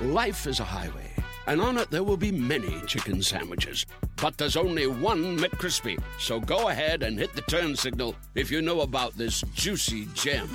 Life 0.00 0.48
is 0.48 0.58
a 0.58 0.64
highway, 0.64 1.08
and 1.46 1.60
on 1.60 1.78
it 1.78 1.88
there 1.88 2.02
will 2.02 2.16
be 2.16 2.32
many 2.32 2.80
chicken 2.80 3.22
sandwiches. 3.22 3.86
But 4.16 4.36
there's 4.36 4.56
only 4.56 4.88
one 4.88 5.38
McCrispy. 5.38 6.02
So 6.18 6.40
go 6.40 6.68
ahead 6.68 7.04
and 7.04 7.16
hit 7.16 7.32
the 7.36 7.42
turn 7.42 7.76
signal 7.76 8.16
if 8.34 8.50
you 8.50 8.60
know 8.60 8.80
about 8.80 9.16
this 9.16 9.42
juicy 9.54 10.08
gem 10.14 10.50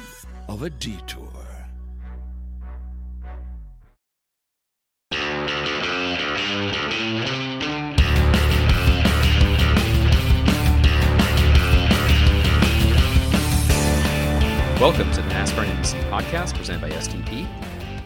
of 0.49 0.63
a 0.63 0.70
detour. 0.70 1.31
Welcome 14.81 15.11
to 15.11 15.21
the 15.21 15.30
NASCAR 15.30 15.66
NBC 15.66 16.09
podcast 16.09 16.55
presented 16.55 16.81
by 16.81 16.89
STP. 16.89 17.47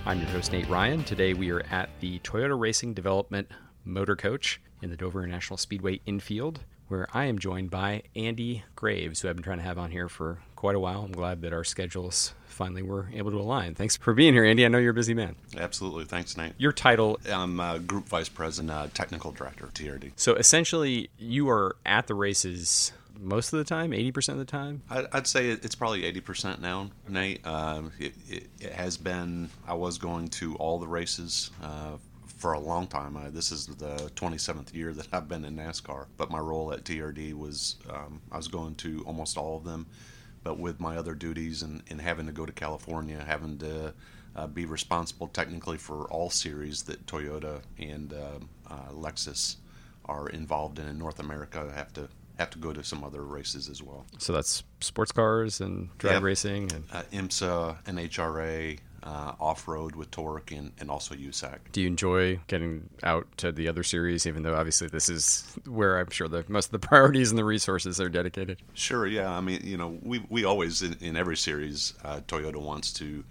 I'm 0.05 0.19
your 0.19 0.27
host, 0.31 0.51
Nate 0.51 0.67
Ryan. 0.67 1.05
Today 1.05 1.33
we 1.33 1.49
are 1.51 1.63
at 1.71 1.89
the 2.01 2.19
Toyota 2.19 2.59
Racing 2.59 2.93
Development 2.93 3.49
Motor 3.85 4.17
Coach 4.17 4.59
in 4.81 4.89
the 4.89 4.97
Dover 4.97 5.23
International 5.23 5.55
Speedway 5.55 6.01
infield, 6.05 6.59
where 6.89 7.07
I 7.13 7.23
am 7.23 7.39
joined 7.39 7.69
by 7.69 8.03
Andy 8.13 8.65
Graves, 8.75 9.21
who 9.21 9.29
I've 9.29 9.37
been 9.37 9.43
trying 9.43 9.59
to 9.59 9.63
have 9.63 9.77
on 9.77 9.91
here 9.91 10.09
for 10.09 10.39
quite 10.57 10.75
a 10.75 10.79
while. 10.79 11.03
I'm 11.05 11.13
glad 11.13 11.41
that 11.43 11.53
our 11.53 11.63
schedules 11.63 12.33
finally 12.53 12.81
we 12.81 12.89
were 12.89 13.09
able 13.13 13.31
to 13.31 13.37
align. 13.37 13.75
Thanks 13.75 13.97
for 13.97 14.13
being 14.13 14.33
here, 14.33 14.45
Andy. 14.45 14.65
I 14.65 14.67
know 14.69 14.77
you're 14.77 14.91
a 14.91 14.93
busy 14.93 15.13
man. 15.13 15.35
Absolutely. 15.57 16.05
Thanks, 16.05 16.37
Nate. 16.37 16.53
Your 16.57 16.71
title, 16.71 17.19
I'm 17.29 17.59
uh, 17.59 17.77
Group 17.79 18.05
Vice 18.07 18.29
President, 18.29 18.71
uh, 18.71 18.87
Technical 18.93 19.31
Director, 19.31 19.65
of 19.65 19.73
TRD. 19.73 20.11
so 20.15 20.35
essentially, 20.35 21.09
you 21.17 21.49
are 21.49 21.75
at 21.85 22.07
the 22.07 22.15
races 22.15 22.93
most 23.19 23.53
of 23.53 23.57
the 23.59 23.63
time, 23.65 23.91
80% 23.91 24.29
of 24.29 24.37
the 24.37 24.45
time? 24.45 24.81
I- 24.89 25.05
I'd 25.13 25.27
say 25.27 25.49
it's 25.49 25.75
probably 25.75 26.01
80% 26.11 26.59
now, 26.59 26.89
Nate. 27.07 27.45
Um, 27.45 27.91
it, 27.99 28.13
it, 28.27 28.49
it 28.59 28.73
has 28.73 28.97
been, 28.97 29.49
I 29.67 29.73
was 29.75 29.97
going 29.97 30.27
to 30.29 30.55
all 30.55 30.79
the 30.79 30.87
races 30.87 31.51
uh, 31.61 31.97
for 32.25 32.53
a 32.53 32.59
long 32.59 32.87
time. 32.87 33.15
Uh, 33.15 33.29
this 33.29 33.51
is 33.51 33.67
the 33.67 34.11
27th 34.15 34.73
year 34.73 34.91
that 34.93 35.07
I've 35.13 35.29
been 35.29 35.45
in 35.45 35.55
NASCAR, 35.55 36.07
but 36.17 36.31
my 36.31 36.39
role 36.39 36.73
at 36.73 36.83
TRD 36.83 37.33
was 37.33 37.75
um, 37.89 38.19
I 38.31 38.37
was 38.37 38.47
going 38.49 38.75
to 38.75 39.03
almost 39.05 39.37
all 39.37 39.55
of 39.55 39.63
them. 39.63 39.85
But 40.43 40.59
with 40.59 40.79
my 40.79 40.97
other 40.97 41.15
duties 41.15 41.61
and, 41.61 41.81
and 41.89 42.01
having 42.01 42.25
to 42.25 42.31
go 42.33 42.45
to 42.45 42.51
California, 42.51 43.23
having 43.25 43.57
to 43.59 43.93
uh, 44.35 44.47
be 44.47 44.65
responsible 44.65 45.27
technically 45.27 45.77
for 45.77 46.03
all 46.11 46.29
series 46.29 46.83
that 46.83 47.05
Toyota 47.05 47.61
and 47.79 48.11
uh, 48.13 48.39
uh, 48.69 48.89
Lexus 48.91 49.57
are 50.05 50.27
involved 50.29 50.79
in 50.79 50.87
in 50.87 50.97
North 50.97 51.19
America, 51.19 51.69
I 51.71 51.75
have 51.77 51.93
to 51.93 52.09
have 52.39 52.49
to 52.49 52.57
go 52.57 52.73
to 52.73 52.83
some 52.83 53.03
other 53.03 53.23
races 53.23 53.69
as 53.69 53.81
well. 53.83 54.05
So 54.17 54.33
that's 54.33 54.63
sports 54.81 55.11
cars 55.11 55.61
and 55.61 55.95
drag 55.99 56.15
Yep. 56.15 56.23
racing. 56.23 56.71
And 56.73 56.83
Uh, 56.91 57.03
IMSA, 57.11 57.83
NHRA, 57.85 58.79
uh, 59.03 59.33
off 59.39 59.67
road 59.67 59.95
with 59.95 60.09
TORC, 60.11 60.51
and, 60.51 60.71
and 60.79 60.89
also 60.89 61.13
USAC. 61.13 61.59
do 61.71 61.81
you 61.81 61.87
enjoy 61.87 62.39
getting 62.47 62.89
out 63.03 63.27
to 63.37 63.51
the 63.51 63.67
other 63.67 63.83
series, 63.83 64.25
even 64.25 64.43
though 64.43 64.55
obviously 64.55 64.87
this 64.87 65.09
is 65.09 65.57
where 65.67 65.99
I'm 65.99 66.09
sure 66.09 66.27
the 66.27 66.45
most 66.47 66.67
of 66.67 66.71
the 66.71 66.79
priorities 66.87 67.29
and 67.29 67.37
the 67.37 67.43
resources 67.43 67.99
are 67.99 68.09
dedicated? 68.09 68.61
Sure, 68.73 69.05
yeah. 69.05 69.29
I 69.29 69.41
mean, 69.41 69.61
you 69.63 69.77
know, 69.77 69.97
we 70.01 70.23
we 70.29 70.45
always 70.45 70.81
in, 70.81 70.97
in 71.01 71.17
every 71.17 71.37
series, 71.37 71.93
uh, 72.03 72.21
Toyota 72.27 72.57
wants 72.57 72.93
to 72.93 73.23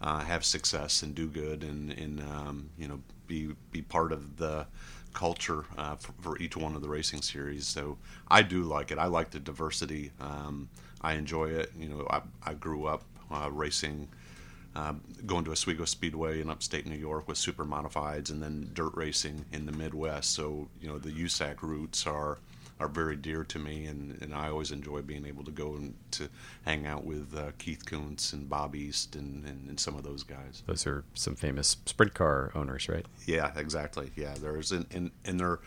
uh, 0.00 0.20
have 0.20 0.44
success 0.44 1.02
and 1.02 1.14
do 1.14 1.28
good, 1.28 1.62
and 1.62 1.92
and 1.92 2.20
um, 2.20 2.70
you 2.76 2.88
know 2.88 3.00
be 3.28 3.54
be 3.70 3.82
part 3.82 4.12
of 4.12 4.36
the 4.36 4.66
culture 5.12 5.64
uh, 5.78 5.94
for, 5.96 6.12
for 6.20 6.38
each 6.38 6.56
one 6.56 6.74
of 6.74 6.82
the 6.82 6.88
racing 6.88 7.22
series. 7.22 7.66
So 7.66 7.98
I 8.28 8.42
do 8.42 8.62
like 8.62 8.90
it. 8.90 8.98
I 8.98 9.06
like 9.06 9.30
the 9.30 9.38
diversity. 9.38 10.10
Um, 10.20 10.68
I 11.00 11.14
enjoy 11.14 11.50
it. 11.50 11.70
You 11.78 11.88
know, 11.88 12.06
I 12.10 12.22
I 12.44 12.54
grew 12.54 12.86
up 12.86 13.04
uh, 13.30 13.50
racing. 13.52 14.08
Uh, 14.74 14.94
going 15.26 15.44
to 15.44 15.52
Oswego 15.52 15.84
Speedway 15.84 16.40
in 16.40 16.48
upstate 16.48 16.86
New 16.86 16.96
York 16.96 17.28
with 17.28 17.36
super 17.36 17.64
modifieds, 17.64 18.30
and 18.30 18.42
then 18.42 18.70
dirt 18.72 18.94
racing 18.94 19.44
in 19.52 19.66
the 19.66 19.72
Midwest. 19.72 20.32
So 20.32 20.68
you 20.80 20.88
know 20.88 20.98
the 20.98 21.10
USAC 21.10 21.62
roots 21.62 22.06
are 22.06 22.38
are 22.82 22.88
very 22.88 23.16
dear 23.16 23.44
to 23.44 23.58
me, 23.58 23.86
and, 23.86 24.20
and 24.20 24.34
I 24.34 24.48
always 24.48 24.72
enjoy 24.72 25.02
being 25.02 25.24
able 25.24 25.44
to 25.44 25.50
go 25.50 25.74
and 25.74 25.94
to 26.12 26.28
hang 26.64 26.86
out 26.86 27.04
with 27.04 27.34
uh, 27.36 27.52
Keith 27.58 27.84
Kunz 27.84 28.32
and 28.32 28.48
Bob 28.48 28.74
East 28.74 29.14
and, 29.14 29.46
and, 29.46 29.68
and 29.68 29.78
some 29.78 29.94
of 29.94 30.02
those 30.02 30.24
guys. 30.24 30.62
Those 30.66 30.86
are 30.86 31.04
some 31.14 31.36
famous 31.36 31.76
sprint 31.86 32.14
car 32.14 32.50
owners, 32.54 32.88
right? 32.88 33.06
Yeah, 33.24 33.52
exactly. 33.56 34.10
Yeah, 34.16 34.34
there's 34.40 34.72
and 34.72 34.86
and, 34.90 35.10
and 35.24 35.38
they're 35.38 35.60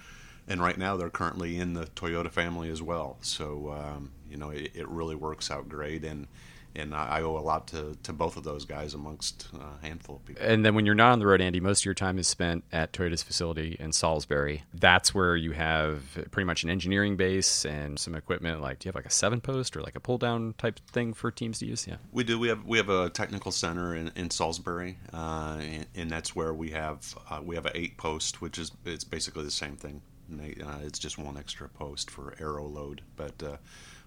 and 0.48 0.62
right 0.62 0.78
now 0.78 0.98
they're 0.98 1.10
currently 1.10 1.58
in 1.58 1.74
the 1.74 1.86
Toyota 1.86 2.30
family 2.30 2.70
as 2.70 2.82
well. 2.82 3.18
So 3.22 3.72
um, 3.72 4.12
you 4.30 4.38
know 4.38 4.50
it, 4.50 4.72
it 4.76 4.88
really 4.90 5.16
works 5.16 5.50
out 5.50 5.70
great, 5.70 6.04
and 6.04 6.28
and 6.76 6.94
I 6.94 7.22
owe 7.22 7.38
a 7.38 7.40
lot 7.40 7.68
to, 7.68 7.98
to 8.04 8.14
both 8.14 8.38
of 8.38 8.44
those 8.44 8.66
guys 8.66 8.94
amongst 8.94 9.48
a 9.54 9.86
handful 9.86 10.18
of 10.18 10.26
people. 10.26 10.44
And 10.46 10.66
then 10.66 10.76
when 10.76 10.86
you're 10.86 10.96
not 10.96 11.14
on 11.14 11.20
the 11.20 11.28
road, 11.28 11.42
Andy, 11.42 11.60
most 11.60 11.82
of 11.82 11.86
your 11.86 11.94
time 11.94 12.18
is 12.20 12.28
spent 12.28 12.64
at 12.72 12.94
Toyota's 12.94 13.24
facility 13.24 13.78
in 13.80 13.92
Salisbury. 13.92 14.64
That's 14.74 15.14
where 15.14 15.36
you 15.36 15.52
have 15.52 16.04
pretty 16.32 16.46
much 16.46 16.64
an 16.64 16.70
engineering 16.70 17.16
base 17.16 17.66
and 17.66 17.98
some 18.00 18.16
equipment. 18.16 18.62
Like, 18.62 18.80
do 18.80 18.88
you 18.88 18.90
have 18.90 18.96
like 18.96 19.06
a 19.06 19.12
seven 19.12 19.42
post 19.42 19.76
or 19.76 19.82
like 19.82 19.96
a 19.96 20.00
pull 20.00 20.18
down 20.18 20.54
type 20.58 20.80
thing 20.92 21.14
for 21.14 21.32
teams 21.32 21.60
to 21.60 21.66
use? 21.66 21.88
Yeah. 21.88 21.98
We 22.12 22.24
do. 22.24 22.40
We 22.40 22.48
have 22.50 22.66
we 22.66 22.78
have 22.78 22.90
a 22.90 23.10
technical 23.10 23.52
center 23.52 23.96
in, 23.96 24.12
in 24.16 24.30
Salisbury, 24.30 24.98
uh, 25.14 25.58
and, 25.60 25.86
and 25.96 26.10
that's 26.10 26.36
where 26.36 26.54
we 26.54 26.72
have 26.72 27.16
uh, 27.30 27.42
we 27.44 27.56
have 27.56 27.66
an 27.66 27.74
eight 27.76 27.98
post, 27.98 28.42
which 28.42 28.58
is 28.58 28.72
it's 28.86 29.04
basically 29.04 29.44
the 29.44 29.52
same 29.52 29.76
thing. 29.76 30.02
Uh, 30.34 30.80
it's 30.84 30.98
just 30.98 31.18
one 31.20 31.38
extra 31.38 31.70
post 31.70 32.10
for 32.10 32.34
aero 32.40 32.66
load, 32.66 33.02
but 33.16 33.42
uh, 33.44 33.58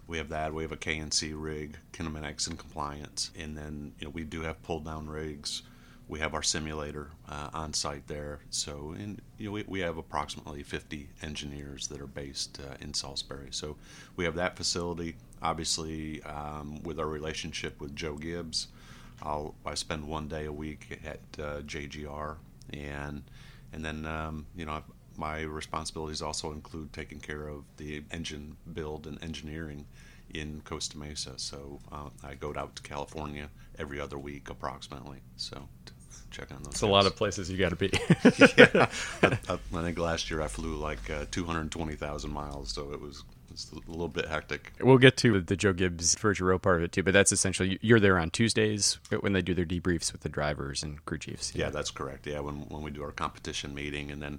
we 0.08 0.16
have 0.16 0.30
that. 0.30 0.52
We 0.54 0.62
have 0.62 0.72
a 0.72 0.76
KNC 0.76 1.34
rig, 1.36 1.76
kinematics 1.92 2.48
and 2.48 2.58
compliance, 2.58 3.30
and 3.38 3.56
then 3.56 3.92
you 4.00 4.06
know 4.06 4.10
we 4.10 4.24
do 4.24 4.40
have 4.40 4.60
pull 4.62 4.80
down 4.80 5.06
rigs. 5.06 5.62
We 6.08 6.20
have 6.20 6.32
our 6.32 6.42
simulator 6.42 7.10
uh, 7.28 7.50
on 7.52 7.74
site 7.74 8.06
there, 8.08 8.40
so 8.48 8.94
and 8.98 9.20
you 9.36 9.46
know 9.46 9.52
we, 9.52 9.64
we 9.68 9.80
have 9.80 9.98
approximately 9.98 10.62
50 10.62 11.10
engineers 11.22 11.88
that 11.88 12.00
are 12.00 12.06
based 12.06 12.58
uh, 12.58 12.76
in 12.80 12.94
Salisbury. 12.94 13.48
So 13.50 13.76
we 14.16 14.24
have 14.24 14.34
that 14.36 14.56
facility. 14.56 15.16
Obviously, 15.42 16.22
um, 16.22 16.82
with 16.82 16.98
our 16.98 17.06
relationship 17.06 17.78
with 17.78 17.94
Joe 17.94 18.14
Gibbs, 18.14 18.68
I'll 19.22 19.54
I 19.66 19.74
spend 19.74 20.08
one 20.08 20.26
day 20.26 20.46
a 20.46 20.52
week 20.52 20.98
at 21.04 21.20
uh, 21.38 21.60
JGR, 21.60 22.36
and 22.72 23.24
and 23.74 23.84
then 23.84 24.06
um, 24.06 24.46
you 24.56 24.64
know 24.64 24.82
my 25.18 25.40
responsibilities 25.40 26.22
also 26.22 26.52
include 26.52 26.92
taking 26.92 27.20
care 27.20 27.48
of 27.48 27.64
the 27.76 28.02
engine 28.10 28.56
build 28.72 29.06
and 29.06 29.22
engineering 29.22 29.86
in 30.32 30.62
Costa 30.64 30.98
Mesa. 30.98 31.32
So 31.36 31.80
uh, 31.90 32.10
I 32.22 32.34
go 32.34 32.54
out 32.56 32.76
to 32.76 32.82
California 32.82 33.48
every 33.78 34.00
other 34.00 34.18
week 34.18 34.48
approximately. 34.48 35.18
So 35.36 35.68
to 35.86 35.92
check 36.30 36.50
on 36.52 36.62
those. 36.62 36.74
It's 36.74 36.82
a 36.82 36.86
lot 36.86 37.06
of 37.06 37.16
places 37.16 37.50
you 37.50 37.58
got 37.58 37.70
to 37.70 37.76
be. 37.76 37.90
yeah. 38.56 38.88
I, 39.22 39.38
I, 39.48 39.82
think 39.82 39.98
last 39.98 40.30
year 40.30 40.40
I 40.40 40.48
flew 40.48 40.76
like 40.76 41.10
uh, 41.10 41.26
220,000 41.30 42.30
miles, 42.30 42.70
so 42.70 42.92
it 42.92 43.00
was 43.00 43.24
it's 43.50 43.72
a 43.72 43.90
little 43.90 44.08
bit 44.08 44.26
hectic. 44.26 44.72
We'll 44.80 44.98
get 44.98 45.16
to 45.18 45.40
the 45.40 45.56
Joe 45.56 45.72
Gibbs 45.72 46.14
Virgil 46.14 46.46
Row 46.46 46.58
part 46.58 46.76
of 46.76 46.84
it 46.84 46.92
too, 46.92 47.02
but 47.02 47.12
that's 47.12 47.32
essentially 47.32 47.78
you're 47.80 47.98
there 47.98 48.18
on 48.18 48.30
Tuesdays 48.30 48.98
when 49.20 49.32
they 49.32 49.42
do 49.42 49.54
their 49.54 49.64
debriefs 49.64 50.12
with 50.12 50.20
the 50.20 50.28
drivers 50.28 50.82
and 50.82 51.04
crew 51.04 51.18
chiefs. 51.18 51.52
Yeah, 51.54 51.70
that's 51.70 51.90
correct. 51.90 52.26
Yeah, 52.26 52.40
when 52.40 52.68
when 52.68 52.82
we 52.82 52.90
do 52.90 53.02
our 53.02 53.10
competition 53.10 53.74
meeting, 53.74 54.10
and 54.12 54.22
then 54.22 54.38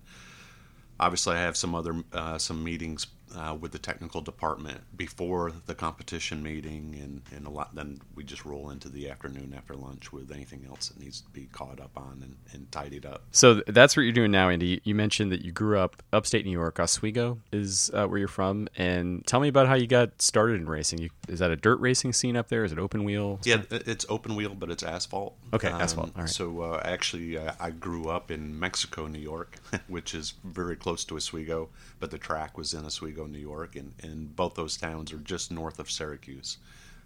obviously 1.00 1.36
I 1.36 1.40
have 1.42 1.58
some 1.58 1.76
other 1.76 1.96
uh, 2.14 2.38
some 2.38 2.64
meetings 2.64 3.08
uh, 3.36 3.56
with 3.60 3.72
the 3.72 3.80
technical 3.80 4.22
department 4.22 4.82
before 4.96 5.52
the 5.66 5.76
competition 5.76 6.42
meeting, 6.44 6.98
and, 7.02 7.22
and 7.36 7.46
a 7.46 7.50
lot. 7.50 7.76
Then 7.76 8.00
we 8.16 8.24
just 8.24 8.46
roll 8.46 8.70
into 8.70 8.90
the 8.90 9.10
afternoon 9.10 9.54
after 9.56 9.74
lunch 9.76 10.12
with 10.12 10.32
anything 10.32 10.66
else 10.68 10.90
that 10.90 11.00
needs 11.00 11.22
to 11.22 11.30
be 11.30 11.48
caught 11.52 11.80
up 11.80 11.92
on 11.96 12.20
and, 12.24 12.36
and 12.54 12.72
tidied 12.72 13.06
up. 13.06 13.24
So 13.32 13.62
that's 13.68 13.96
what 13.96 14.04
you're 14.04 14.12
doing 14.12 14.32
now, 14.32 14.50
Andy. 14.50 14.82
You 14.84 14.96
mentioned 14.96 15.32
that 15.32 15.42
you 15.42 15.52
grew 15.52 15.80
up 15.80 16.02
upstate 16.14 16.46
New 16.46 16.52
York. 16.52 16.80
Oswego 16.80 17.40
is 17.52 17.92
uh, 17.94 18.06
where 18.08 18.20
you're 18.20 18.28
from, 18.28 18.68
and 18.78 19.26
tell 19.26 19.40
me 19.40 19.48
about 19.48 19.68
how 19.68 19.76
you 19.76 19.88
got 19.88 20.22
started 20.22 20.60
in 20.60 20.68
racing. 20.68 21.00
You, 21.00 21.10
is 21.28 21.40
that 21.40 21.52
a 21.52 21.56
dirt 21.56 21.80
racing 21.80 22.14
scene 22.14 22.36
up 22.36 22.50
there? 22.50 22.64
Is 22.64 22.72
it 22.72 22.80
open 22.80 23.04
wheel? 23.04 23.40
Yeah, 23.44 23.62
it's 23.72 24.06
open 24.10 24.36
wheel, 24.36 24.56
but 24.56 24.70
it's 24.72 24.84
asphalt. 24.84 25.36
Um, 25.54 25.60
Okay, 25.60 25.68
asphalt, 25.70 26.12
all 26.16 26.22
right. 26.22 26.30
So 26.30 26.62
uh, 26.62 26.82
actually, 26.86 27.38
uh, 27.38 27.54
I 27.60 27.72
grew 27.72 28.10
up 28.10 28.32
in 28.32 28.58
Mexico, 28.60 29.08
New 29.08 29.20
York, 29.20 29.58
which 29.88 30.14
is 30.14 30.34
very 30.44 30.76
close 30.76 31.04
to 31.06 31.18
Oswego, 31.18 31.70
but 32.00 32.12
the 32.12 32.18
track 32.18 32.58
was 32.58 32.74
in 32.74 32.86
Oswego, 32.86 33.26
New 33.28 33.40
York, 33.40 33.76
and, 33.76 33.94
and 34.02 34.36
both 34.36 34.56
those 34.56 34.78
towns 34.78 35.12
are 35.14 35.18
just 35.18 35.52
north 35.52 35.80
of 35.80 35.90
Syracuse, 35.92 36.58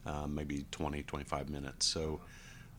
um, 0.06 0.36
maybe 0.36 0.66
20, 0.72 1.04
25 1.04 1.50
minutes. 1.50 1.86
So, 1.86 2.22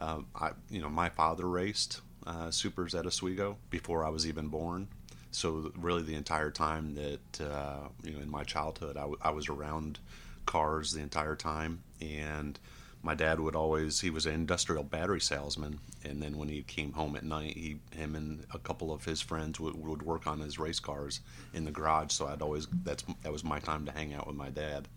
um, 0.01 0.27
I, 0.35 0.51
you 0.71 0.81
know, 0.83 0.89
my 0.91 1.09
father 1.09 1.49
raced. 1.49 2.01
uh, 2.27 2.51
supers 2.51 2.95
at 2.95 3.07
Oswego 3.07 3.57
before 3.71 4.05
I 4.05 4.09
was 4.09 4.27
even 4.27 4.49
born. 4.49 4.89
So 5.31 5.73
really, 5.77 6.03
the 6.03 6.15
entire 6.15 6.51
time 6.51 6.95
that 6.95 7.41
uh, 7.41 7.89
you 8.03 8.13
know 8.13 8.21
in 8.21 8.31
my 8.31 8.45
childhood, 8.45 8.97
I, 8.97 9.01
w- 9.01 9.19
I 9.21 9.31
was 9.31 9.49
around 9.49 9.99
cars 10.47 10.93
the 10.93 11.01
entire 11.03 11.37
time, 11.37 11.83
and 12.01 12.59
my 13.05 13.15
dad 13.15 13.39
would 13.39 13.55
always 13.55 14.01
he 14.01 14.09
was 14.09 14.25
an 14.25 14.33
industrial 14.33 14.83
battery 14.83 15.21
salesman 15.21 15.79
and 16.05 16.23
then 16.23 16.39
when 16.39 16.49
he 16.49 16.63
came 16.63 16.93
home 16.93 17.15
at 17.15 17.23
night 17.23 17.55
he 17.55 17.77
him 17.95 18.17
and 18.17 18.45
a 18.53 18.59
couple 18.59 18.93
of 18.93 19.05
his 19.05 19.21
friends 19.21 19.61
would, 19.61 19.77
would 19.77 20.03
work 20.03 20.27
on 20.27 20.41
his 20.41 20.59
race 20.59 20.81
cars 20.81 21.21
in 21.53 21.65
the 21.65 21.71
garage 21.71 22.11
so 22.11 22.27
i'd 22.27 22.41
always 22.41 22.67
that's 22.83 23.05
that 23.23 23.31
was 23.31 23.45
my 23.45 23.59
time 23.61 23.85
to 23.85 23.93
hang 23.93 24.15
out 24.15 24.27
with 24.27 24.37
my 24.37 24.51
dad. 24.51 24.89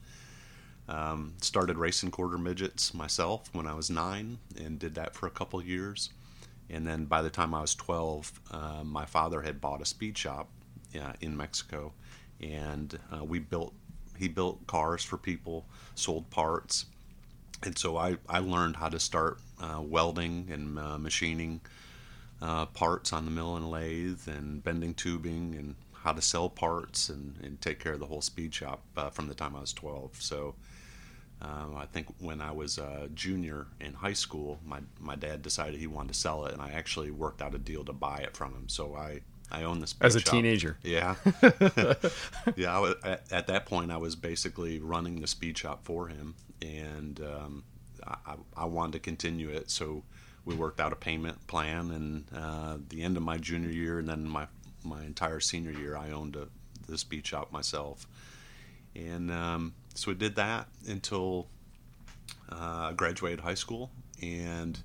Um, 0.89 1.33
started 1.41 1.77
racing 1.77 2.11
quarter 2.11 2.37
midgets 2.37 2.93
myself 2.93 3.49
when 3.51 3.67
i 3.67 3.73
was 3.73 3.89
nine 3.89 4.37
and 4.57 4.79
did 4.79 4.95
that 4.95 5.13
for 5.13 5.27
a 5.27 5.31
couple 5.31 5.61
years. 5.61 6.11
And 6.69 6.87
then 6.87 7.05
by 7.05 7.21
the 7.21 7.29
time 7.29 7.53
i 7.53 7.59
was 7.59 7.75
12 7.75 8.39
uh, 8.51 8.83
my 8.85 9.05
father 9.05 9.41
had 9.41 9.59
bought 9.59 9.81
a 9.81 9.85
speed 9.85 10.17
shop 10.17 10.47
uh, 10.95 11.11
in 11.19 11.35
mexico. 11.35 11.91
And 12.39 12.97
uh, 13.11 13.25
we 13.25 13.39
built 13.39 13.73
he 14.17 14.29
built 14.29 14.65
cars 14.65 15.03
for 15.03 15.17
people 15.17 15.65
sold 15.95 16.29
parts 16.29 16.85
and 17.63 17.77
so 17.77 17.97
I, 17.97 18.17
I 18.29 18.39
learned 18.39 18.77
how 18.77 18.89
to 18.89 18.99
start 18.99 19.39
uh, 19.61 19.81
welding 19.81 20.49
and 20.51 20.77
uh, 20.77 20.97
machining 20.97 21.61
uh, 22.41 22.67
parts 22.67 23.13
on 23.13 23.25
the 23.25 23.31
mill 23.31 23.55
and 23.55 23.69
lathe 23.69 24.27
and 24.27 24.63
bending 24.63 24.93
tubing 24.93 25.55
and 25.55 25.75
how 25.93 26.13
to 26.13 26.21
sell 26.21 26.49
parts 26.49 27.09
and, 27.09 27.35
and 27.43 27.59
take 27.59 27.79
care 27.79 27.93
of 27.93 27.99
the 27.99 28.05
whole 28.05 28.21
speed 28.21 28.53
shop 28.53 28.83
uh, 28.95 29.09
from 29.09 29.27
the 29.27 29.33
time 29.33 29.55
I 29.55 29.61
was 29.61 29.73
12. 29.73 30.21
So 30.21 30.55
um, 31.41 31.75
I 31.77 31.85
think 31.85 32.07
when 32.19 32.41
I 32.41 32.51
was 32.51 32.77
a 32.77 33.09
junior 33.13 33.67
in 33.79 33.93
high 33.93 34.13
school, 34.13 34.59
my, 34.65 34.79
my 34.99 35.15
dad 35.15 35.41
decided 35.41 35.79
he 35.79 35.87
wanted 35.87 36.13
to 36.13 36.19
sell 36.19 36.45
it, 36.45 36.53
and 36.53 36.61
I 36.61 36.71
actually 36.71 37.11
worked 37.11 37.41
out 37.41 37.53
a 37.53 37.59
deal 37.59 37.83
to 37.85 37.93
buy 37.93 38.19
it 38.19 38.35
from 38.35 38.53
him. 38.53 38.69
So 38.69 38.95
I, 38.95 39.21
I 39.51 39.63
own 39.63 39.79
this 39.79 39.95
as 40.01 40.15
a 40.15 40.19
shop. 40.19 40.31
teenager. 40.33 40.77
Yeah, 40.83 41.15
yeah. 42.55 42.79
Was, 42.79 42.95
at, 43.03 43.31
at, 43.31 43.47
that 43.47 43.65
point, 43.65 43.91
I 43.91 43.97
was 43.97 44.15
basically 44.15 44.79
running 44.79 45.21
the 45.21 45.27
speed 45.27 45.57
shop 45.57 45.83
for 45.83 46.07
him, 46.07 46.35
and 46.61 47.19
um, 47.21 47.63
I, 48.05 48.35
I, 48.55 48.65
wanted 48.65 48.93
to 48.93 48.99
continue 48.99 49.49
it. 49.49 49.69
So 49.69 50.03
we 50.45 50.55
worked 50.55 50.79
out 50.79 50.93
a 50.93 50.95
payment 50.95 51.45
plan, 51.47 51.91
and 51.91 52.25
uh, 52.35 52.77
the 52.89 53.03
end 53.03 53.17
of 53.17 53.23
my 53.23 53.37
junior 53.37 53.69
year, 53.69 53.99
and 53.99 54.07
then 54.07 54.27
my 54.27 54.47
my 54.83 55.03
entire 55.03 55.39
senior 55.39 55.71
year, 55.71 55.97
I 55.97 56.11
owned 56.11 56.35
a, 56.35 56.47
the 56.87 56.97
speed 56.97 57.25
shop 57.25 57.51
myself, 57.51 58.07
and 58.95 59.31
um, 59.31 59.73
so 59.93 60.11
we 60.11 60.15
did 60.15 60.35
that 60.35 60.67
until 60.87 61.47
uh, 62.51 62.89
I 62.89 62.93
graduated 62.93 63.41
high 63.41 63.55
school, 63.55 63.91
and 64.21 64.79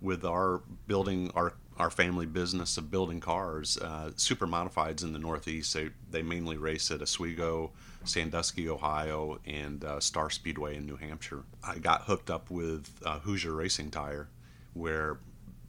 with 0.00 0.24
our 0.24 0.62
building 0.86 1.30
our 1.34 1.54
our 1.80 1.90
family 1.90 2.26
business 2.26 2.76
of 2.76 2.90
building 2.90 3.20
cars, 3.20 3.76
uh, 3.78 4.10
super 4.16 4.46
modifieds 4.46 5.02
in 5.02 5.12
the 5.12 5.18
Northeast. 5.18 5.74
They 5.74 5.90
they 6.10 6.22
mainly 6.22 6.56
race 6.56 6.90
at 6.90 7.02
Oswego, 7.02 7.72
Sandusky, 8.04 8.68
Ohio, 8.68 9.40
and 9.46 9.84
uh, 9.84 10.00
Star 10.00 10.30
Speedway 10.30 10.76
in 10.76 10.86
New 10.86 10.96
Hampshire. 10.96 11.42
I 11.62 11.78
got 11.78 12.02
hooked 12.02 12.30
up 12.30 12.50
with 12.50 12.90
uh, 13.04 13.20
Hoosier 13.20 13.52
Racing 13.52 13.90
Tire, 13.90 14.28
where 14.74 15.18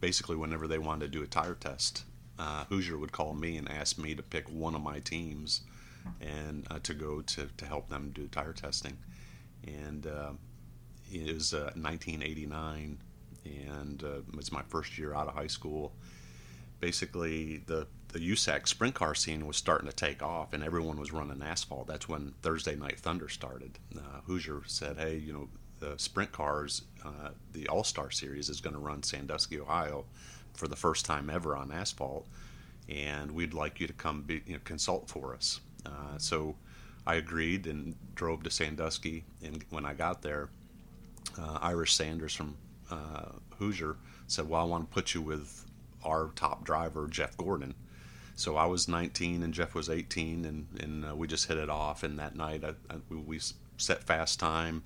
basically 0.00 0.36
whenever 0.36 0.66
they 0.66 0.78
wanted 0.78 1.12
to 1.12 1.18
do 1.18 1.22
a 1.22 1.26
tire 1.26 1.54
test, 1.54 2.04
uh, 2.38 2.64
Hoosier 2.64 2.98
would 2.98 3.12
call 3.12 3.34
me 3.34 3.56
and 3.56 3.70
ask 3.70 3.98
me 3.98 4.14
to 4.14 4.22
pick 4.22 4.48
one 4.48 4.74
of 4.74 4.82
my 4.82 4.98
teams 4.98 5.62
and 6.20 6.66
uh, 6.70 6.78
to 6.82 6.94
go 6.94 7.22
to, 7.22 7.48
to 7.56 7.64
help 7.64 7.88
them 7.88 8.10
do 8.14 8.26
tire 8.26 8.52
testing. 8.52 8.98
And 9.64 10.06
uh, 10.06 10.32
it 11.12 11.34
was 11.34 11.52
1989 11.52 12.98
and 13.44 14.02
uh, 14.02 14.20
it's 14.38 14.52
my 14.52 14.62
first 14.68 14.98
year 14.98 15.14
out 15.14 15.28
of 15.28 15.34
high 15.34 15.46
school. 15.46 15.92
Basically, 16.80 17.58
the 17.66 17.86
the 18.08 18.18
USAC 18.18 18.68
sprint 18.68 18.94
car 18.94 19.14
scene 19.14 19.46
was 19.46 19.56
starting 19.56 19.88
to 19.88 19.94
take 19.94 20.22
off, 20.22 20.52
and 20.52 20.62
everyone 20.62 20.98
was 20.98 21.12
running 21.12 21.42
asphalt. 21.42 21.86
That's 21.86 22.08
when 22.08 22.34
Thursday 22.42 22.76
Night 22.76 23.00
Thunder 23.00 23.28
started. 23.28 23.78
Uh, 23.96 24.20
Hoosier 24.26 24.62
said, 24.66 24.98
"Hey, 24.98 25.16
you 25.16 25.32
know, 25.32 25.48
the 25.78 25.98
sprint 25.98 26.32
cars, 26.32 26.82
uh, 27.04 27.30
the 27.52 27.68
All 27.68 27.84
Star 27.84 28.10
Series 28.10 28.48
is 28.48 28.60
going 28.60 28.74
to 28.74 28.80
run 28.80 29.02
Sandusky, 29.02 29.58
Ohio, 29.58 30.04
for 30.54 30.68
the 30.68 30.76
first 30.76 31.06
time 31.06 31.30
ever 31.30 31.56
on 31.56 31.72
asphalt, 31.72 32.26
and 32.88 33.32
we'd 33.32 33.54
like 33.54 33.80
you 33.80 33.86
to 33.86 33.92
come 33.92 34.22
be, 34.22 34.42
you 34.46 34.54
know, 34.54 34.60
consult 34.64 35.08
for 35.08 35.34
us." 35.34 35.60
Uh, 35.86 36.18
so 36.18 36.56
I 37.06 37.16
agreed 37.16 37.66
and 37.66 37.94
drove 38.14 38.42
to 38.44 38.50
Sandusky. 38.50 39.24
And 39.42 39.64
when 39.70 39.84
I 39.84 39.94
got 39.94 40.22
there, 40.22 40.50
uh, 41.38 41.58
Irish 41.60 41.94
Sanders 41.94 42.34
from 42.34 42.56
uh, 42.92 43.32
Hoosier 43.58 43.96
said, 44.26 44.48
"Well, 44.48 44.60
I 44.60 44.64
want 44.64 44.88
to 44.90 44.94
put 44.94 45.14
you 45.14 45.20
with 45.20 45.64
our 46.04 46.30
top 46.36 46.64
driver, 46.64 47.06
Jeff 47.08 47.36
Gordon." 47.36 47.74
So 48.34 48.56
I 48.56 48.66
was 48.66 48.88
19 48.88 49.42
and 49.42 49.52
Jeff 49.52 49.74
was 49.74 49.88
18, 49.88 50.44
and 50.44 50.66
and 50.80 51.04
uh, 51.04 51.16
we 51.16 51.26
just 51.26 51.46
hit 51.46 51.58
it 51.58 51.70
off. 51.70 52.02
And 52.02 52.18
that 52.18 52.36
night, 52.36 52.64
I, 52.64 52.70
I, 52.92 52.98
we 53.10 53.40
set 53.76 54.02
fast 54.04 54.40
time 54.40 54.82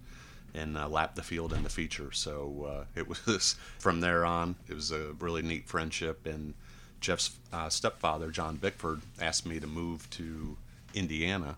and 0.55 0.76
uh, 0.76 0.88
lapped 0.88 1.17
the 1.17 1.23
field 1.23 1.53
in 1.53 1.62
the 1.62 1.69
feature. 1.69 2.12
So 2.12 2.67
uh, 2.69 2.85
it 2.94 3.08
was 3.26 3.56
from 3.79 4.00
there 4.00 4.25
on. 4.25 4.56
It 4.69 4.75
was 4.75 4.91
a 4.91 5.12
really 5.19 5.43
neat 5.43 5.69
friendship. 5.69 6.26
And 6.26 6.55
Jeff's 7.00 7.37
uh, 7.53 7.69
stepfather, 7.69 8.31
John 8.31 8.56
Bickford, 8.56 9.03
asked 9.20 9.47
me 9.47 9.61
to 9.61 9.67
move 9.67 10.08
to 10.11 10.56
Indiana 10.94 11.56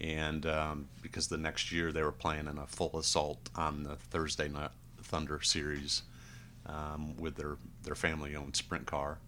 and 0.00 0.44
um, 0.46 0.88
because 1.02 1.28
the 1.28 1.38
next 1.38 1.72
year 1.72 1.92
they 1.92 2.02
were 2.02 2.12
planning 2.12 2.58
a 2.58 2.66
full 2.66 2.98
assault 2.98 3.48
on 3.54 3.84
the 3.84 3.96
Thursday 3.96 4.48
night 4.48 4.70
Thunder 5.06 5.40
series 5.40 6.02
um, 6.66 7.16
with 7.16 7.36
their 7.36 7.56
their 7.82 7.94
family 7.94 8.34
owned 8.36 8.56
sprint 8.56 8.86
car, 8.86 9.18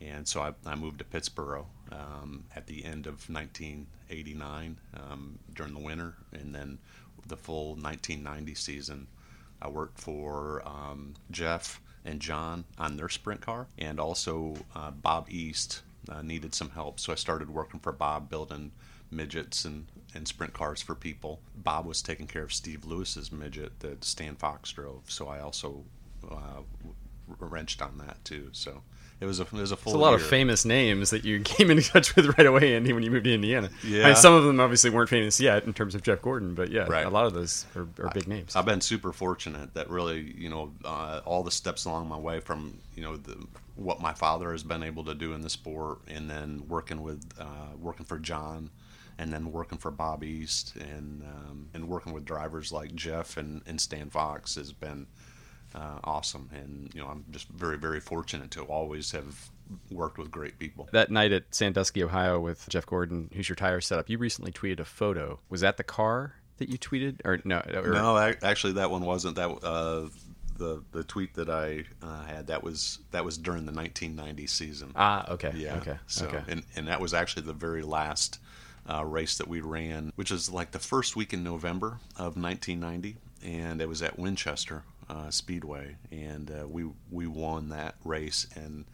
and 0.00 0.26
so 0.26 0.40
I, 0.40 0.54
I 0.64 0.74
moved 0.74 0.98
to 0.98 1.04
Pittsboro 1.04 1.66
um, 1.92 2.44
at 2.54 2.66
the 2.66 2.84
end 2.84 3.06
of 3.06 3.28
1989 3.28 4.78
um, 4.94 5.38
during 5.54 5.74
the 5.74 5.80
winter, 5.80 6.14
and 6.32 6.54
then 6.54 6.78
the 7.26 7.36
full 7.36 7.70
1990 7.70 8.54
season. 8.54 9.06
I 9.60 9.68
worked 9.68 9.98
for 9.98 10.62
um, 10.64 11.14
Jeff 11.30 11.80
and 12.04 12.20
John 12.20 12.64
on 12.78 12.96
their 12.96 13.08
sprint 13.08 13.40
car, 13.40 13.66
and 13.76 13.98
also 13.98 14.54
uh, 14.74 14.92
Bob 14.92 15.26
East 15.28 15.82
uh, 16.08 16.22
needed 16.22 16.54
some 16.54 16.70
help, 16.70 17.00
so 17.00 17.12
I 17.12 17.16
started 17.16 17.50
working 17.50 17.80
for 17.80 17.92
Bob 17.92 18.30
building 18.30 18.72
midgets 19.10 19.64
and, 19.64 19.86
and 20.14 20.26
sprint 20.28 20.52
cars 20.52 20.82
for 20.82 20.94
people. 20.94 21.40
Bob 21.56 21.86
was 21.86 22.02
taking 22.02 22.26
care 22.26 22.42
of 22.42 22.52
Steve 22.52 22.84
Lewis's 22.84 23.30
midget 23.32 23.80
that 23.80 24.04
Stan 24.04 24.36
Fox 24.36 24.70
drove, 24.72 25.02
so 25.08 25.28
I 25.28 25.40
also 25.40 25.84
uh, 26.30 26.60
wrenched 27.38 27.82
on 27.82 27.98
that 27.98 28.24
too. 28.24 28.48
So 28.52 28.82
it 29.20 29.24
was 29.26 29.40
a 29.40 29.42
it 29.42 29.52
was 29.52 29.72
a 29.72 29.76
full. 29.76 29.92
It's 29.92 29.96
a 29.96 30.00
lot 30.00 30.10
year. 30.10 30.16
of 30.18 30.26
famous 30.26 30.64
names 30.64 31.10
that 31.10 31.24
you 31.24 31.40
came 31.44 31.70
into 31.70 31.82
touch 31.82 32.14
with 32.16 32.26
right 32.38 32.46
away, 32.46 32.76
Andy, 32.76 32.92
when 32.92 33.02
you 33.02 33.10
moved 33.10 33.24
to 33.24 33.34
Indiana. 33.34 33.70
Yeah. 33.84 34.04
I 34.04 34.06
mean, 34.08 34.16
some 34.16 34.34
of 34.34 34.44
them 34.44 34.60
obviously 34.60 34.90
weren't 34.90 35.08
famous 35.10 35.40
yet 35.40 35.64
in 35.64 35.72
terms 35.72 35.94
of 35.94 36.02
Jeff 36.02 36.22
Gordon, 36.22 36.54
but 36.54 36.70
yeah, 36.70 36.84
Right. 36.88 37.04
a 37.06 37.10
lot 37.10 37.26
of 37.26 37.34
those 37.34 37.66
are, 37.74 37.88
are 38.02 38.10
big 38.14 38.28
names. 38.28 38.54
I've 38.56 38.64
been 38.66 38.80
super 38.80 39.12
fortunate 39.12 39.74
that 39.74 39.90
really, 39.90 40.34
you 40.36 40.48
know, 40.48 40.72
uh, 40.84 41.20
all 41.24 41.42
the 41.42 41.50
steps 41.50 41.84
along 41.84 42.08
my 42.08 42.18
way 42.18 42.40
from, 42.40 42.78
you 42.94 43.02
know, 43.02 43.16
the, 43.16 43.44
what 43.74 44.00
my 44.00 44.12
father 44.12 44.52
has 44.52 44.62
been 44.62 44.82
able 44.82 45.04
to 45.04 45.14
do 45.14 45.32
in 45.32 45.40
the 45.42 45.50
sport, 45.50 45.98
and 46.08 46.28
then 46.30 46.62
working 46.68 47.02
with, 47.02 47.22
uh, 47.40 47.76
working 47.78 48.06
for 48.06 48.18
John, 48.18 48.70
and 49.18 49.32
then 49.32 49.52
working 49.52 49.78
for 49.78 49.90
Bob 49.90 50.22
East, 50.22 50.76
and 50.76 51.22
um, 51.22 51.68
and 51.74 51.88
working 51.88 52.12
with 52.12 52.24
drivers 52.24 52.72
like 52.72 52.94
Jeff 52.94 53.36
and, 53.36 53.62
and 53.66 53.80
Stan 53.80 54.10
Fox 54.10 54.54
has 54.54 54.72
been 54.72 55.06
uh, 55.74 55.98
awesome. 56.04 56.48
And 56.52 56.90
you 56.94 57.00
know, 57.00 57.08
I'm 57.08 57.24
just 57.30 57.48
very 57.48 57.78
very 57.78 58.00
fortunate 58.00 58.50
to 58.52 58.62
always 58.62 59.12
have 59.12 59.50
worked 59.90 60.18
with 60.18 60.30
great 60.30 60.58
people. 60.58 60.88
that 60.92 61.10
night 61.10 61.32
at 61.32 61.54
Sandusky, 61.54 62.02
Ohio, 62.02 62.40
with 62.40 62.68
Jeff 62.68 62.86
Gordon, 62.86 63.30
who's 63.34 63.48
your 63.48 63.56
tire 63.56 63.80
setup, 63.80 64.08
you 64.08 64.16
recently 64.18 64.52
tweeted 64.52 64.80
a 64.80 64.84
photo. 64.84 65.40
Was 65.50 65.60
that 65.60 65.76
the 65.76 65.84
car 65.84 66.34
that 66.58 66.68
you 66.68 66.78
tweeted, 66.78 67.20
or 67.24 67.40
no? 67.44 67.60
Or, 67.74 67.88
No, 67.90 68.16
actually, 68.42 68.74
that 68.74 68.90
one 68.90 69.04
wasn't 69.04 69.36
that. 69.36 69.50
Uh, 69.62 70.08
the 70.58 70.82
the 70.90 71.04
tweet 71.04 71.34
that 71.34 71.48
I 71.48 71.84
uh, 72.02 72.24
had 72.24 72.48
that 72.48 72.62
was 72.62 72.98
that 73.12 73.24
was 73.24 73.38
during 73.38 73.64
the 73.64 73.72
1990 73.72 74.46
season. 74.48 74.92
Ah, 74.94 75.30
okay. 75.30 75.52
Yeah. 75.54 75.76
Okay. 75.76 75.96
So 76.08 76.26
okay. 76.26 76.42
and 76.48 76.64
and 76.76 76.88
that 76.88 77.00
was 77.00 77.14
actually 77.14 77.42
the 77.42 77.52
very 77.52 77.82
last 77.82 78.40
uh, 78.88 79.04
race 79.04 79.36
that 79.38 79.48
we 79.48 79.60
ran, 79.60 80.12
which 80.16 80.30
is 80.30 80.50
like 80.50 80.70
the 80.70 80.78
first 80.78 81.16
week 81.16 81.32
in 81.32 81.44
November 81.44 81.98
of 82.16 82.36
1990, 82.36 83.16
and 83.44 83.80
it 83.80 83.88
was 83.88 84.02
at 84.02 84.18
Winchester 84.18 84.84
uh, 85.08 85.30
Speedway, 85.30 85.96
and 86.10 86.50
uh, 86.50 86.66
we 86.66 86.86
we 87.10 87.26
won 87.26 87.68
that 87.68 87.96
race. 88.04 88.46
And 88.54 88.86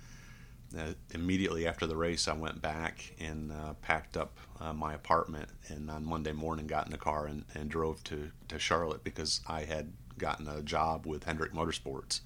uh, 0.77 0.93
immediately 1.13 1.67
after 1.67 1.87
the 1.87 1.97
race, 1.97 2.27
I 2.27 2.33
went 2.33 2.61
back 2.61 3.15
and 3.21 3.53
uh, 3.53 3.75
packed 3.83 4.17
up 4.17 4.39
uh, 4.61 4.73
my 4.73 4.95
apartment, 4.95 5.49
and 5.69 5.91
on 5.91 6.05
Monday 6.05 6.33
morning 6.33 6.67
got 6.67 6.87
in 6.87 6.93
the 6.93 6.99
car 6.99 7.27
and, 7.27 7.45
and 7.55 7.69
drove 7.69 8.03
to 8.05 8.31
to 8.49 8.59
Charlotte 8.59 9.05
because 9.05 9.41
I 9.47 9.63
had 9.63 9.93
gotten 10.19 10.49
a 10.49 10.63
job 10.63 11.07
with 11.07 11.25
Hendrick 11.25 11.53
Motorsports. 11.53 12.21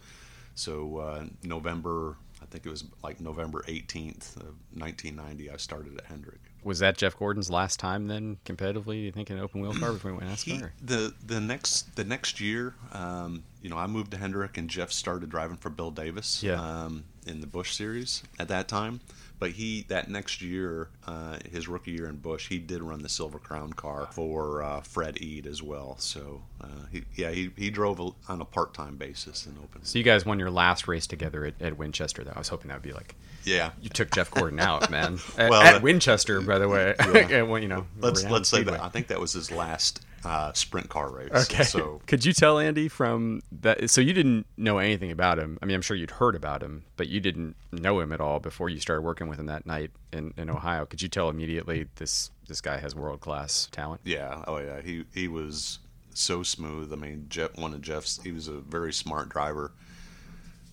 So 0.54 1.30
November, 1.44 2.16
I 2.42 2.46
think 2.46 2.66
it 2.66 2.68
was 2.68 2.84
like 3.04 3.20
November 3.20 3.62
18th 3.68 4.36
of 4.38 4.56
1990, 4.74 5.50
I 5.50 5.56
started 5.56 5.96
at 5.96 6.06
Hendrick. 6.06 6.40
Was 6.64 6.80
that 6.80 6.96
Jeff 6.98 7.16
Gordon's 7.16 7.50
last 7.50 7.78
time 7.78 8.08
then 8.08 8.38
competitively? 8.44 8.92
Do 8.94 8.96
You 8.96 9.12
think 9.12 9.30
in 9.30 9.38
an 9.38 9.42
open 9.44 9.60
wheel 9.60 9.72
car 9.74 9.92
before 9.92 10.10
he 10.12 10.16
went 10.18 10.38
He, 10.40 10.60
the 10.82 11.14
the 11.24 11.40
next 11.40 11.94
the 11.96 12.04
next 12.04 12.40
year, 12.40 12.74
um, 12.92 13.44
you 13.62 13.70
know, 13.70 13.76
I 13.78 13.86
moved 13.86 14.10
to 14.12 14.16
Hendrick 14.18 14.56
and 14.58 14.68
Jeff 14.68 14.90
started 14.92 15.30
driving 15.30 15.56
for 15.56 15.70
Bill 15.70 15.90
Davis 15.90 16.42
Yeah. 16.42 16.60
um, 16.60 17.04
in 17.26 17.40
the 17.40 17.46
Busch 17.46 17.74
series 17.74 18.22
at 18.38 18.48
that 18.48 18.66
time. 18.68 19.00
But 19.38 19.52
he 19.52 19.84
that 19.88 20.08
next 20.10 20.42
year, 20.42 20.88
uh, 21.06 21.38
his 21.50 21.68
rookie 21.68 21.92
year 21.92 22.08
in 22.08 22.16
Busch, 22.16 22.48
he 22.48 22.58
did 22.58 22.82
run 22.82 23.02
the 23.02 23.08
Silver 23.08 23.38
Crown 23.38 23.72
car 23.72 24.08
for 24.10 24.62
uh, 24.62 24.80
Fred 24.80 25.20
Eade 25.20 25.46
as 25.46 25.62
well. 25.62 25.96
So 25.98 26.42
uh, 26.60 26.66
he, 26.90 27.04
yeah, 27.14 27.30
he, 27.30 27.50
he 27.56 27.70
drove 27.70 28.00
a, 28.00 28.10
on 28.28 28.40
a 28.40 28.44
part 28.44 28.74
time 28.74 28.96
basis 28.96 29.46
in 29.46 29.52
open. 29.62 29.84
so 29.84 29.98
you 29.98 30.04
guys 30.04 30.26
won 30.26 30.38
your 30.38 30.50
last 30.50 30.88
race 30.88 31.06
together 31.06 31.44
at, 31.44 31.60
at 31.62 31.78
Winchester. 31.78 32.24
Though 32.24 32.32
I 32.34 32.38
was 32.38 32.48
hoping 32.48 32.68
that 32.68 32.74
would 32.74 32.82
be 32.82 32.92
like 32.92 33.14
Yeah, 33.44 33.70
you 33.80 33.90
took 33.90 34.10
Jeff 34.10 34.30
Gordon 34.30 34.58
out, 34.60 34.90
man. 34.90 35.18
At, 35.38 35.50
Well, 35.50 35.62
at 35.62 35.82
Winchester, 35.82 36.40
by 36.40 36.58
the 36.58 36.68
way. 36.68 36.94
Yeah, 36.98 37.42
well, 37.42 37.62
you 37.62 37.68
know, 37.68 37.86
let's 38.00 38.24
let's 38.24 38.48
say 38.48 38.62
that 38.64 38.80
I 38.80 38.88
think 38.88 39.06
that 39.08 39.20
was 39.20 39.32
his 39.32 39.50
last 39.52 40.04
uh, 40.24 40.52
sprint 40.52 40.88
car 40.88 41.10
race. 41.10 41.30
Okay. 41.32 41.62
So 41.62 42.00
could 42.06 42.24
you 42.24 42.32
tell 42.32 42.58
Andy 42.58 42.88
from 42.88 43.42
that? 43.60 43.90
So 43.90 44.00
you 44.00 44.12
didn't 44.12 44.46
know 44.56 44.78
anything 44.78 45.10
about 45.10 45.38
him. 45.38 45.58
I 45.62 45.66
mean, 45.66 45.74
I'm 45.74 45.82
sure 45.82 45.96
you'd 45.96 46.10
heard 46.10 46.34
about 46.34 46.62
him, 46.62 46.84
but 46.96 47.08
you 47.08 47.20
didn't 47.20 47.56
know 47.72 48.00
him 48.00 48.12
at 48.12 48.20
all 48.20 48.40
before 48.40 48.68
you 48.68 48.80
started 48.80 49.02
working 49.02 49.27
with 49.28 49.38
him 49.38 49.46
that 49.46 49.66
night 49.66 49.90
in, 50.12 50.32
in 50.36 50.50
Ohio. 50.50 50.86
Could 50.86 51.02
you 51.02 51.08
tell 51.08 51.28
immediately 51.28 51.86
this 51.96 52.30
this 52.46 52.60
guy 52.60 52.78
has 52.78 52.94
world 52.94 53.20
class 53.20 53.68
talent? 53.70 54.00
Yeah, 54.04 54.44
oh 54.46 54.58
yeah, 54.58 54.80
he 54.80 55.04
he 55.14 55.28
was 55.28 55.78
so 56.14 56.42
smooth. 56.42 56.92
I 56.92 56.96
mean, 56.96 57.26
Jeff, 57.28 57.56
one 57.56 57.72
of 57.74 57.80
Jeff's, 57.80 58.20
he 58.22 58.32
was 58.32 58.48
a 58.48 58.58
very 58.58 58.92
smart 58.92 59.28
driver. 59.28 59.72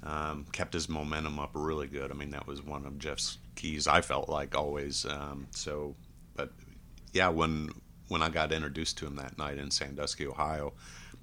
Um, 0.03 0.45
kept 0.51 0.73
his 0.73 0.87
momentum 0.87 1.39
up 1.39 1.51
really 1.53 1.87
good. 1.87 2.11
I 2.11 2.13
mean, 2.13 2.29
that 2.31 2.45
was 2.45 2.61
one 2.61 2.85
of 2.85 2.99
Jeff's 2.99 3.39
keys. 3.55 3.87
I 3.87 4.01
felt 4.01 4.29
like 4.29 4.55
always. 4.55 5.05
Um, 5.05 5.47
so, 5.51 5.95
but 6.35 6.51
yeah, 7.13 7.29
when 7.29 7.69
when 8.07 8.21
I 8.21 8.29
got 8.29 8.51
introduced 8.51 8.97
to 8.99 9.07
him 9.07 9.15
that 9.15 9.37
night 9.37 9.57
in 9.57 9.71
Sandusky, 9.71 10.27
Ohio, 10.27 10.73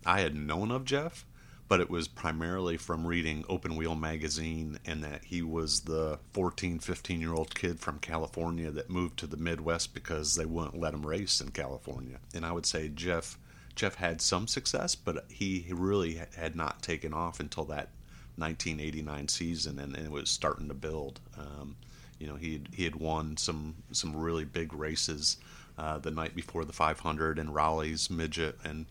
I 0.04 0.20
had 0.20 0.34
known 0.34 0.70
of 0.72 0.84
Jeff, 0.84 1.24
but 1.72 1.80
it 1.80 1.88
was 1.88 2.06
primarily 2.06 2.76
from 2.76 3.06
reading 3.06 3.46
Open 3.48 3.76
Wheel 3.76 3.94
magazine 3.94 4.78
and 4.84 5.02
that 5.02 5.24
he 5.24 5.40
was 5.40 5.80
the 5.80 6.18
14, 6.34 6.78
15 6.80 7.18
year 7.18 7.32
old 7.32 7.54
kid 7.54 7.80
from 7.80 7.98
California 7.98 8.70
that 8.70 8.90
moved 8.90 9.18
to 9.20 9.26
the 9.26 9.38
Midwest 9.38 9.94
because 9.94 10.34
they 10.34 10.44
wouldn't 10.44 10.78
let 10.78 10.92
him 10.92 11.06
race 11.06 11.40
in 11.40 11.50
California. 11.50 12.18
And 12.34 12.44
I 12.44 12.52
would 12.52 12.66
say 12.66 12.90
Jeff 12.90 13.38
Jeff 13.74 13.94
had 13.94 14.20
some 14.20 14.46
success, 14.48 14.94
but 14.94 15.24
he 15.30 15.64
really 15.70 16.20
had 16.36 16.54
not 16.54 16.82
taken 16.82 17.14
off 17.14 17.40
until 17.40 17.64
that 17.64 17.88
1989 18.36 19.28
season, 19.28 19.78
and, 19.78 19.96
and 19.96 20.04
it 20.04 20.12
was 20.12 20.28
starting 20.28 20.68
to 20.68 20.74
build. 20.74 21.20
Um, 21.38 21.76
you 22.18 22.26
know, 22.26 22.36
he 22.36 22.52
had, 22.52 22.68
he 22.74 22.84
had 22.84 22.96
won 22.96 23.38
some 23.38 23.76
some 23.92 24.14
really 24.14 24.44
big 24.44 24.74
races 24.74 25.38
uh, 25.78 25.96
the 25.96 26.10
night 26.10 26.36
before 26.36 26.66
the 26.66 26.74
500 26.74 27.38
and 27.38 27.54
Rollie's 27.54 28.10
midget, 28.10 28.58
and 28.62 28.84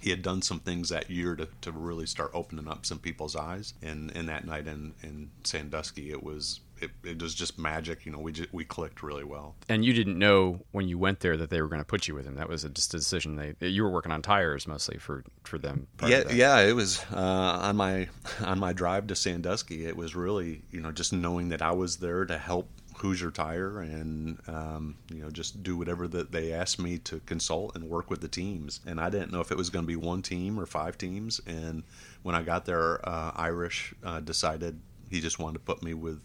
he 0.00 0.10
had 0.10 0.22
done 0.22 0.42
some 0.42 0.60
things 0.60 0.88
that 0.88 1.10
year 1.10 1.34
to, 1.36 1.48
to 1.62 1.72
really 1.72 2.06
start 2.06 2.30
opening 2.34 2.68
up 2.68 2.86
some 2.86 2.98
people's 2.98 3.36
eyes. 3.36 3.74
And, 3.82 4.14
and 4.16 4.28
that 4.28 4.46
night 4.46 4.66
in, 4.66 4.94
in 5.02 5.30
Sandusky, 5.42 6.10
it 6.10 6.22
was 6.22 6.60
it, 6.80 6.90
it 7.02 7.22
was 7.22 7.34
just 7.34 7.58
magic. 7.58 8.04
You 8.04 8.12
know, 8.12 8.18
we 8.18 8.32
just, 8.32 8.52
we 8.52 8.64
clicked 8.64 9.02
really 9.02 9.24
well. 9.24 9.54
And 9.68 9.84
you 9.84 9.92
didn't 9.92 10.18
know 10.18 10.60
when 10.72 10.88
you 10.88 10.98
went 10.98 11.20
there 11.20 11.36
that 11.36 11.50
they 11.50 11.60
were 11.60 11.68
going 11.68 11.80
to 11.80 11.84
put 11.84 12.08
you 12.08 12.14
with 12.14 12.26
him. 12.26 12.34
That 12.34 12.48
was 12.48 12.64
a, 12.64 12.68
just 12.68 12.94
a 12.94 12.98
decision. 12.98 13.36
They 13.36 13.68
you 13.68 13.82
were 13.82 13.90
working 13.90 14.12
on 14.12 14.22
tires 14.22 14.66
mostly 14.66 14.98
for 14.98 15.24
for 15.44 15.58
them. 15.58 15.86
Yeah, 16.06 16.30
yeah, 16.30 16.60
it 16.60 16.74
was 16.74 17.04
uh, 17.12 17.16
on 17.16 17.76
my 17.76 18.08
on 18.40 18.58
my 18.58 18.72
drive 18.72 19.06
to 19.08 19.16
Sandusky. 19.16 19.86
It 19.86 19.96
was 19.96 20.14
really 20.14 20.62
you 20.70 20.80
know 20.80 20.92
just 20.92 21.12
knowing 21.12 21.48
that 21.48 21.62
I 21.62 21.72
was 21.72 21.96
there 21.96 22.24
to 22.24 22.38
help 22.38 22.68
Hoosier 23.04 23.30
Tire 23.30 23.80
and 23.80 24.38
um, 24.48 24.96
you 25.12 25.20
know 25.20 25.28
just 25.28 25.62
do 25.62 25.76
whatever 25.76 26.08
that 26.08 26.32
they 26.32 26.54
asked 26.54 26.78
me 26.78 26.96
to 27.00 27.20
consult 27.26 27.76
and 27.76 27.84
work 27.84 28.08
with 28.08 28.22
the 28.22 28.28
teams. 28.28 28.80
And 28.86 28.98
I 28.98 29.10
didn't 29.10 29.30
know 29.30 29.42
if 29.42 29.50
it 29.50 29.58
was 29.58 29.68
going 29.68 29.84
to 29.84 29.86
be 29.86 29.96
one 29.96 30.22
team 30.22 30.58
or 30.58 30.64
five 30.64 30.96
teams. 30.96 31.38
And 31.46 31.82
when 32.22 32.34
I 32.34 32.42
got 32.42 32.64
there, 32.64 33.06
uh, 33.06 33.32
Irish 33.36 33.92
uh, 34.02 34.20
decided 34.20 34.80
he 35.10 35.20
just 35.20 35.38
wanted 35.38 35.58
to 35.58 35.64
put 35.64 35.82
me 35.82 35.92
with 35.92 36.18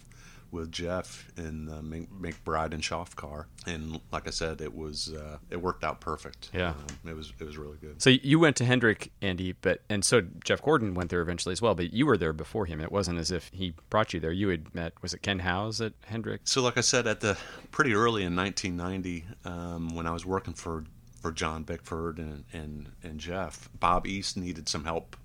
with 0.51 0.71
Jeff 0.71 1.31
in 1.37 1.65
the 1.65 1.81
McBride 2.21 2.73
and 2.73 2.83
Schaff 2.83 3.15
car, 3.15 3.47
and 3.65 3.99
like 4.11 4.27
I 4.27 4.31
said, 4.31 4.61
it 4.61 4.75
was 4.75 5.13
uh, 5.13 5.37
it 5.49 5.57
worked 5.57 5.83
out 5.83 6.01
perfect. 6.01 6.49
Yeah. 6.53 6.69
um, 6.69 7.09
it 7.09 7.15
was 7.15 7.33
it 7.39 7.43
was 7.43 7.57
really 7.57 7.77
good. 7.77 8.01
So 8.01 8.09
you 8.09 8.39
went 8.39 8.55
to 8.57 8.65
Hendrick, 8.65 9.11
Andy, 9.21 9.53
but 9.53 9.81
and 9.89 10.03
so 10.03 10.21
Jeff 10.43 10.61
Gordon 10.61 10.93
went 10.93 11.09
there 11.09 11.21
eventually 11.21 11.53
as 11.53 11.61
well. 11.61 11.75
But 11.75 11.93
you 11.93 12.05
were 12.05 12.17
there 12.17 12.33
before 12.33 12.65
him. 12.65 12.81
It 12.81 12.91
wasn't 12.91 13.19
as 13.19 13.31
if 13.31 13.49
he 13.53 13.73
brought 13.89 14.13
you 14.13 14.19
there. 14.19 14.31
You 14.31 14.49
had 14.49 14.73
met 14.73 14.93
was 15.01 15.13
it 15.13 15.21
Ken 15.21 15.39
Howes 15.39 15.81
at 15.81 15.93
Hendrick? 16.05 16.41
So, 16.45 16.61
like 16.61 16.77
I 16.77 16.81
said, 16.81 17.07
at 17.07 17.19
the 17.21 17.37
pretty 17.71 17.93
early 17.93 18.23
in 18.23 18.35
1990, 18.35 19.25
um, 19.45 19.95
when 19.95 20.07
I 20.07 20.11
was 20.11 20.25
working 20.25 20.53
for 20.53 20.83
for 21.21 21.31
John 21.31 21.63
Bickford 21.63 22.17
and, 22.17 22.45
and 22.53 22.91
and 23.03 23.19
Jeff, 23.19 23.69
Bob 23.79 24.07
East 24.07 24.37
needed 24.37 24.69
some 24.69 24.85
help, 24.85 25.15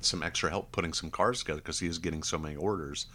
some 0.00 0.22
extra 0.22 0.50
help 0.50 0.72
putting 0.72 0.92
some 0.92 1.10
cars 1.10 1.40
together 1.40 1.60
because 1.60 1.80
he 1.80 1.88
was 1.88 1.98
getting 1.98 2.22
so 2.22 2.38
many 2.38 2.56
orders. 2.56 3.06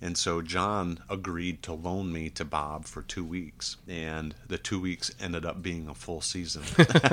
And 0.00 0.16
so 0.16 0.42
John 0.42 1.00
agreed 1.10 1.62
to 1.64 1.72
loan 1.72 2.12
me 2.12 2.30
to 2.30 2.44
Bob 2.44 2.84
for 2.84 3.02
two 3.02 3.24
weeks, 3.24 3.76
and 3.88 4.34
the 4.46 4.56
two 4.56 4.80
weeks 4.80 5.10
ended 5.20 5.44
up 5.44 5.60
being 5.60 5.88
a 5.88 5.94
full 5.94 6.20
season. 6.20 6.62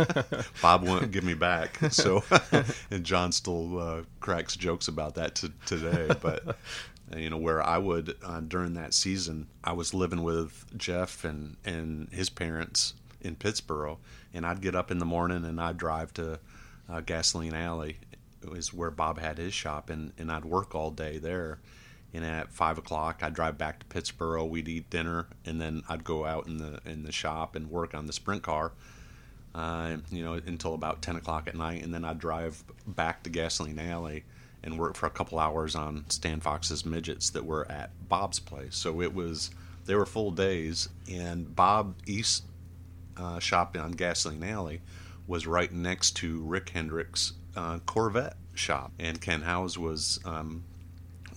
Bob 0.62 0.84
wouldn't 0.84 1.12
give 1.12 1.24
me 1.24 1.34
back, 1.34 1.80
so 1.90 2.24
and 2.92 3.04
John 3.04 3.32
still 3.32 3.80
uh, 3.80 4.02
cracks 4.20 4.56
jokes 4.56 4.88
about 4.88 5.16
that 5.16 5.34
to, 5.36 5.52
today. 5.66 6.14
But 6.22 6.58
you 7.18 7.32
know, 7.32 7.38
where 7.38 7.62
I 7.62 7.80
would 7.80 8.16
uh, 8.24 8.42
during 8.42 8.76
that 8.76 8.94
season, 8.94 9.48
I 9.64 9.74
was 9.74 9.96
living 9.96 10.22
with 10.22 10.66
Jeff 10.78 11.26
and 11.26 11.58
and 11.66 12.08
his 12.12 12.30
parents 12.30 12.94
in 13.20 13.36
Pittsboro, 13.36 13.98
and 14.32 14.46
I'd 14.46 14.62
get 14.62 14.76
up 14.76 14.92
in 14.92 15.00
the 15.00 15.06
morning 15.06 15.44
and 15.44 15.60
I'd 15.60 15.78
drive 15.78 16.14
to 16.16 16.40
uh, 16.88 17.02
Gasoline 17.02 17.56
Alley, 17.56 17.98
is 18.52 18.72
where 18.72 18.92
Bob 18.92 19.18
had 19.18 19.40
his 19.40 19.56
shop, 19.56 19.90
and 19.90 20.14
and 20.20 20.32
I'd 20.32 20.46
work 20.46 20.76
all 20.76 20.92
day 20.92 21.18
there. 21.18 21.58
And 22.16 22.24
at 22.24 22.54
five 22.54 22.78
o'clock, 22.78 23.20
I'd 23.22 23.34
drive 23.34 23.58
back 23.58 23.80
to 23.80 23.86
Pittsboro. 23.88 24.48
We'd 24.48 24.70
eat 24.70 24.90
dinner, 24.90 25.28
and 25.46 25.60
then 25.60 25.84
I'd 25.90 26.06
go 26.06 26.26
out 26.26 26.48
in 26.48 26.58
the 26.58 26.80
in 26.86 27.04
the 27.04 27.12
shop 27.12 27.56
and 27.56 27.70
work 27.70 27.94
on 27.94 28.08
the 28.08 28.14
sprint 28.14 28.42
car. 28.42 28.72
Uh, 29.54 29.98
you 30.12 30.24
know, 30.24 30.34
until 30.34 30.74
about 30.74 31.02
ten 31.02 31.18
o'clock 31.18 31.48
at 31.48 31.56
night, 31.56 31.84
and 31.84 31.94
then 31.94 32.06
I'd 32.06 32.20
drive 32.20 32.64
back 32.88 33.24
to 33.24 33.30
Gasoline 33.30 33.80
Alley 33.80 34.24
and 34.64 34.80
work 34.80 34.96
for 34.96 35.08
a 35.08 35.10
couple 35.10 35.40
hours 35.40 35.76
on 35.76 36.06
Stan 36.10 36.40
Fox's 36.40 36.86
midgets 36.86 37.30
that 37.32 37.46
were 37.46 37.70
at 37.72 37.92
Bob's 38.08 38.40
place. 38.40 38.76
So 38.76 39.02
it 39.02 39.14
was 39.14 39.52
they 39.86 39.96
were 39.96 40.06
full 40.06 40.32
days, 40.32 40.90
and 41.12 41.54
Bob 41.54 41.96
East 42.06 42.46
uh, 43.18 43.40
shop 43.40 43.76
on 43.78 43.92
Gasoline 43.92 44.44
Alley 44.44 44.82
was 45.28 45.48
right 45.48 45.72
next 45.72 46.12
to 46.18 46.42
Rick 46.42 46.70
Hendrick's 46.70 47.34
uh, 47.56 47.80
Corvette 47.86 48.38
shop, 48.54 48.92
and 49.00 49.22
Ken 49.22 49.42
Howes 49.42 49.78
was 49.78 50.20
um, 50.26 50.64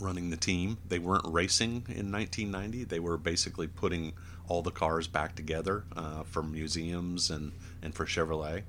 running 0.01 0.31
the 0.31 0.37
team. 0.37 0.79
They 0.89 0.99
weren't 0.99 1.27
racing 1.27 1.87
in 1.89 2.13
1990. 2.13 2.85
They 2.85 3.01
were 3.01 3.17
basically 3.17 3.67
putting 3.67 4.13
all 4.49 4.63
the 4.63 4.71
cars 4.71 5.07
back 5.07 5.35
together 5.35 5.85
uh, 5.97 6.23
for 6.23 6.43
museums 6.43 7.31
and, 7.31 7.53
and 7.83 7.95
for 7.95 8.07
Chevrolet. 8.07 8.63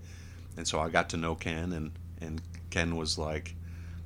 And 0.57 0.67
so 0.67 0.79
I 0.79 0.89
got 0.89 1.09
to 1.09 1.17
know 1.17 1.35
Ken, 1.35 1.71
and, 1.71 1.91
and 2.19 2.41
Ken 2.69 2.95
was 2.95 3.17
like, 3.17 3.55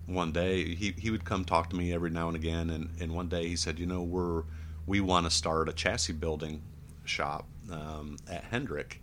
one 0.06 0.32
day 0.32 0.76
he, 0.76 0.94
he 0.98 1.10
would 1.10 1.26
come 1.26 1.46
talk 1.46 1.70
to 1.70 1.76
me 1.76 1.94
every 1.94 2.10
now 2.10 2.28
and 2.28 2.36
again, 2.36 2.70
and, 2.70 2.90
and 3.00 3.16
one 3.16 3.30
day 3.30 3.48
he 3.48 3.56
said, 3.56 3.80
you 3.80 3.86
know, 3.86 4.02
we're 4.02 4.44
we 4.86 5.00
want 5.00 5.26
to 5.26 5.30
start 5.30 5.70
a 5.70 5.74
chassis 5.74 6.14
building 6.14 6.62
shop 7.06 7.48
um, 7.72 8.18
at 8.30 8.44
Hendrick, 8.44 9.02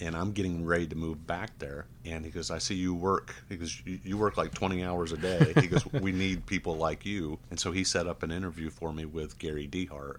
and 0.00 0.16
I'm 0.16 0.32
getting 0.32 0.64
ready 0.64 0.86
to 0.86 0.96
move 0.96 1.26
back 1.26 1.58
there. 1.58 1.86
And 2.04 2.24
he 2.24 2.30
goes, 2.30 2.50
I 2.50 2.58
see 2.58 2.74
you 2.74 2.94
work. 2.94 3.34
He 3.48 3.56
goes, 3.56 3.82
you, 3.84 4.16
work 4.16 4.36
like 4.36 4.54
20 4.54 4.84
hours 4.84 5.12
a 5.12 5.16
day. 5.16 5.52
He 5.60 5.66
goes, 5.66 5.84
we 5.92 6.12
need 6.12 6.46
people 6.46 6.76
like 6.76 7.04
you. 7.04 7.38
And 7.50 7.58
so 7.58 7.72
he 7.72 7.84
set 7.84 8.06
up 8.06 8.22
an 8.22 8.30
interview 8.30 8.70
for 8.70 8.92
me 8.92 9.04
with 9.04 9.38
Gary 9.38 9.68
Dehart. 9.68 10.18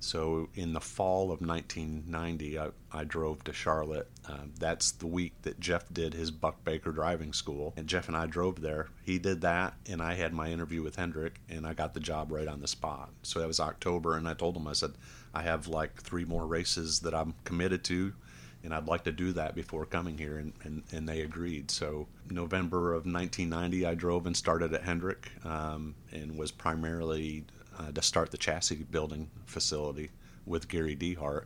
So 0.00 0.48
in 0.54 0.72
the 0.72 0.80
fall 0.80 1.24
of 1.30 1.42
1990, 1.42 2.58
I, 2.58 2.68
I 2.90 3.04
drove 3.04 3.44
to 3.44 3.52
Charlotte. 3.52 4.08
Uh, 4.26 4.44
that's 4.58 4.92
the 4.92 5.06
week 5.06 5.34
that 5.42 5.60
Jeff 5.60 5.92
did 5.92 6.14
his 6.14 6.30
Buck 6.30 6.64
Baker 6.64 6.90
driving 6.90 7.34
school, 7.34 7.74
and 7.76 7.86
Jeff 7.86 8.08
and 8.08 8.16
I 8.16 8.24
drove 8.24 8.62
there. 8.62 8.88
He 9.02 9.18
did 9.18 9.42
that, 9.42 9.74
and 9.86 10.00
I 10.00 10.14
had 10.14 10.32
my 10.32 10.48
interview 10.50 10.82
with 10.82 10.96
Hendrick, 10.96 11.40
and 11.50 11.66
I 11.66 11.74
got 11.74 11.92
the 11.92 12.00
job 12.00 12.32
right 12.32 12.48
on 12.48 12.60
the 12.60 12.66
spot. 12.66 13.10
So 13.22 13.40
that 13.40 13.46
was 13.46 13.60
October, 13.60 14.16
and 14.16 14.26
I 14.26 14.32
told 14.32 14.56
him, 14.56 14.66
I 14.66 14.72
said, 14.72 14.92
I 15.34 15.42
have 15.42 15.68
like 15.68 16.00
three 16.00 16.24
more 16.24 16.46
races 16.46 17.00
that 17.00 17.14
I'm 17.14 17.34
committed 17.44 17.84
to, 17.84 18.14
and 18.62 18.74
I'd 18.74 18.86
like 18.86 19.04
to 19.04 19.12
do 19.12 19.32
that 19.32 19.54
before 19.54 19.86
coming 19.86 20.18
here, 20.18 20.38
and, 20.38 20.52
and, 20.62 20.82
and 20.92 21.08
they 21.08 21.20
agreed. 21.22 21.70
So 21.70 22.08
November 22.30 22.92
of 22.92 23.06
1990, 23.06 23.86
I 23.86 23.94
drove 23.94 24.26
and 24.26 24.36
started 24.36 24.74
at 24.74 24.82
Hendrick, 24.82 25.30
um, 25.44 25.94
and 26.12 26.38
was 26.38 26.50
primarily 26.50 27.44
uh, 27.78 27.90
to 27.92 28.02
start 28.02 28.30
the 28.30 28.36
chassis 28.36 28.86
building 28.90 29.30
facility 29.46 30.10
with 30.44 30.68
Gary 30.68 30.96
Dehart. 30.96 31.44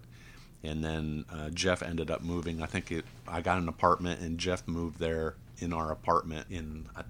And 0.62 0.82
then 0.82 1.24
uh, 1.30 1.50
Jeff 1.50 1.82
ended 1.82 2.10
up 2.10 2.22
moving. 2.22 2.62
I 2.62 2.66
think 2.66 2.90
it, 2.90 3.04
I 3.28 3.42
got 3.42 3.58
an 3.58 3.68
apartment, 3.68 4.20
and 4.20 4.38
Jeff 4.38 4.66
moved 4.66 4.98
there 4.98 5.34
in 5.58 5.72
our 5.72 5.92
apartment 5.92 6.46
in 6.50 6.88
uh, 6.96 7.02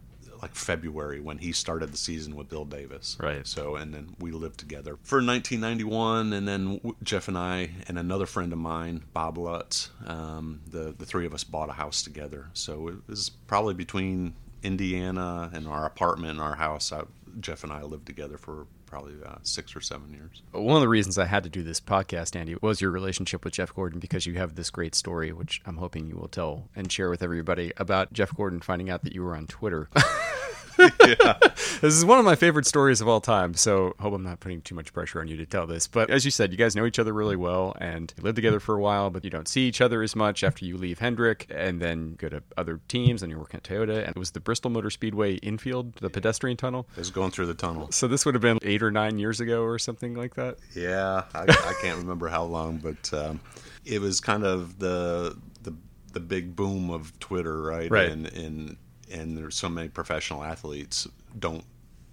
like 0.45 0.55
February 0.55 1.21
when 1.21 1.39
he 1.39 1.53
started 1.53 1.91
the 1.91 1.97
season 1.97 2.37
with 2.37 2.51
Bill 2.51 2.67
Davis. 2.67 3.17
Right. 3.19 3.47
So, 3.47 3.77
and 3.77 3.95
then 3.95 4.15
we 4.19 4.31
lived 4.31 4.61
together 4.61 4.99
for 5.03 5.17
1991, 5.17 6.35
and 6.35 6.47
then 6.47 6.81
Jeff 7.03 7.29
and 7.29 7.39
I 7.39 7.71
and 7.89 7.99
another 7.99 8.27
friend 8.27 8.53
of 8.53 8.59
mine, 8.59 9.05
Bob 9.15 9.39
Lutz, 9.39 9.89
um, 10.05 10.61
the 10.71 10.95
the 10.97 11.07
three 11.07 11.25
of 11.25 11.33
us 11.33 11.45
bought 11.45 11.71
a 11.71 11.73
house 11.73 12.03
together. 12.03 12.51
So 12.53 12.89
it 12.89 12.97
was 13.07 13.31
probably 13.31 13.73
between 13.73 14.35
Indiana 14.63 15.51
and 15.55 15.67
our 15.67 15.87
apartment 15.87 16.33
and 16.33 16.41
our 16.43 16.57
house. 16.57 16.93
I, 16.93 17.05
Jeff 17.41 17.65
and 17.65 17.73
I 17.73 17.83
lived 17.83 18.07
together 18.07 18.37
for 18.37 18.67
probably 18.95 19.15
uh, 19.27 19.37
six 19.43 19.75
or 19.75 19.81
seven 19.81 20.13
years. 20.13 20.43
One 20.53 20.77
of 20.77 20.81
the 20.81 20.89
reasons 20.89 21.19
I 21.19 21.25
had 21.25 21.43
to 21.45 21.49
do 21.49 21.65
this 21.65 21.81
podcast, 21.81 22.37
Andy, 22.37 22.55
was 22.61 22.81
your 22.81 22.93
relationship 22.93 23.45
with 23.45 23.55
Jeff 23.55 23.75
Gordon 23.75 23.99
because 23.99 24.25
you 24.25 24.35
have 24.35 24.55
this 24.55 24.71
great 24.71 24.95
story, 24.95 25.33
which 25.33 25.61
I'm 25.67 25.79
hoping 25.79 26.07
you 26.07 26.17
will 26.17 26.29
tell 26.29 26.69
and 26.77 26.93
share 26.93 27.11
with 27.11 27.23
everybody 27.23 27.73
about 27.77 28.13
Jeff 28.13 28.37
Gordon 28.37 28.61
finding 28.61 28.91
out 28.91 29.03
that 29.03 29.13
you 29.15 29.25
were 29.25 29.35
on 29.35 29.47
Twitter. 29.47 29.89
yeah. 31.07 31.39
This 31.81 31.95
is 31.95 32.05
one 32.05 32.19
of 32.19 32.25
my 32.25 32.35
favorite 32.35 32.67
stories 32.67 33.01
of 33.01 33.09
all 33.09 33.21
time. 33.21 33.55
So 33.55 33.95
hope 34.01 34.15
I'm 34.15 34.23
not 34.23 34.41
putting 34.41 34.61
too 34.61 34.75
much 34.75 34.93
pressure 34.93 35.21
on 35.21 35.29
you 35.29 35.37
to 35.37 35.47
tell 35.47 35.67
this. 35.67 35.87
But 35.87 36.11
as 36.11 36.25
you 36.25 36.31
said, 36.31 36.53
you 36.53 36.59
guys 36.59 36.75
know 36.75 36.87
each 36.87 36.99
other 36.99 37.13
really 37.13 37.37
well 37.37 37.77
and 37.81 38.13
you 38.17 38.23
live 38.23 38.35
together 38.35 38.61
for 38.61 38.75
a 38.75 38.81
while, 38.81 39.11
but 39.11 39.25
you 39.25 39.31
don't 39.31 39.49
see 39.49 39.67
each 39.67 39.81
other 39.81 40.03
as 40.03 40.17
much 40.17 40.43
after 40.43 40.65
you 40.65 40.77
leave 40.77 40.99
Hendrick 40.99 41.47
and 41.51 41.81
then 41.81 42.15
go 42.15 42.29
to 42.29 42.43
other 42.57 42.81
teams 42.89 43.23
and 43.23 43.31
you're 43.31 43.41
working 43.41 43.59
at 43.59 43.65
Toyota. 43.65 43.99
And 43.99 44.17
it 44.17 44.19
was 44.19 44.33
the 44.33 44.41
Bristol 44.41 44.71
Motor 44.71 44.91
Speedway 44.91 45.35
infield, 45.37 45.95
the 45.97 46.11
pedestrian 46.11 46.57
tunnel. 46.57 46.87
It 46.97 46.99
was 46.99 47.11
going 47.11 47.31
through 47.31 47.47
the 47.47 47.55
tunnel. 47.55 47.91
So 47.93 48.09
this 48.09 48.25
would 48.27 48.35
have 48.35 48.43
been 48.43 48.59
eight 48.63 48.83
or 48.83 48.91
nine 48.91 49.19
years 49.19 49.41
ago 49.41 49.63
or 49.63 49.79
something 49.79 50.15
like 50.15 50.35
that. 50.35 50.57
Yeah, 50.75 51.25
I, 51.35 51.43
I 51.43 51.75
can't 51.81 51.99
remember 51.99 52.29
how 52.29 52.45
long, 52.45 52.79
but 52.79 53.13
um, 53.13 53.41
it 53.85 54.01
was 54.01 54.21
kind 54.21 54.45
of 54.45 54.79
the 54.79 55.37
the 55.63 55.75
the 56.13 56.21
big 56.21 56.57
boom 56.57 56.91
of 56.91 57.19
Twitter, 57.19 57.61
right? 57.63 57.91
Right. 57.91 58.11
And 58.11 58.27
and 58.27 58.77
and 59.13 59.37
there's 59.37 59.55
so 59.57 59.69
many 59.69 59.89
professional 59.89 60.43
athletes 60.43 61.07
don't 61.39 61.65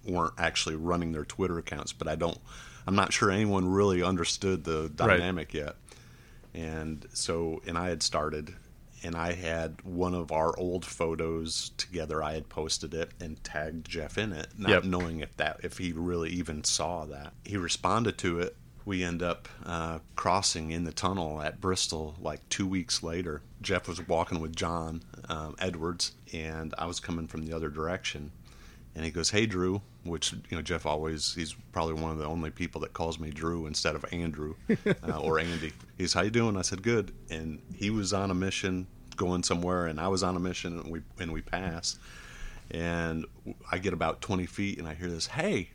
weren't 0.04 0.34
actually 0.38 0.74
running 0.76 1.12
their 1.12 1.24
Twitter 1.24 1.58
accounts, 1.58 1.92
but 1.92 2.08
I 2.08 2.16
don't. 2.16 2.38
I'm 2.86 2.96
not 2.96 3.12
sure 3.12 3.30
anyone 3.30 3.68
really 3.70 4.02
understood 4.02 4.64
the 4.64 4.88
dynamic 4.94 5.50
right. 5.54 5.62
yet. 5.66 5.76
And 6.54 7.06
so, 7.12 7.62
and 7.66 7.78
I 7.78 7.88
had 7.88 8.02
started, 8.02 8.54
and 9.04 9.14
I 9.14 9.32
had 9.32 9.80
one 9.82 10.14
of 10.14 10.32
our 10.32 10.58
old 10.58 10.84
photos 10.84 11.70
together. 11.76 12.22
I 12.22 12.32
had 12.34 12.48
posted 12.48 12.92
it 12.94 13.10
and 13.20 13.42
tagged 13.44 13.88
Jeff 13.88 14.18
in 14.18 14.32
it, 14.32 14.48
not 14.58 14.70
Yep. 14.70 14.84
knowing 14.84 15.20
if 15.20 15.36
that 15.36 15.60
if 15.62 15.78
he 15.78 15.92
really 15.92 16.30
even 16.30 16.64
saw 16.64 17.04
that. 17.06 17.32
He 17.44 17.56
responded 17.56 18.18
to 18.18 18.40
it. 18.40 18.56
We 18.84 19.04
end 19.04 19.22
up 19.22 19.48
uh, 19.64 20.00
crossing 20.16 20.70
in 20.70 20.84
the 20.84 20.92
tunnel 20.92 21.40
at 21.40 21.60
Bristol 21.60 22.14
like 22.20 22.48
two 22.48 22.66
weeks 22.66 23.02
later. 23.02 23.42
Jeff 23.60 23.86
was 23.86 24.06
walking 24.08 24.40
with 24.40 24.56
John 24.56 25.02
um, 25.28 25.54
Edwards, 25.58 26.12
and 26.32 26.74
I 26.76 26.86
was 26.86 26.98
coming 26.98 27.26
from 27.28 27.46
the 27.46 27.54
other 27.54 27.68
direction. 27.68 28.32
And 28.94 29.04
he 29.04 29.10
goes, 29.10 29.30
"Hey, 29.30 29.46
Drew," 29.46 29.80
which 30.04 30.32
you 30.32 30.56
know 30.56 30.62
Jeff 30.62 30.84
always 30.84 31.34
he's 31.34 31.54
probably 31.72 31.94
one 31.94 32.10
of 32.10 32.18
the 32.18 32.26
only 32.26 32.50
people 32.50 32.80
that 32.82 32.92
calls 32.92 33.18
me 33.18 33.30
Drew 33.30 33.66
instead 33.66 33.94
of 33.94 34.04
Andrew 34.12 34.54
uh, 35.08 35.18
or 35.18 35.38
Andy. 35.38 35.72
He's, 35.96 36.12
"How 36.12 36.22
you 36.22 36.30
doing?" 36.30 36.56
I 36.56 36.62
said, 36.62 36.82
"Good." 36.82 37.12
And 37.30 37.60
he 37.74 37.90
was 37.90 38.12
on 38.12 38.30
a 38.30 38.34
mission 38.34 38.86
going 39.16 39.42
somewhere, 39.44 39.86
and 39.86 40.00
I 40.00 40.08
was 40.08 40.22
on 40.22 40.36
a 40.36 40.40
mission, 40.40 40.78
and 40.78 40.90
we 40.90 41.02
and 41.18 41.32
we 41.32 41.40
pass. 41.40 41.98
And 42.70 43.26
I 43.70 43.78
get 43.78 43.92
about 43.92 44.22
20 44.22 44.46
feet, 44.46 44.78
and 44.78 44.88
I 44.88 44.94
hear 44.94 45.08
this, 45.08 45.26
"Hey!" 45.26 45.70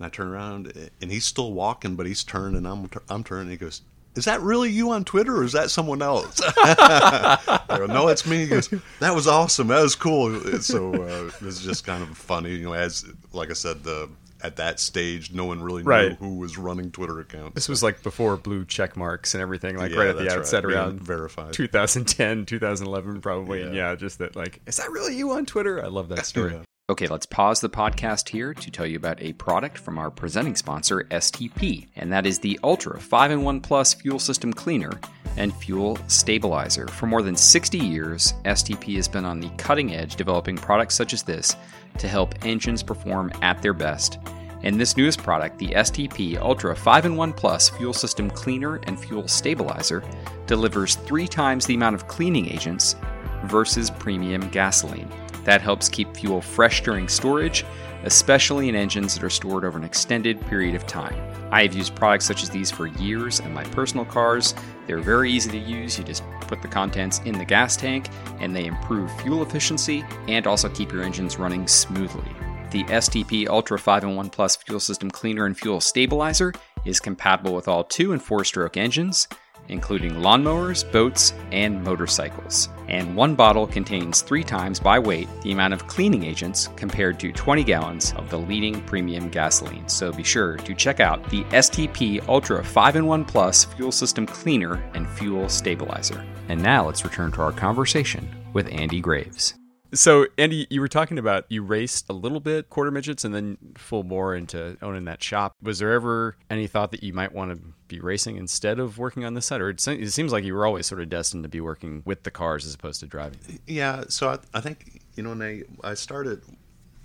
And 0.00 0.06
I 0.06 0.08
turn 0.08 0.28
around, 0.28 0.72
and 1.02 1.10
he's 1.12 1.26
still 1.26 1.52
walking, 1.52 1.94
but 1.94 2.06
he's 2.06 2.24
turned, 2.24 2.56
and 2.56 2.66
I'm 2.66 2.88
I'm 3.10 3.22
turning. 3.22 3.50
He 3.50 3.58
goes, 3.58 3.82
"Is 4.14 4.24
that 4.24 4.40
really 4.40 4.70
you 4.70 4.92
on 4.92 5.04
Twitter, 5.04 5.36
or 5.36 5.44
is 5.44 5.52
that 5.52 5.70
someone 5.70 6.00
else?" 6.00 6.40
I 6.56 7.64
go, 7.68 7.84
"No, 7.84 8.08
it's 8.08 8.26
me." 8.26 8.38
He 8.38 8.46
goes, 8.46 8.68
"That 9.00 9.14
was 9.14 9.26
awesome. 9.26 9.68
That 9.68 9.82
was 9.82 9.94
cool." 9.94 10.40
So 10.60 10.94
uh, 10.94 11.26
it 11.26 11.42
was 11.42 11.60
just 11.60 11.84
kind 11.84 12.02
of 12.02 12.16
funny, 12.16 12.54
you 12.56 12.64
know. 12.64 12.72
As 12.72 13.04
like 13.32 13.50
I 13.50 13.52
said, 13.52 13.84
the 13.84 14.08
at 14.42 14.56
that 14.56 14.80
stage, 14.80 15.32
no 15.34 15.44
one 15.44 15.62
really 15.62 15.82
knew 15.82 15.88
Right. 15.90 16.12
who 16.16 16.36
was 16.38 16.56
running 16.56 16.90
Twitter 16.90 17.20
accounts. 17.20 17.54
This 17.54 17.68
was 17.68 17.82
like 17.82 18.02
before 18.02 18.38
blue 18.38 18.64
check 18.64 18.96
marks 18.96 19.34
and 19.34 19.42
everything, 19.42 19.76
like 19.76 19.92
Yeah, 19.92 19.98
right 19.98 20.08
at 20.08 20.16
the 20.16 20.24
right. 20.24 20.38
outset 20.38 20.62
Being 20.62 20.76
around 20.78 21.00
verified. 21.02 21.52
2010, 21.52 22.46
2011, 22.46 23.20
probably. 23.20 23.60
And 23.60 23.74
Yeah. 23.74 23.90
yeah, 23.90 23.96
just 23.96 24.18
that, 24.20 24.36
like, 24.36 24.62
is 24.66 24.78
that 24.78 24.90
really 24.90 25.14
you 25.14 25.32
on 25.32 25.44
Twitter? 25.44 25.84
I 25.84 25.88
love 25.88 26.08
that 26.08 26.24
story. 26.32 26.54
Yeah. 26.54 26.62
Okay, 26.90 27.06
let's 27.06 27.24
pause 27.24 27.60
the 27.60 27.70
podcast 27.70 28.28
here 28.30 28.52
to 28.52 28.68
tell 28.68 28.84
you 28.84 28.96
about 28.96 29.22
a 29.22 29.32
product 29.34 29.78
from 29.78 29.96
our 29.96 30.10
presenting 30.10 30.56
sponsor, 30.56 31.06
STP, 31.12 31.86
and 31.94 32.12
that 32.12 32.26
is 32.26 32.40
the 32.40 32.58
Ultra 32.64 32.98
5 32.98 33.30
in 33.30 33.42
1 33.44 33.60
Plus 33.60 33.94
Fuel 33.94 34.18
System 34.18 34.52
Cleaner 34.52 34.98
and 35.36 35.54
Fuel 35.54 36.00
Stabilizer. 36.08 36.88
For 36.88 37.06
more 37.06 37.22
than 37.22 37.36
60 37.36 37.78
years, 37.78 38.34
STP 38.44 38.96
has 38.96 39.06
been 39.06 39.24
on 39.24 39.38
the 39.38 39.50
cutting 39.50 39.94
edge 39.94 40.16
developing 40.16 40.56
products 40.56 40.96
such 40.96 41.12
as 41.12 41.22
this 41.22 41.54
to 41.98 42.08
help 42.08 42.34
engines 42.44 42.82
perform 42.82 43.30
at 43.40 43.62
their 43.62 43.72
best. 43.72 44.18
And 44.64 44.80
this 44.80 44.96
newest 44.96 45.22
product, 45.22 45.60
the 45.60 45.68
STP 45.68 46.38
Ultra 46.40 46.74
5 46.74 47.06
in 47.06 47.14
1 47.14 47.32
Plus 47.34 47.68
Fuel 47.68 47.92
System 47.92 48.28
Cleaner 48.28 48.80
and 48.88 48.98
Fuel 48.98 49.28
Stabilizer, 49.28 50.02
delivers 50.48 50.96
three 50.96 51.28
times 51.28 51.66
the 51.66 51.74
amount 51.76 51.94
of 51.94 52.08
cleaning 52.08 52.50
agents 52.50 52.96
versus 53.44 53.90
premium 53.90 54.48
gasoline. 54.50 55.08
That 55.44 55.62
helps 55.62 55.88
keep 55.88 56.16
fuel 56.16 56.40
fresh 56.40 56.82
during 56.82 57.08
storage, 57.08 57.64
especially 58.04 58.68
in 58.68 58.74
engines 58.74 59.14
that 59.14 59.24
are 59.24 59.30
stored 59.30 59.64
over 59.64 59.78
an 59.78 59.84
extended 59.84 60.40
period 60.46 60.74
of 60.74 60.86
time. 60.86 61.14
I 61.52 61.62
have 61.62 61.74
used 61.74 61.94
products 61.94 62.26
such 62.26 62.42
as 62.42 62.50
these 62.50 62.70
for 62.70 62.86
years 62.86 63.40
in 63.40 63.52
my 63.52 63.64
personal 63.64 64.04
cars. 64.04 64.54
They're 64.86 65.00
very 65.00 65.30
easy 65.30 65.50
to 65.50 65.58
use. 65.58 65.98
You 65.98 66.04
just 66.04 66.22
put 66.42 66.62
the 66.62 66.68
contents 66.68 67.20
in 67.24 67.36
the 67.38 67.44
gas 67.44 67.76
tank, 67.76 68.08
and 68.38 68.54
they 68.54 68.66
improve 68.66 69.10
fuel 69.20 69.42
efficiency 69.42 70.04
and 70.28 70.46
also 70.46 70.68
keep 70.68 70.92
your 70.92 71.02
engines 71.02 71.38
running 71.38 71.66
smoothly. 71.66 72.30
The 72.70 72.84
STP 72.84 73.48
Ultra 73.48 73.80
5 73.80 74.04
in 74.04 74.16
1 74.16 74.30
Plus 74.30 74.54
Fuel 74.56 74.78
System 74.78 75.10
Cleaner 75.10 75.46
and 75.46 75.58
Fuel 75.58 75.80
Stabilizer 75.80 76.54
is 76.84 77.00
compatible 77.00 77.52
with 77.52 77.66
all 77.66 77.82
2 77.82 78.12
and 78.12 78.22
4 78.22 78.44
stroke 78.44 78.76
engines, 78.76 79.26
including 79.70 80.16
lawnmowers, 80.16 80.90
boats, 80.92 81.32
and 81.52 81.82
motorcycles. 81.82 82.68
And 82.88 83.14
one 83.16 83.34
bottle 83.34 83.66
contains 83.66 84.20
three 84.20 84.44
times 84.44 84.80
by 84.80 84.98
weight 84.98 85.28
the 85.42 85.52
amount 85.52 85.74
of 85.74 85.86
cleaning 85.86 86.24
agents 86.24 86.68
compared 86.76 87.18
to 87.20 87.32
20 87.32 87.64
gallons 87.64 88.12
of 88.16 88.28
the 88.28 88.38
leading 88.38 88.80
premium 88.82 89.30
gasoline. 89.30 89.88
So 89.88 90.12
be 90.12 90.24
sure 90.24 90.56
to 90.56 90.74
check 90.74 91.00
out 91.00 91.28
the 91.30 91.44
STP 91.44 92.26
Ultra 92.28 92.64
5 92.64 92.96
in 92.96 93.06
1 93.06 93.24
Plus 93.24 93.64
Fuel 93.64 93.92
System 93.92 94.26
Cleaner 94.26 94.82
and 94.94 95.08
Fuel 95.08 95.48
Stabilizer. 95.48 96.24
And 96.48 96.62
now 96.62 96.86
let's 96.86 97.04
return 97.04 97.30
to 97.32 97.42
our 97.42 97.52
conversation 97.52 98.28
with 98.52 98.68
Andy 98.72 99.00
Graves. 99.00 99.59
So, 99.92 100.26
Andy, 100.38 100.66
you 100.70 100.80
were 100.80 100.88
talking 100.88 101.18
about 101.18 101.46
you 101.48 101.62
raced 101.62 102.06
a 102.08 102.12
little 102.12 102.38
bit 102.38 102.70
quarter 102.70 102.90
midgets 102.90 103.24
and 103.24 103.34
then 103.34 103.58
full 103.76 104.04
bore 104.04 104.34
into 104.34 104.76
owning 104.82 105.04
that 105.06 105.22
shop. 105.22 105.56
Was 105.62 105.80
there 105.80 105.92
ever 105.92 106.36
any 106.48 106.66
thought 106.66 106.92
that 106.92 107.02
you 107.02 107.12
might 107.12 107.32
want 107.32 107.50
to 107.50 107.60
be 107.88 107.98
racing 107.98 108.36
instead 108.36 108.78
of 108.78 108.98
working 108.98 109.24
on 109.24 109.34
the 109.34 109.42
side? 109.42 109.60
Or 109.60 109.70
it, 109.70 109.80
seems 109.80 110.32
like 110.32 110.44
you 110.44 110.54
were 110.54 110.64
always 110.64 110.86
sort 110.86 111.00
of 111.00 111.08
destined 111.08 111.42
to 111.42 111.48
be 111.48 111.60
working 111.60 112.02
with 112.04 112.22
the 112.22 112.30
cars 112.30 112.64
as 112.64 112.74
opposed 112.74 113.00
to 113.00 113.06
driving. 113.06 113.60
Yeah, 113.66 114.04
so 114.08 114.30
I, 114.30 114.38
I 114.54 114.60
think 114.60 115.02
you 115.16 115.24
know, 115.24 115.34
Nate, 115.34 115.66
I 115.82 115.94
started 115.94 116.42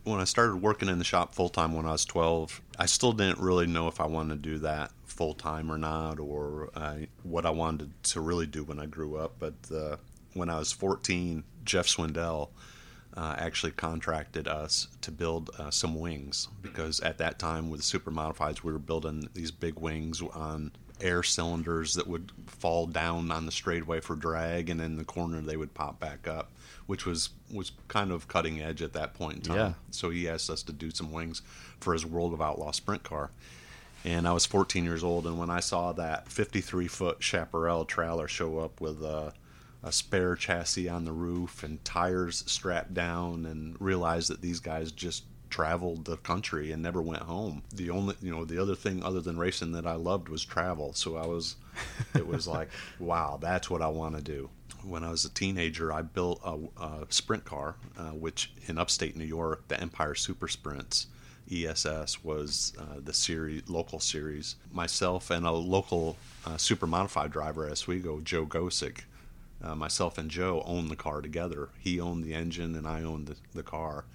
when 0.04 0.20
I 0.20 0.26
started 0.26 0.58
working 0.58 0.88
in 0.88 1.00
the 1.00 1.06
shop 1.06 1.34
full 1.34 1.50
time 1.50 1.74
when 1.74 1.88
I 1.88 1.92
was 1.92 2.06
twelve. 2.06 2.62
I 2.78 2.86
still 2.86 3.14
didn't 3.14 3.40
really 3.40 3.66
know 3.66 3.88
if 3.88 4.00
I 4.00 4.06
wanted 4.06 4.44
to 4.44 4.50
do 4.50 4.60
that 4.60 4.92
full 5.06 5.34
time 5.34 5.72
or 5.72 5.80
not, 5.80 6.20
or 6.20 6.70
uh, 6.76 6.98
what 7.24 7.48
I 7.48 7.50
wanted 7.50 7.92
to 8.04 8.22
really 8.22 8.46
do 8.46 8.64
when 8.64 8.80
I 8.80 8.86
grew 8.86 9.18
up. 9.18 9.36
But 9.40 9.56
uh, 9.74 9.98
when 10.34 10.52
I 10.52 10.60
was 10.60 10.72
fourteen, 10.72 11.44
Jeff 11.64 11.88
Swindell 11.88 12.50
uh, 13.18 13.36
actually 13.38 13.72
contracted 13.72 14.48
us 14.48 14.88
to 15.02 15.12
build 15.12 15.50
uh, 15.58 15.70
some 15.72 16.00
wings 16.00 16.48
because 16.62 17.00
at 17.00 17.18
that 17.18 17.40
time 17.40 17.70
with 17.70 17.82
super 17.84 18.12
modifieds 18.12 18.64
we 18.64 18.72
were 18.72 18.80
building 18.80 19.30
these 19.34 19.52
big 19.52 19.80
wings 19.80 20.22
on 20.22 20.72
air 21.02 21.24
cylinders 21.24 21.94
that 21.96 22.08
would 22.08 22.32
fall 22.46 22.86
down 22.88 23.32
on 23.32 23.46
the 23.46 23.52
straightaway 23.52 24.00
for 24.00 24.16
drag 24.16 24.70
and 24.70 24.82
in 24.82 24.98
the 24.98 25.04
corner 25.04 25.42
they 25.42 25.58
would 25.58 25.74
pop 25.74 26.00
back 26.00 26.28
up 26.28 26.52
which 26.88 27.06
was 27.06 27.30
was 27.54 27.72
kind 27.88 28.12
of 28.12 28.28
cutting 28.28 28.62
edge 28.62 28.82
at 28.82 28.94
that 28.94 29.14
point 29.14 29.36
in 29.36 29.42
time 29.42 29.58
Yeah. 29.58 29.74
so 29.92 30.10
he 30.10 30.28
asked 30.30 30.50
us 30.50 30.64
to 30.64 30.74
do 30.74 30.92
some 30.92 31.12
wings 31.12 31.42
for 31.80 31.94
his 31.94 32.06
world 32.06 32.34
of 32.34 32.42
outlaw 32.42 32.72
sprint 32.72 33.04
car 33.04 33.32
and 34.04 34.28
I 34.28 34.34
was 34.34 34.46
14 34.46 34.84
years 34.84 35.04
old. 35.04 35.26
And 35.26 35.40
when 35.40 35.50
I 35.50 35.60
saw 35.62 35.92
that 35.94 36.30
53 36.30 36.88
foot 36.88 37.24
Chaparral 37.24 37.86
trailer 37.86 38.28
show 38.28 38.60
up 38.60 38.80
with 38.80 39.02
a, 39.04 39.34
a 39.86 39.92
spare 39.92 40.36
chassis 40.36 40.90
on 40.90 41.06
the 41.06 41.14
roof 41.14 41.64
and 41.64 41.84
tires 41.86 42.44
strapped 42.48 42.94
down, 42.94 43.46
and 43.46 43.80
realized 43.80 44.30
that 44.30 44.42
these 44.42 44.60
guys 44.60 44.92
just 44.92 45.24
traveled 45.50 46.04
the 46.04 46.18
country 46.18 46.72
and 46.72 46.82
never 46.82 47.02
went 47.02 47.22
home. 47.22 47.64
The 47.72 47.92
only, 47.92 48.16
you 48.22 48.32
know, 48.32 48.44
the 48.44 48.62
other 48.62 48.76
thing 48.76 49.04
other 49.04 49.22
than 49.22 49.38
racing 49.38 49.72
that 49.74 49.86
I 49.86 49.94
loved 49.94 50.28
was 50.28 50.44
travel. 50.44 50.94
So 50.94 51.16
I 51.16 51.28
was, 51.28 51.56
it 52.16 52.28
was 52.28 52.48
like, 52.48 52.70
wow, 53.00 53.38
that's 53.40 53.70
what 53.70 53.82
I 53.82 53.88
want 53.88 54.16
to 54.16 54.22
do. 54.22 54.50
When 54.84 55.04
I 55.04 55.12
was 55.12 55.24
a 55.24 55.30
teenager, 55.30 55.94
I 55.94 56.02
built 56.02 56.42
a, 56.44 56.58
a 56.84 57.06
sprint 57.10 57.46
car, 57.46 57.76
uh, 57.98 58.10
which 58.10 58.52
in 58.66 58.78
upstate 58.78 59.16
New 59.16 59.24
York, 59.24 59.68
the 59.68 59.80
Empire 59.80 60.16
Super 60.16 60.48
Sprints. 60.48 61.08
ESS 61.52 62.24
was 62.24 62.74
uh, 62.80 63.00
the 63.04 63.14
series, 63.14 63.62
local 63.70 64.00
series. 64.00 64.56
Myself 64.74 65.30
and 65.30 65.46
a 65.46 65.52
local 65.52 66.18
uh, 66.46 66.58
super 66.58 66.88
modified 66.88 67.32
driver, 67.32 67.70
Oswego, 67.70 68.20
Joe 68.20 68.46
Gosek. 68.46 69.02
Uh, 69.64 69.76
myself 69.76 70.18
and 70.18 70.30
Joe 70.30 70.62
owned 70.66 70.90
the 70.90 70.96
car 70.96 71.22
together. 71.22 71.70
He 71.80 72.00
owned 72.00 72.24
the 72.24 72.34
engine, 72.34 72.76
and 72.76 72.88
I 72.88 73.04
owned 73.04 73.28
the, 73.28 73.36
the 73.54 73.64
car. 73.64 74.06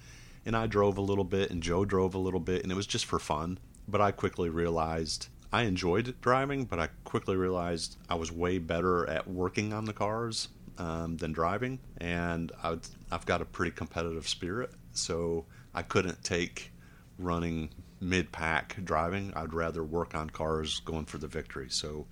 and 0.45 0.55
I 0.55 0.67
drove 0.67 0.97
a 0.97 1.01
little 1.01 1.23
bit, 1.23 1.51
and 1.51 1.61
Joe 1.61 1.85
drove 1.85 2.15
a 2.15 2.19
little 2.19 2.39
bit, 2.39 2.63
and 2.63 2.71
it 2.71 2.75
was 2.75 2.87
just 2.87 3.05
for 3.05 3.19
fun. 3.19 3.59
But 3.87 4.01
I 4.01 4.11
quickly 4.11 4.49
realized 4.49 5.27
I 5.51 5.63
enjoyed 5.63 6.15
driving, 6.21 6.65
but 6.65 6.79
I 6.79 6.87
quickly 7.03 7.35
realized 7.35 7.97
I 8.09 8.15
was 8.15 8.31
way 8.31 8.57
better 8.57 9.07
at 9.09 9.27
working 9.27 9.73
on 9.73 9.85
the 9.85 9.93
cars 9.93 10.47
um, 10.77 11.17
than 11.17 11.33
driving, 11.33 11.79
and 11.97 12.51
I 12.63 12.77
have 13.11 13.25
got 13.25 13.41
a 13.41 13.45
pretty 13.45 13.71
competitive 13.71 14.27
spirit, 14.27 14.71
so 14.93 15.45
I 15.73 15.81
couldn't 15.81 16.23
take 16.23 16.71
running 17.19 17.69
mid 17.99 18.31
pack 18.31 18.77
driving. 18.83 19.33
I'd 19.35 19.53
rather 19.53 19.83
work 19.83 20.15
on 20.15 20.29
cars 20.29 20.79
going 20.81 21.05
for 21.05 21.17
the 21.17 21.27
victory. 21.27 21.67
So 21.69 22.07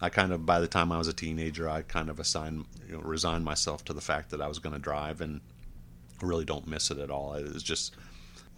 I 0.00 0.08
kind 0.08 0.32
of, 0.32 0.44
by 0.44 0.60
the 0.60 0.66
time 0.66 0.92
I 0.92 0.98
was 0.98 1.08
a 1.08 1.12
teenager, 1.12 1.68
I 1.68 1.82
kind 1.82 2.10
of 2.10 2.18
assigned, 2.18 2.66
you 2.86 2.94
know, 2.94 3.00
resigned 3.00 3.44
myself 3.44 3.84
to 3.86 3.92
the 3.92 4.00
fact 4.00 4.30
that 4.30 4.40
I 4.40 4.48
was 4.48 4.58
going 4.58 4.74
to 4.74 4.80
drive 4.80 5.20
and 5.20 5.40
really 6.20 6.44
don't 6.44 6.66
miss 6.66 6.90
it 6.90 6.98
at 6.98 7.10
all. 7.10 7.34
It's 7.34 7.62
just, 7.62 7.94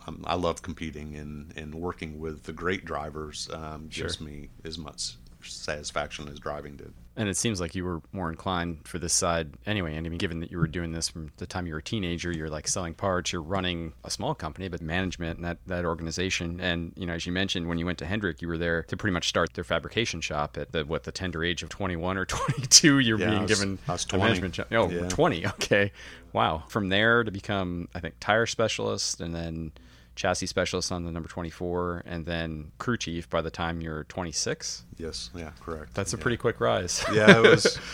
um, 0.07 0.25
I 0.27 0.35
love 0.35 0.63
competing 0.63 1.15
and, 1.17 1.53
and 1.57 1.75
working 1.75 2.19
with 2.19 2.45
the 2.45 2.53
great 2.53 2.85
drivers 2.85 3.49
um, 3.53 3.89
gives 3.89 4.17
sure. 4.17 4.27
me 4.27 4.49
as 4.65 4.79
much 4.79 5.17
satisfaction 5.51 6.29
as 6.29 6.39
driving 6.39 6.77
did. 6.77 6.93
And 7.19 7.31
it 7.31 7.37
seems 7.37 7.63
like 7.63 7.75
you 7.75 7.85
were 7.85 8.03
more 8.13 8.29
inclined 8.29 8.87
for 8.87 8.99
this 8.99 9.15
side 9.15 9.55
anyway. 9.65 9.97
And 9.97 10.07
I 10.07 10.11
mean, 10.11 10.19
given 10.19 10.41
that 10.41 10.51
you 10.51 10.59
were 10.59 10.67
doing 10.67 10.93
this 10.93 11.09
from 11.09 11.33
the 11.39 11.47
time 11.47 11.67
you 11.67 11.73
were 11.73 11.79
a 11.79 11.83
teenager, 11.83 12.31
you're 12.31 12.51
like 12.51 12.69
selling 12.69 12.93
parts, 12.93 13.33
you're 13.33 13.41
running 13.43 13.95
a 14.05 14.11
small 14.11 14.35
company, 14.35 14.69
but 14.69 14.83
management 14.83 15.39
and 15.39 15.45
that, 15.47 15.59
that 15.67 15.87
organization. 15.87 16.61
And, 16.61 16.93
you 16.95 17.07
know, 17.07 17.15
as 17.15 17.25
you 17.25 17.33
mentioned, 17.33 17.69
when 17.69 17.79
you 17.79 17.87
went 17.87 17.99
to 17.99 18.07
Hendrick, 18.07 18.43
you 18.43 18.49
were 18.49 18.59
there 18.59 18.83
to 18.83 18.97
pretty 18.99 19.15
much 19.15 19.29
start 19.29 19.55
their 19.55 19.65
fabrication 19.65 20.21
shop 20.21 20.59
at 20.59 20.73
the, 20.73 20.85
what, 20.85 21.05
the 21.05 21.13
tender 21.13 21.43
age 21.43 21.63
of 21.63 21.71
21 21.71 22.19
or 22.19 22.25
22. 22.27 22.99
You're 22.99 23.19
yeah, 23.19 23.31
being 23.31 23.43
was, 23.43 23.51
given 23.51 23.79
a 23.89 24.19
management 24.19 24.55
job. 24.55 24.67
Oh, 24.73 24.91
yeah. 24.91 25.09
20. 25.09 25.47
Okay. 25.47 25.93
Wow. 26.35 26.65
From 26.69 26.91
there 26.91 27.25
to 27.25 27.31
become, 27.31 27.89
I 27.95 28.01
think, 28.01 28.17
tire 28.21 28.45
specialist 28.45 29.23
and 29.23 29.35
then 29.35 29.73
chassis 30.17 30.47
specialist 30.47 30.91
on 30.91 31.05
the 31.05 31.13
number 31.13 31.29
24, 31.29 32.03
and 32.07 32.27
then 32.27 32.73
crew 32.79 32.97
chief 32.97 33.31
by 33.31 33.41
the 33.41 33.51
time 33.51 33.81
you're 33.81 34.05
26. 34.05 34.85
Yes, 34.97 35.31
yeah, 35.35 35.53
correct. 35.61 35.95
That's 35.95 36.13
a 36.13 36.17
yeah. 36.17 36.23
pretty 36.23 36.37
quick 36.39 36.61
rise. 36.61 37.05
yeah, 37.13 37.39
it 37.39 37.43
was. 37.43 37.79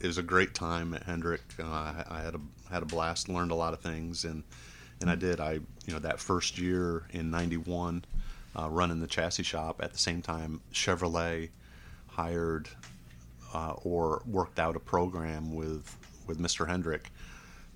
It 0.00 0.08
was 0.08 0.18
a 0.18 0.22
great 0.24 0.52
time 0.52 0.94
at 0.94 1.04
Hendrick. 1.04 1.42
Uh, 1.60 1.62
I, 1.62 2.04
I, 2.10 2.22
had 2.22 2.34
a 2.34 2.40
had 2.72 2.82
a 2.82 2.86
blast, 2.86 3.28
learned 3.28 3.52
a 3.52 3.54
lot 3.54 3.72
of 3.72 3.78
things, 3.78 4.24
and 4.24 4.42
and 5.00 5.08
I 5.08 5.14
did. 5.14 5.38
I 5.38 5.52
you 5.52 5.92
know 5.92 6.00
that 6.00 6.18
first 6.18 6.58
year 6.58 7.04
in 7.10 7.30
'91, 7.30 8.04
uh, 8.58 8.68
running 8.68 8.98
the 8.98 9.06
chassis 9.06 9.44
shop 9.44 9.80
at 9.80 9.92
the 9.92 9.98
same 9.98 10.20
time, 10.20 10.60
Chevrolet 10.72 11.50
hired 12.08 12.68
uh, 13.54 13.74
or 13.84 14.22
worked 14.26 14.58
out 14.58 14.74
a 14.74 14.80
program 14.80 15.54
with 15.54 15.96
with 16.26 16.40
Mr. 16.40 16.66
Hendrick 16.66 17.12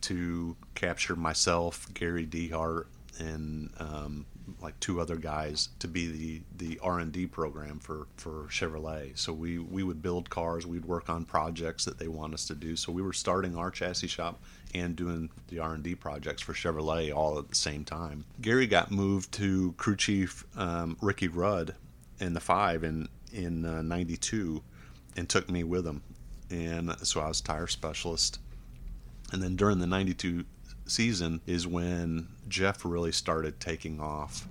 to 0.00 0.56
capture 0.74 1.14
myself, 1.14 1.86
Gary 1.94 2.26
Dehart, 2.26 2.86
and 3.18 3.70
um, 3.78 4.26
like 4.60 4.78
two 4.80 5.00
other 5.00 5.16
guys 5.16 5.70
to 5.78 5.88
be 5.88 6.06
the 6.06 6.42
the 6.56 6.78
R 6.82 6.98
and 6.98 7.12
D 7.12 7.26
program 7.26 7.78
for 7.78 8.06
for 8.16 8.46
Chevrolet. 8.48 9.16
So 9.18 9.32
we 9.32 9.58
we 9.58 9.82
would 9.82 10.02
build 10.02 10.30
cars, 10.30 10.66
we'd 10.66 10.84
work 10.84 11.08
on 11.08 11.24
projects 11.24 11.84
that 11.84 11.98
they 11.98 12.08
want 12.08 12.34
us 12.34 12.46
to 12.46 12.54
do. 12.54 12.76
So 12.76 12.92
we 12.92 13.02
were 13.02 13.12
starting 13.12 13.56
our 13.56 13.70
chassis 13.70 14.06
shop 14.08 14.40
and 14.74 14.96
doing 14.96 15.30
the 15.48 15.58
R 15.58 15.74
and 15.74 15.82
D 15.82 15.94
projects 15.94 16.42
for 16.42 16.52
Chevrolet 16.52 17.14
all 17.14 17.38
at 17.38 17.48
the 17.48 17.54
same 17.54 17.84
time. 17.84 18.24
Gary 18.40 18.66
got 18.66 18.90
moved 18.90 19.32
to 19.32 19.72
crew 19.72 19.96
chief 19.96 20.44
um, 20.56 20.96
Ricky 21.00 21.28
Rudd 21.28 21.74
in 22.20 22.34
the 22.34 22.40
five 22.40 22.84
in 22.84 23.08
in 23.32 23.62
'92 23.88 24.56
uh, 24.56 25.18
and 25.18 25.28
took 25.28 25.50
me 25.50 25.64
with 25.64 25.86
him, 25.86 26.02
and 26.50 26.96
so 27.00 27.20
I 27.20 27.28
was 27.28 27.40
tire 27.40 27.66
specialist. 27.66 28.38
And 29.32 29.42
then 29.42 29.56
during 29.56 29.80
the 29.80 29.88
92 29.88 30.44
season 30.86 31.40
is 31.46 31.66
when 31.66 32.28
Jeff 32.48 32.84
really 32.84 33.12
started 33.12 33.60
taking 33.60 34.00
off 34.00 34.46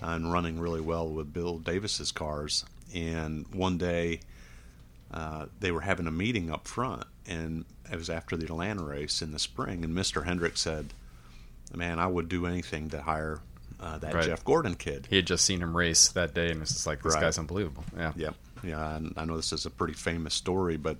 and 0.00 0.32
running 0.32 0.58
really 0.58 0.80
well 0.80 1.08
with 1.08 1.32
Bill 1.32 1.58
Davis's 1.58 2.12
cars. 2.12 2.64
And 2.94 3.46
one 3.52 3.78
day 3.78 4.20
uh, 5.10 5.46
they 5.60 5.70
were 5.70 5.80
having 5.80 6.06
a 6.06 6.10
meeting 6.10 6.50
up 6.50 6.66
front, 6.66 7.04
and 7.26 7.64
it 7.90 7.96
was 7.96 8.10
after 8.10 8.36
the 8.36 8.46
Atlanta 8.46 8.82
race 8.82 9.22
in 9.22 9.32
the 9.32 9.38
spring. 9.38 9.84
And 9.84 9.94
Mr. 9.94 10.24
Hendrick 10.24 10.56
said, 10.56 10.92
"Man, 11.74 11.98
I 11.98 12.06
would 12.06 12.28
do 12.28 12.46
anything 12.46 12.90
to 12.90 13.02
hire 13.02 13.40
uh, 13.78 13.98
that 13.98 14.14
right. 14.14 14.24
Jeff 14.24 14.44
Gordon 14.44 14.74
kid." 14.74 15.06
He 15.08 15.16
had 15.16 15.26
just 15.26 15.44
seen 15.44 15.62
him 15.62 15.76
race 15.76 16.08
that 16.08 16.34
day, 16.34 16.50
and 16.50 16.60
was 16.60 16.70
just 16.70 16.86
like, 16.86 17.02
"This 17.02 17.14
right. 17.14 17.22
guy's 17.22 17.38
unbelievable." 17.38 17.84
Yeah, 17.96 18.12
yep, 18.16 18.34
yeah. 18.64 18.98
I 19.16 19.24
know 19.24 19.36
this 19.36 19.52
is 19.52 19.64
a 19.64 19.70
pretty 19.70 19.94
famous 19.94 20.34
story, 20.34 20.76
but 20.76 20.96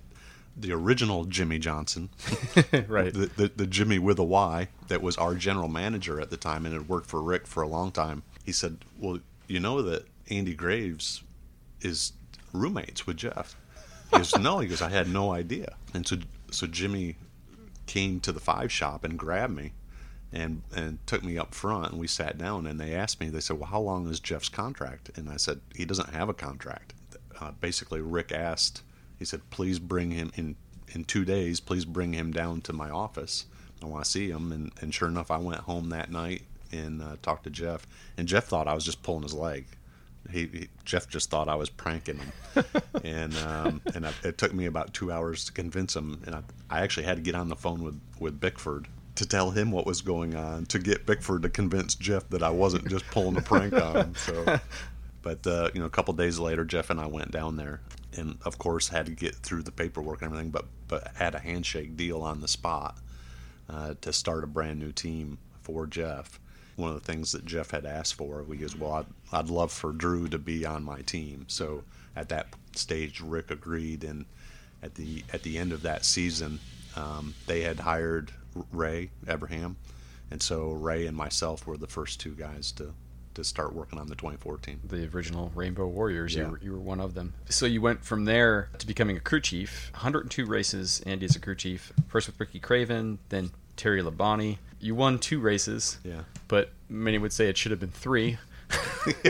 the 0.59 0.71
original 0.71 1.25
Jimmy 1.25 1.59
Johnson, 1.59 2.09
right? 2.87 3.13
The, 3.13 3.29
the, 3.35 3.51
the 3.55 3.67
Jimmy 3.67 3.99
with 3.99 4.19
a 4.19 4.23
Y 4.23 4.69
that 4.87 5.01
was 5.01 5.17
our 5.17 5.35
general 5.35 5.67
manager 5.67 6.19
at 6.19 6.29
the 6.29 6.37
time 6.37 6.65
and 6.65 6.73
had 6.73 6.89
worked 6.89 7.07
for 7.07 7.21
Rick 7.21 7.47
for 7.47 7.61
a 7.61 7.67
long 7.67 7.91
time. 7.91 8.23
He 8.43 8.51
said, 8.51 8.79
"Well, 8.99 9.19
you 9.47 9.59
know 9.59 9.81
that 9.83 10.05
Andy 10.29 10.55
Graves 10.55 11.23
is 11.81 12.13
roommates 12.53 13.05
with 13.05 13.17
Jeff." 13.17 13.55
He 14.11 14.17
goes, 14.17 14.35
"No," 14.39 14.59
he 14.59 14.67
goes, 14.67 14.81
"I 14.81 14.89
had 14.89 15.09
no 15.09 15.31
idea." 15.31 15.75
And 15.93 16.07
so 16.07 16.17
so 16.51 16.65
Jimmy 16.65 17.17
came 17.85 18.19
to 18.21 18.31
the 18.31 18.39
five 18.39 18.71
shop 18.71 19.03
and 19.03 19.17
grabbed 19.17 19.55
me 19.55 19.73
and 20.31 20.61
and 20.75 20.99
took 21.07 21.23
me 21.23 21.37
up 21.37 21.53
front 21.55 21.91
and 21.91 21.99
we 21.99 22.07
sat 22.07 22.37
down 22.37 22.67
and 22.67 22.79
they 22.79 22.93
asked 22.93 23.19
me 23.19 23.29
they 23.29 23.39
said 23.39 23.57
well 23.57 23.69
how 23.69 23.79
long 23.79 24.07
is 24.09 24.19
jeff's 24.19 24.49
contract 24.49 25.09
and 25.15 25.29
i 25.29 25.37
said 25.37 25.61
he 25.73 25.85
doesn't 25.85 26.09
have 26.09 26.27
a 26.27 26.33
contract 26.33 26.93
uh, 27.39 27.51
basically 27.61 28.01
rick 28.01 28.31
asked 28.31 28.81
he 29.17 29.25
said, 29.25 29.49
"Please 29.49 29.79
bring 29.79 30.11
him 30.11 30.31
in 30.35 30.55
in 30.89 31.03
two 31.03 31.25
days. 31.25 31.59
Please 31.59 31.85
bring 31.85 32.13
him 32.13 32.31
down 32.31 32.61
to 32.61 32.73
my 32.73 32.89
office. 32.89 33.45
I 33.81 33.85
want 33.85 34.05
to 34.05 34.09
see 34.09 34.29
him." 34.29 34.51
And, 34.51 34.71
and 34.81 34.93
sure 34.93 35.07
enough, 35.07 35.31
I 35.31 35.37
went 35.37 35.61
home 35.61 35.89
that 35.89 36.11
night 36.11 36.43
and 36.71 37.01
uh, 37.01 37.15
talked 37.21 37.43
to 37.45 37.49
Jeff. 37.49 37.87
And 38.17 38.27
Jeff 38.27 38.45
thought 38.45 38.67
I 38.67 38.73
was 38.73 38.83
just 38.83 39.03
pulling 39.03 39.23
his 39.23 39.33
leg. 39.33 39.65
He, 40.29 40.47
he 40.47 40.67
Jeff 40.83 41.07
just 41.07 41.29
thought 41.29 41.47
I 41.47 41.55
was 41.55 41.69
pranking 41.69 42.17
him, 42.17 42.31
and 43.03 43.35
um, 43.37 43.81
and 43.95 44.05
I, 44.05 44.11
it 44.23 44.37
took 44.37 44.53
me 44.53 44.65
about 44.65 44.93
two 44.93 45.11
hours 45.11 45.45
to 45.45 45.53
convince 45.53 45.95
him. 45.95 46.21
And 46.25 46.35
I, 46.35 46.41
I 46.69 46.81
actually 46.81 47.05
had 47.05 47.17
to 47.17 47.23
get 47.23 47.35
on 47.35 47.47
the 47.47 47.55
phone 47.55 47.81
with 47.81 47.99
with 48.19 48.39
Bickford 48.39 48.87
to 49.17 49.25
tell 49.25 49.51
him 49.51 49.71
what 49.71 49.85
was 49.85 50.01
going 50.01 50.35
on 50.35 50.65
to 50.67 50.79
get 50.79 51.05
Bickford 51.05 51.41
to 51.41 51.49
convince 51.49 51.95
Jeff 51.95 52.29
that 52.29 52.43
I 52.43 52.49
wasn't 52.49 52.87
just 52.87 53.05
pulling 53.07 53.35
a 53.37 53.41
prank 53.41 53.73
on 53.73 53.95
him. 53.95 54.15
So, 54.15 54.59
but 55.21 55.45
uh, 55.47 55.71
you 55.73 55.79
know, 55.79 55.85
a 55.85 55.89
couple 55.89 56.13
days 56.13 56.39
later, 56.39 56.63
Jeff 56.63 56.89
and 56.89 56.99
I 56.99 57.07
went 57.07 57.31
down 57.31 57.55
there, 57.55 57.81
and 58.17 58.37
of 58.45 58.57
course 58.57 58.87
had 58.87 59.05
to 59.05 59.11
get 59.11 59.35
through 59.35 59.63
the 59.63 59.71
paperwork 59.71 60.21
and 60.21 60.31
everything, 60.31 60.51
but 60.51 60.65
but 60.87 61.11
had 61.15 61.35
a 61.35 61.39
handshake 61.39 61.95
deal 61.95 62.21
on 62.21 62.41
the 62.41 62.47
spot 62.47 62.97
uh, 63.69 63.93
to 64.01 64.13
start 64.13 64.43
a 64.43 64.47
brand 64.47 64.79
new 64.79 64.91
team 64.91 65.37
for 65.61 65.85
Jeff. 65.85 66.39
One 66.75 66.91
of 66.91 67.03
the 67.03 67.11
things 67.11 67.31
that 67.31 67.45
Jeff 67.45 67.71
had 67.71 67.85
asked 67.85 68.15
for, 68.15 68.45
he 68.49 68.57
goes, 68.57 68.75
"Well, 68.75 68.93
I'd, 68.93 69.05
I'd 69.31 69.49
love 69.49 69.71
for 69.71 69.91
Drew 69.91 70.27
to 70.29 70.37
be 70.37 70.65
on 70.65 70.83
my 70.83 71.01
team." 71.01 71.45
So 71.47 71.83
at 72.15 72.29
that 72.29 72.47
stage, 72.75 73.21
Rick 73.21 73.51
agreed, 73.51 74.03
and 74.03 74.25
at 74.83 74.95
the 74.95 75.23
at 75.33 75.43
the 75.43 75.57
end 75.57 75.71
of 75.71 75.81
that 75.83 76.05
season, 76.05 76.59
um, 76.95 77.33
they 77.47 77.61
had 77.61 77.79
hired 77.79 78.31
Ray 78.71 79.09
Abraham, 79.27 79.77
and 80.31 80.41
so 80.41 80.71
Ray 80.71 81.07
and 81.07 81.17
myself 81.17 81.65
were 81.65 81.77
the 81.77 81.87
first 81.87 82.19
two 82.19 82.35
guys 82.35 82.71
to 82.73 82.93
to 83.37 83.43
start 83.43 83.73
working 83.73 83.99
on 83.99 84.07
the 84.07 84.15
2014. 84.15 84.79
The 84.83 85.07
original 85.13 85.51
Rainbow 85.53 85.85
Warriors, 85.87 86.35
yeah. 86.35 86.45
you, 86.45 86.51
were, 86.51 86.59
you 86.63 86.71
were 86.71 86.79
one 86.79 86.99
of 86.99 87.13
them. 87.13 87.35
So 87.49 87.67
you 87.67 87.81
went 87.81 88.03
from 88.03 88.25
there 88.25 88.69
to 88.79 88.87
becoming 88.87 89.15
a 89.15 89.19
crew 89.19 89.39
chief. 89.39 89.91
102 89.93 90.45
races, 90.45 91.01
Andy 91.05 91.25
as 91.25 91.35
a 91.35 91.39
crew 91.39 91.55
chief. 91.55 91.93
First 92.07 92.27
with 92.27 92.39
Ricky 92.39 92.59
Craven, 92.59 93.19
then 93.29 93.51
Terry 93.75 94.01
Labonte. 94.01 94.57
You 94.79 94.95
won 94.95 95.19
two 95.19 95.39
races, 95.39 95.99
yeah. 96.03 96.21
but 96.47 96.71
many 96.89 97.19
would 97.19 97.31
say 97.31 97.47
it 97.47 97.57
should 97.57 97.71
have 97.71 97.79
been 97.79 97.91
three. 97.91 98.39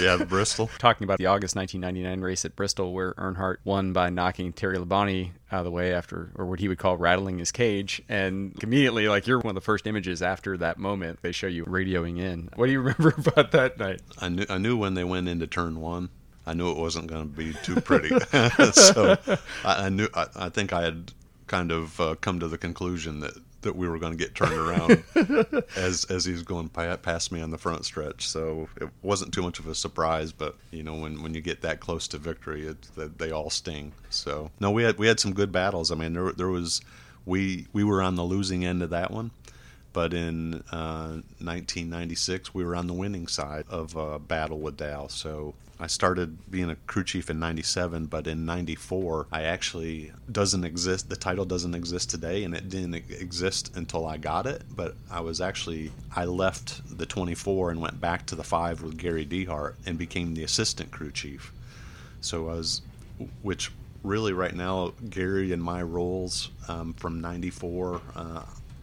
yeah, 0.00 0.16
Bristol. 0.24 0.70
Talking 0.78 1.04
about 1.04 1.18
the 1.18 1.26
August 1.26 1.56
1999 1.56 2.20
race 2.20 2.44
at 2.44 2.54
Bristol, 2.54 2.92
where 2.92 3.14
Earnhardt 3.14 3.56
won 3.64 3.92
by 3.92 4.10
knocking 4.10 4.52
Terry 4.52 4.78
Labonte 4.78 5.30
out 5.56 5.60
of 5.60 5.64
the 5.64 5.70
way 5.70 5.92
after, 5.92 6.30
or 6.34 6.44
what 6.46 6.60
he 6.60 6.68
would 6.68 6.78
call 6.78 6.96
rattling 6.96 7.38
his 7.38 7.50
cage. 7.50 8.02
And 8.08 8.54
immediately, 8.62 9.08
like 9.08 9.26
you're 9.26 9.38
one 9.38 9.50
of 9.50 9.54
the 9.54 9.64
first 9.64 9.86
images 9.86 10.22
after 10.22 10.56
that 10.58 10.78
moment, 10.78 11.22
they 11.22 11.32
show 11.32 11.46
you 11.46 11.64
radioing 11.64 12.18
in. 12.18 12.50
What 12.54 12.66
do 12.66 12.72
you 12.72 12.80
remember 12.82 13.14
about 13.16 13.52
that 13.52 13.78
night? 13.78 14.02
I 14.18 14.28
knew, 14.28 14.46
I 14.48 14.58
knew 14.58 14.76
when 14.76 14.94
they 14.94 15.04
went 15.04 15.28
into 15.28 15.46
turn 15.46 15.80
one. 15.80 16.10
I 16.46 16.54
knew 16.54 16.70
it 16.70 16.76
wasn't 16.76 17.08
going 17.08 17.22
to 17.22 17.36
be 17.36 17.54
too 17.64 17.80
pretty. 17.80 18.08
so 18.72 19.16
I, 19.64 19.86
I, 19.86 19.88
knew. 19.88 20.08
I, 20.14 20.26
I, 20.36 20.48
think 20.48 20.72
I 20.72 20.82
had 20.82 21.12
kind 21.48 21.72
of 21.72 22.00
uh, 22.00 22.14
come 22.20 22.38
to 22.38 22.46
the 22.46 22.58
conclusion 22.58 23.18
that 23.20 23.32
that 23.66 23.76
we 23.76 23.88
were 23.88 23.98
going 23.98 24.12
to 24.12 24.18
get 24.18 24.34
turned 24.34 24.54
around 24.54 25.02
as 25.76 26.04
as 26.06 26.24
he 26.24 26.32
was 26.32 26.42
going 26.42 26.68
past 26.68 27.30
me 27.30 27.40
on 27.40 27.50
the 27.50 27.58
front 27.58 27.84
stretch. 27.84 28.28
So 28.28 28.68
it 28.80 28.88
wasn't 29.02 29.34
too 29.34 29.42
much 29.42 29.58
of 29.58 29.66
a 29.66 29.74
surprise. 29.74 30.32
But 30.32 30.56
you 30.70 30.82
know, 30.82 30.94
when, 30.94 31.22
when 31.22 31.34
you 31.34 31.40
get 31.40 31.60
that 31.62 31.80
close 31.80 32.08
to 32.08 32.18
victory, 32.18 32.66
it, 32.66 33.18
they 33.18 33.30
all 33.30 33.50
sting. 33.50 33.92
So 34.10 34.50
no, 34.58 34.70
we 34.70 34.82
had 34.82 34.98
we 34.98 35.06
had 35.06 35.20
some 35.20 35.34
good 35.34 35.52
battles. 35.52 35.92
I 35.92 35.96
mean, 35.96 36.14
there 36.14 36.32
there 36.32 36.48
was 36.48 36.80
we 37.26 37.66
we 37.72 37.84
were 37.84 38.00
on 38.00 38.16
the 38.16 38.24
losing 38.24 38.64
end 38.64 38.82
of 38.82 38.90
that 38.90 39.10
one. 39.10 39.30
But 39.92 40.12
in 40.12 40.62
uh, 40.72 41.22
1996, 41.40 42.52
we 42.52 42.64
were 42.64 42.76
on 42.76 42.86
the 42.86 42.92
winning 42.92 43.28
side 43.28 43.64
of 43.70 43.96
a 43.96 44.18
battle 44.18 44.58
with 44.58 44.76
Dale. 44.76 45.08
So 45.08 45.54
I 45.78 45.88
started 45.88 46.50
being 46.50 46.70
a 46.70 46.76
crew 46.86 47.04
chief 47.04 47.28
in 47.28 47.38
97, 47.38 48.06
but 48.06 48.26
in 48.26 48.46
94, 48.46 49.26
I 49.30 49.42
actually 49.42 50.12
doesn't 50.30 50.64
exist. 50.64 51.10
The 51.10 51.16
title 51.16 51.44
doesn't 51.44 51.74
exist 51.74 52.08
today, 52.08 52.44
and 52.44 52.54
it 52.54 52.70
didn't 52.70 52.94
exist 52.94 53.76
until 53.76 54.06
I 54.06 54.16
got 54.16 54.46
it. 54.46 54.62
But 54.74 54.94
I 55.10 55.20
was 55.20 55.40
actually, 55.40 55.92
I 56.14 56.24
left 56.24 56.96
the 56.96 57.04
24 57.04 57.72
and 57.72 57.80
went 57.80 58.00
back 58.00 58.24
to 58.26 58.34
the 58.34 58.44
5 58.44 58.82
with 58.82 58.96
Gary 58.96 59.26
Dehart 59.26 59.74
and 59.84 59.98
became 59.98 60.34
the 60.34 60.44
assistant 60.44 60.90
crew 60.90 61.10
chief. 61.10 61.52
So 62.22 62.48
I 62.48 62.54
was, 62.54 62.80
which 63.42 63.70
really 64.02 64.32
right 64.32 64.54
now, 64.54 64.94
Gary 65.10 65.52
and 65.52 65.62
my 65.62 65.82
roles 65.82 66.50
um, 66.68 66.94
from 66.94 67.20
94 67.20 68.00
uh, 68.14 68.42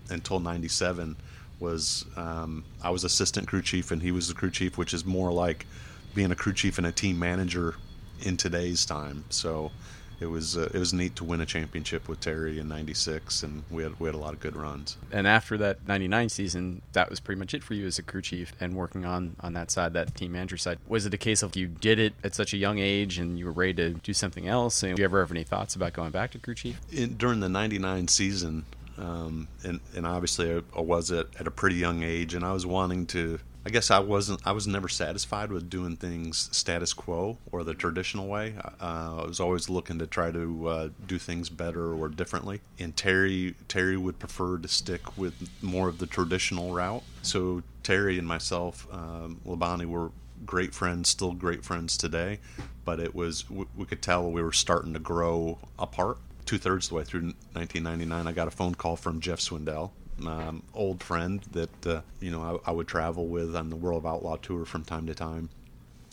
until 0.09 0.39
97 0.39 1.15
was 1.59 2.05
um, 2.17 2.63
I 2.83 2.89
was 2.89 3.03
assistant 3.03 3.47
crew 3.47 3.61
chief 3.61 3.91
and 3.91 4.01
he 4.01 4.11
was 4.11 4.27
the 4.27 4.33
crew 4.33 4.51
chief, 4.51 4.77
which 4.77 4.93
is 4.93 5.05
more 5.05 5.31
like 5.31 5.65
being 6.13 6.31
a 6.31 6.35
crew 6.35 6.53
chief 6.53 6.77
and 6.77 6.87
a 6.87 6.91
team 6.91 7.19
manager 7.19 7.75
in 8.21 8.37
today's 8.37 8.85
time. 8.85 9.25
So 9.29 9.71
it 10.19 10.27
was 10.27 10.57
uh, 10.57 10.69
it 10.73 10.79
was 10.79 10.93
neat 10.93 11.15
to 11.17 11.23
win 11.23 11.41
a 11.41 11.45
championship 11.45 12.07
with 12.07 12.19
Terry 12.19 12.59
in 12.59 12.67
'96, 12.67 13.43
and 13.43 13.63
we 13.69 13.83
had 13.83 13.99
we 13.99 14.07
had 14.07 14.15
a 14.15 14.17
lot 14.17 14.33
of 14.33 14.39
good 14.39 14.55
runs. 14.55 14.97
And 15.11 15.27
after 15.27 15.57
that 15.57 15.87
'99 15.87 16.29
season, 16.29 16.81
that 16.93 17.09
was 17.09 17.19
pretty 17.19 17.39
much 17.39 17.53
it 17.53 17.63
for 17.63 17.73
you 17.73 17.85
as 17.85 17.99
a 17.99 18.03
crew 18.03 18.21
chief 18.21 18.53
and 18.59 18.75
working 18.75 19.05
on 19.05 19.35
on 19.41 19.53
that 19.53 19.69
side, 19.69 19.93
that 19.93 20.15
team 20.15 20.31
manager 20.31 20.57
side. 20.57 20.79
Was 20.87 21.05
it 21.05 21.13
a 21.13 21.17
case 21.17 21.43
of 21.43 21.55
you 21.55 21.67
did 21.67 21.99
it 21.99 22.13
at 22.23 22.33
such 22.33 22.53
a 22.53 22.57
young 22.57 22.79
age 22.79 23.17
and 23.17 23.37
you 23.37 23.45
were 23.45 23.51
ready 23.51 23.73
to 23.73 23.89
do 23.91 24.13
something 24.13 24.47
else? 24.47 24.81
And 24.83 24.95
do 24.95 25.01
you 25.01 25.05
ever 25.05 25.19
have 25.19 25.31
any 25.31 25.43
thoughts 25.43 25.75
about 25.75 25.93
going 25.93 26.11
back 26.11 26.31
to 26.31 26.39
crew 26.39 26.55
chief? 26.55 26.79
In, 26.91 27.15
during 27.17 27.39
the 27.39 27.49
'99 27.49 28.07
season, 28.07 28.65
um, 28.97 29.47
and 29.63 29.79
and 29.95 30.07
obviously 30.07 30.53
I, 30.53 30.61
I 30.77 30.81
was 30.81 31.11
at, 31.11 31.27
at 31.39 31.47
a 31.47 31.51
pretty 31.51 31.75
young 31.75 32.03
age, 32.03 32.33
and 32.33 32.45
I 32.45 32.53
was 32.53 32.65
wanting 32.65 33.07
to 33.07 33.39
I 33.65 33.69
guess 33.69 33.89
I 33.89 33.99
wasn't. 33.99 34.45
I 34.45 34.51
was 34.51 34.67
never 34.67 34.89
satisfied 34.89 35.51
with 35.51 35.69
doing 35.69 35.95
things 35.95 36.49
status 36.51 36.91
quo 36.91 37.37
or 37.49 37.63
the 37.63 37.73
traditional 37.73 38.27
way. 38.27 38.55
Uh, 38.81 39.21
I 39.21 39.25
was 39.25 39.39
always 39.39 39.69
looking 39.69 39.99
to 39.99 40.07
try 40.07 40.31
to 40.31 40.67
uh, 40.67 40.89
do 41.07 41.17
things 41.17 41.49
better 41.49 41.93
or 41.93 42.09
differently. 42.09 42.59
And 42.77 42.95
Terry, 42.95 43.55
Terry 43.69 43.95
would 43.95 44.19
prefer 44.19 44.57
to 44.57 44.67
stick 44.67 45.17
with 45.17 45.49
more 45.61 45.87
of 45.87 45.99
the 45.99 46.07
traditional 46.07 46.73
route. 46.73 47.03
So 47.21 47.63
Terry 47.83 48.19
and 48.19 48.27
myself, 48.27 48.85
um, 48.91 49.39
Labonte, 49.45 49.85
were 49.85 50.11
great 50.45 50.73
friends, 50.73 51.07
still 51.07 51.31
great 51.31 51.63
friends 51.63 51.97
today. 51.97 52.39
But 52.83 52.99
it 52.99 53.15
was 53.15 53.49
we, 53.49 53.65
we 53.77 53.85
could 53.85 54.01
tell 54.01 54.29
we 54.29 54.43
were 54.43 54.51
starting 54.51 54.93
to 54.93 54.99
grow 54.99 55.57
apart. 55.79 56.17
Two 56.45 56.57
thirds 56.57 56.87
of 56.87 56.89
the 56.89 56.95
way 56.95 57.03
through 57.05 57.33
1999, 57.53 58.27
I 58.27 58.31
got 58.33 58.49
a 58.49 58.51
phone 58.51 58.75
call 58.75 58.97
from 58.97 59.21
Jeff 59.21 59.39
Swindell, 59.39 59.91
um, 60.25 60.63
old 60.73 61.03
friend 61.03 61.41
that 61.51 61.87
uh, 61.87 62.01
you 62.19 62.31
know 62.31 62.61
I, 62.65 62.69
I, 62.69 62.73
would 62.73 62.87
travel 62.87 63.27
with 63.27 63.55
on 63.55 63.69
the 63.69 63.75
World 63.75 63.99
of 63.99 64.05
Outlaw 64.05 64.37
tour 64.37 64.65
from 64.65 64.83
time 64.83 65.07
to 65.07 65.15
time. 65.15 65.49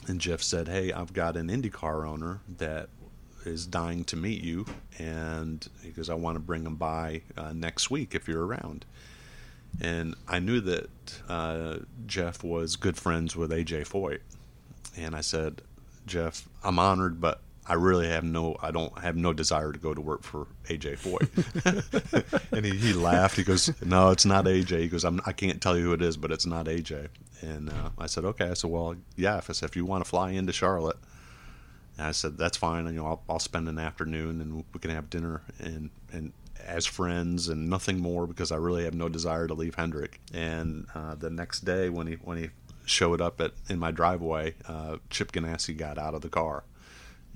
And 0.07 0.21
Jeff 0.21 0.43
said, 0.43 0.69
"Hey, 0.69 0.93
I've 0.93 1.13
got 1.13 1.37
an 1.37 1.49
IndyCar 1.49 2.09
owner 2.09 2.41
that 2.59 2.89
is 3.45 3.67
dying 3.67 4.05
to 4.05 4.17
meet 4.17 4.43
you, 4.43 4.67
and 4.99 5.67
because 5.83 6.11
I 6.11 6.15
want 6.15 6.37
to 6.37 6.41
bring 6.41 6.65
him 6.65 6.77
by 6.77 7.23
uh, 7.37 7.53
next 7.53 7.91
week 7.91 8.15
if 8.15 8.27
you're 8.27 8.47
around." 8.47 8.85
And 9.81 10.17
I 10.27 10.41
knew 10.41 10.61
that 10.63 10.91
uh, 11.29 11.79
Jeff 12.07 12.43
was 12.43 12.77
good 12.77 12.97
friends 12.97 13.37
with 13.37 13.51
AJ 13.51 13.89
Foyt, 13.89 14.21
and 14.97 15.15
I 15.15 15.21
said, 15.21 15.63
"Jeff, 16.07 16.49
I'm 16.65 16.79
honored, 16.79 17.21
but 17.21 17.41
I 17.71 17.75
really 17.75 18.09
have 18.09 18.25
no, 18.25 18.57
I 18.61 18.73
don't 18.73 18.99
have 18.99 19.15
no 19.15 19.33
desire 19.33 19.71
to 19.71 19.79
go 19.79 19.95
to 19.95 20.01
work 20.01 20.25
for 20.25 20.49
AJ 20.65 20.99
Foyt. 20.99 22.49
and 22.53 22.67
he, 22.67 22.77
he 22.77 22.93
laughed. 22.93 23.37
He 23.37 23.45
goes, 23.45 23.71
no, 23.81 24.11
it's 24.11 24.25
not 24.27 24.47
AJ. 24.47 24.81
He 24.81 24.89
goes, 24.89 25.05
I'm, 25.05 25.21
I 25.25 25.31
can't 25.31 25.63
tell 25.63 25.79
you 25.79 25.85
who 25.85 25.93
it 25.93 26.03
is, 26.03 26.17
but 26.17 26.33
it's 26.33 26.47
not 26.47 26.67
AJ. 26.67 27.11
And 27.43 27.71
uh, 27.71 27.91
I 27.97 28.07
said, 28.07 28.25
okay. 28.25 28.49
I 28.49 28.55
said, 28.55 28.71
well, 28.71 28.97
yeah. 29.15 29.39
If 29.39 29.49
I 29.49 29.53
said, 29.53 29.69
if 29.69 29.77
you 29.77 29.85
want 29.85 30.03
to 30.03 30.11
fly 30.11 30.33
into 30.33 30.53
Charlotte, 30.53 30.97
and 31.97 32.09
I 32.09 32.11
said, 32.11 32.37
that's 32.37 32.57
fine. 32.57 32.87
You 32.87 32.93
know, 32.95 33.07
I'll, 33.07 33.23
I'll 33.29 33.39
spend 33.39 33.69
an 33.69 33.79
afternoon 33.79 34.41
and 34.41 34.65
we 34.75 34.81
can 34.81 34.91
have 34.91 35.09
dinner 35.09 35.43
and, 35.61 35.91
and 36.13 36.33
as 36.67 36.87
friends 36.87 37.49
and 37.49 37.71
nothing 37.71 38.01
more 38.01 38.27
because 38.27 38.51
I 38.51 38.57
really 38.57 38.83
have 38.83 38.95
no 38.95 39.09
desire 39.09 39.47
to 39.47 39.55
leave 39.55 39.77
Hendrick. 39.77 40.19
And 40.35 40.87
uh, 40.93 41.15
the 41.15 41.31
next 41.31 41.61
day 41.61 41.89
when 41.89 42.09
he, 42.09 42.15
when 42.15 42.37
he 42.37 42.49
showed 42.85 43.21
up 43.21 43.41
at, 43.41 43.53
in 43.69 43.79
my 43.79 43.93
driveway, 43.93 44.57
uh, 44.67 44.97
Chip 45.09 45.31
Ganassi 45.31 45.77
got 45.77 45.99
out 45.99 46.15
of 46.15 46.23
the 46.23 46.29
car 46.29 46.65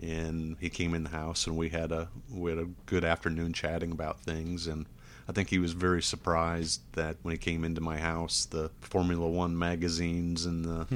and 0.01 0.57
he 0.61 0.69
came 0.69 0.95
in 0.95 1.05
the 1.05 1.11
house 1.11 1.47
and 1.47 1.57
we 1.57 1.69
had 1.69 1.93
a 1.93 2.09
we 2.31 2.51
had 2.51 2.59
a 2.59 2.69
good 2.87 3.05
afternoon 3.05 3.53
chatting 3.53 3.93
about 3.93 4.21
things 4.21 4.67
and 4.67 4.87
I 5.27 5.33
think 5.33 5.49
he 5.49 5.59
was 5.59 5.73
very 5.73 6.03
surprised 6.03 6.81
that 6.93 7.17
when 7.23 7.33
he 7.33 7.39
came 7.39 7.65
into 7.65 7.81
my 7.81 7.99
house 7.99 8.45
the 8.45 8.71
Formula 8.81 9.29
1 9.29 9.59
magazines 9.59 10.45
and 10.45 10.65
the 10.65 10.87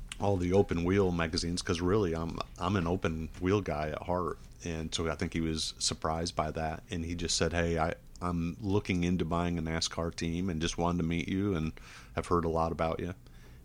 all 0.20 0.36
the 0.36 0.52
open 0.52 0.84
wheel 0.84 1.10
magazines 1.10 1.62
cuz 1.62 1.80
really 1.80 2.14
I'm 2.14 2.38
I'm 2.58 2.76
an 2.76 2.86
open 2.86 3.30
wheel 3.40 3.60
guy 3.60 3.88
at 3.88 4.02
heart 4.02 4.38
and 4.64 4.94
so 4.94 5.10
I 5.10 5.14
think 5.16 5.32
he 5.32 5.40
was 5.40 5.74
surprised 5.78 6.36
by 6.36 6.50
that 6.52 6.82
and 6.90 7.04
he 7.04 7.14
just 7.14 7.36
said 7.36 7.52
hey 7.52 7.78
I 7.78 7.94
I'm 8.20 8.56
looking 8.60 9.02
into 9.02 9.24
buying 9.24 9.58
a 9.58 9.62
NASCAR 9.62 10.14
team 10.14 10.48
and 10.48 10.60
just 10.60 10.78
wanted 10.78 10.98
to 10.98 11.04
meet 11.04 11.28
you 11.28 11.56
and 11.56 11.72
I've 12.16 12.26
heard 12.26 12.44
a 12.44 12.48
lot 12.48 12.70
about 12.70 13.00
you. 13.00 13.14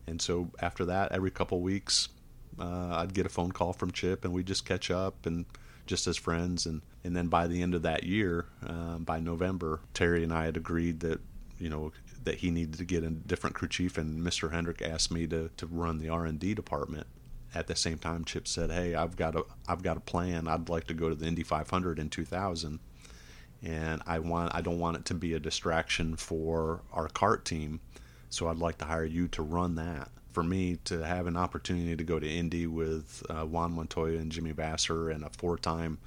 And 0.08 0.20
so 0.22 0.50
after 0.60 0.86
that 0.86 1.12
every 1.12 1.30
couple 1.30 1.62
weeks 1.62 2.10
uh, 2.60 2.96
I'd 2.96 3.14
get 3.14 3.26
a 3.26 3.30
phone 3.30 3.52
call 3.52 3.74
from 3.74 3.92
Chip, 3.92 4.26
and 4.26 4.34
we'd 4.34 4.48
just 4.48 4.66
catch 4.66 4.90
up 4.90 5.26
and 5.26 5.46
just 5.86 6.08
as 6.08 6.18
friends. 6.18 6.66
And 6.66 6.82
and 7.04 7.16
then 7.16 7.28
by 7.28 7.48
the 7.48 7.62
end 7.62 7.74
of 7.76 7.82
that 7.84 8.04
year, 8.04 8.46
uh, 8.66 8.98
by 8.98 9.20
November, 9.20 9.82
Terry 9.94 10.24
and 10.24 10.34
I 10.34 10.46
had 10.46 10.58
agreed 10.58 11.00
that 11.02 11.20
you 11.60 11.70
know 11.70 11.92
that 12.24 12.36
he 12.36 12.52
needed 12.52 12.78
to 12.78 12.86
get 12.86 13.04
a 13.04 13.10
different 13.10 13.56
crew 13.56 13.68
chief, 13.68 13.98
and 13.98 14.22
Mr. 14.22 14.52
Hendrick 14.52 14.82
asked 14.82 15.12
me 15.12 15.28
to 15.28 15.50
to 15.58 15.66
run 15.66 16.00
the 16.00 16.10
R 16.10 16.26
and 16.26 16.40
D 16.40 16.54
department. 16.54 17.08
At 17.56 17.68
the 17.68 17.76
same 17.76 17.98
time, 17.98 18.26
Chip 18.26 18.48
said, 18.48 18.72
"Hey, 18.72 18.94
I've 18.96 19.16
got 19.16 19.36
a 19.36 19.44
I've 19.68 19.84
got 19.84 19.98
a 19.98 20.02
plan. 20.02 20.48
I'd 20.48 20.70
like 20.70 20.88
to 20.88 20.94
go 20.94 21.10
to 21.10 21.16
the 21.16 21.26
Indy 21.26 21.44
500 21.44 22.00
in 22.00 22.10
2000." 22.10 22.80
and 23.64 24.02
I 24.06 24.20
want 24.20 24.54
I 24.54 24.62
don't 24.62 24.80
want 24.80 24.98
it 24.98 25.06
to 25.06 25.14
be 25.14 25.34
a 25.34 25.40
distraction 25.40 26.16
for 26.16 26.82
our 26.94 27.08
CART 27.08 27.46
team. 27.46 27.80
So 28.30 28.48
I'd 28.48 28.58
like 28.58 28.78
to 28.80 28.86
hire 28.86 29.06
you 29.06 29.28
to 29.30 29.42
run 29.42 29.76
that 29.76 30.10
for 30.38 30.44
me 30.44 30.76
to 30.84 31.04
have 31.04 31.26
an 31.26 31.36
opportunity 31.36 31.96
to 31.96 32.04
go 32.04 32.20
to 32.20 32.30
Indy 32.30 32.68
with 32.68 33.24
uh, 33.28 33.44
Juan 33.44 33.74
Montoya 33.74 34.20
and 34.20 34.32
Jimmy 34.32 34.54
Vasser 34.54 35.12
and 35.12 35.24
a 35.24 35.32
four-time 35.32 35.98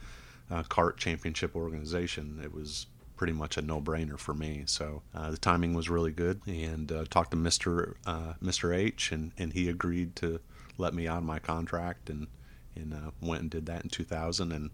uh, 0.52 0.62
CART 0.62 0.98
championship 0.98 1.56
organization, 1.56 2.40
it 2.40 2.54
was 2.54 2.86
pretty 3.16 3.32
much 3.32 3.56
a 3.56 3.60
no-brainer 3.62 4.16
for 4.16 4.32
me. 4.32 4.62
So 4.66 5.02
uh, 5.16 5.32
the 5.32 5.36
timing 5.36 5.74
was 5.74 5.90
really 5.90 6.12
good, 6.12 6.42
and 6.46 6.92
uh, 6.92 7.06
talked 7.10 7.32
to 7.32 7.36
Mister 7.36 7.96
uh, 8.06 8.34
Mister 8.40 8.72
H, 8.72 9.10
and, 9.10 9.32
and 9.36 9.52
he 9.52 9.68
agreed 9.68 10.14
to 10.22 10.38
let 10.78 10.94
me 10.94 11.08
on 11.08 11.26
my 11.26 11.40
contract, 11.40 12.08
and 12.08 12.28
and 12.76 12.94
uh, 12.94 13.10
went 13.20 13.42
and 13.42 13.50
did 13.50 13.66
that 13.66 13.82
in 13.82 13.90
2000, 13.90 14.52
and 14.52 14.70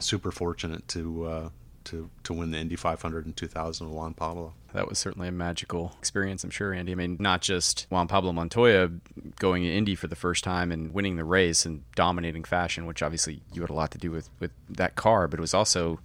super 0.00 0.32
fortunate 0.32 0.88
to 0.88 1.50
to 1.88 2.10
to 2.24 2.32
win 2.32 2.50
the 2.50 2.58
Indy 2.58 2.76
500 2.76 3.26
in 3.26 3.32
2000 3.32 3.86
with 3.86 3.96
Juan 3.96 4.14
Pablo. 4.14 4.54
That 4.72 4.88
was 4.88 4.98
certainly 4.98 5.28
a 5.28 5.32
magical 5.32 5.94
experience, 5.98 6.44
I'm 6.44 6.50
sure, 6.50 6.72
Andy. 6.72 6.92
I 6.92 6.94
mean, 6.94 7.16
not 7.18 7.40
just 7.40 7.86
Juan 7.90 8.08
Pablo 8.08 8.32
Montoya 8.32 8.90
going 9.38 9.62
to 9.62 9.74
Indy 9.74 9.94
for 9.94 10.06
the 10.06 10.16
first 10.16 10.44
time 10.44 10.70
and 10.70 10.92
winning 10.92 11.16
the 11.16 11.24
race 11.24 11.64
in 11.64 11.84
dominating 11.94 12.44
fashion, 12.44 12.86
which 12.86 13.02
obviously 13.02 13.40
you 13.52 13.62
had 13.62 13.70
a 13.70 13.74
lot 13.74 13.90
to 13.92 13.98
do 13.98 14.10
with 14.10 14.28
with 14.40 14.50
that 14.68 14.94
car, 14.94 15.28
but 15.28 15.38
it 15.38 15.42
was 15.42 15.54
also 15.54 16.00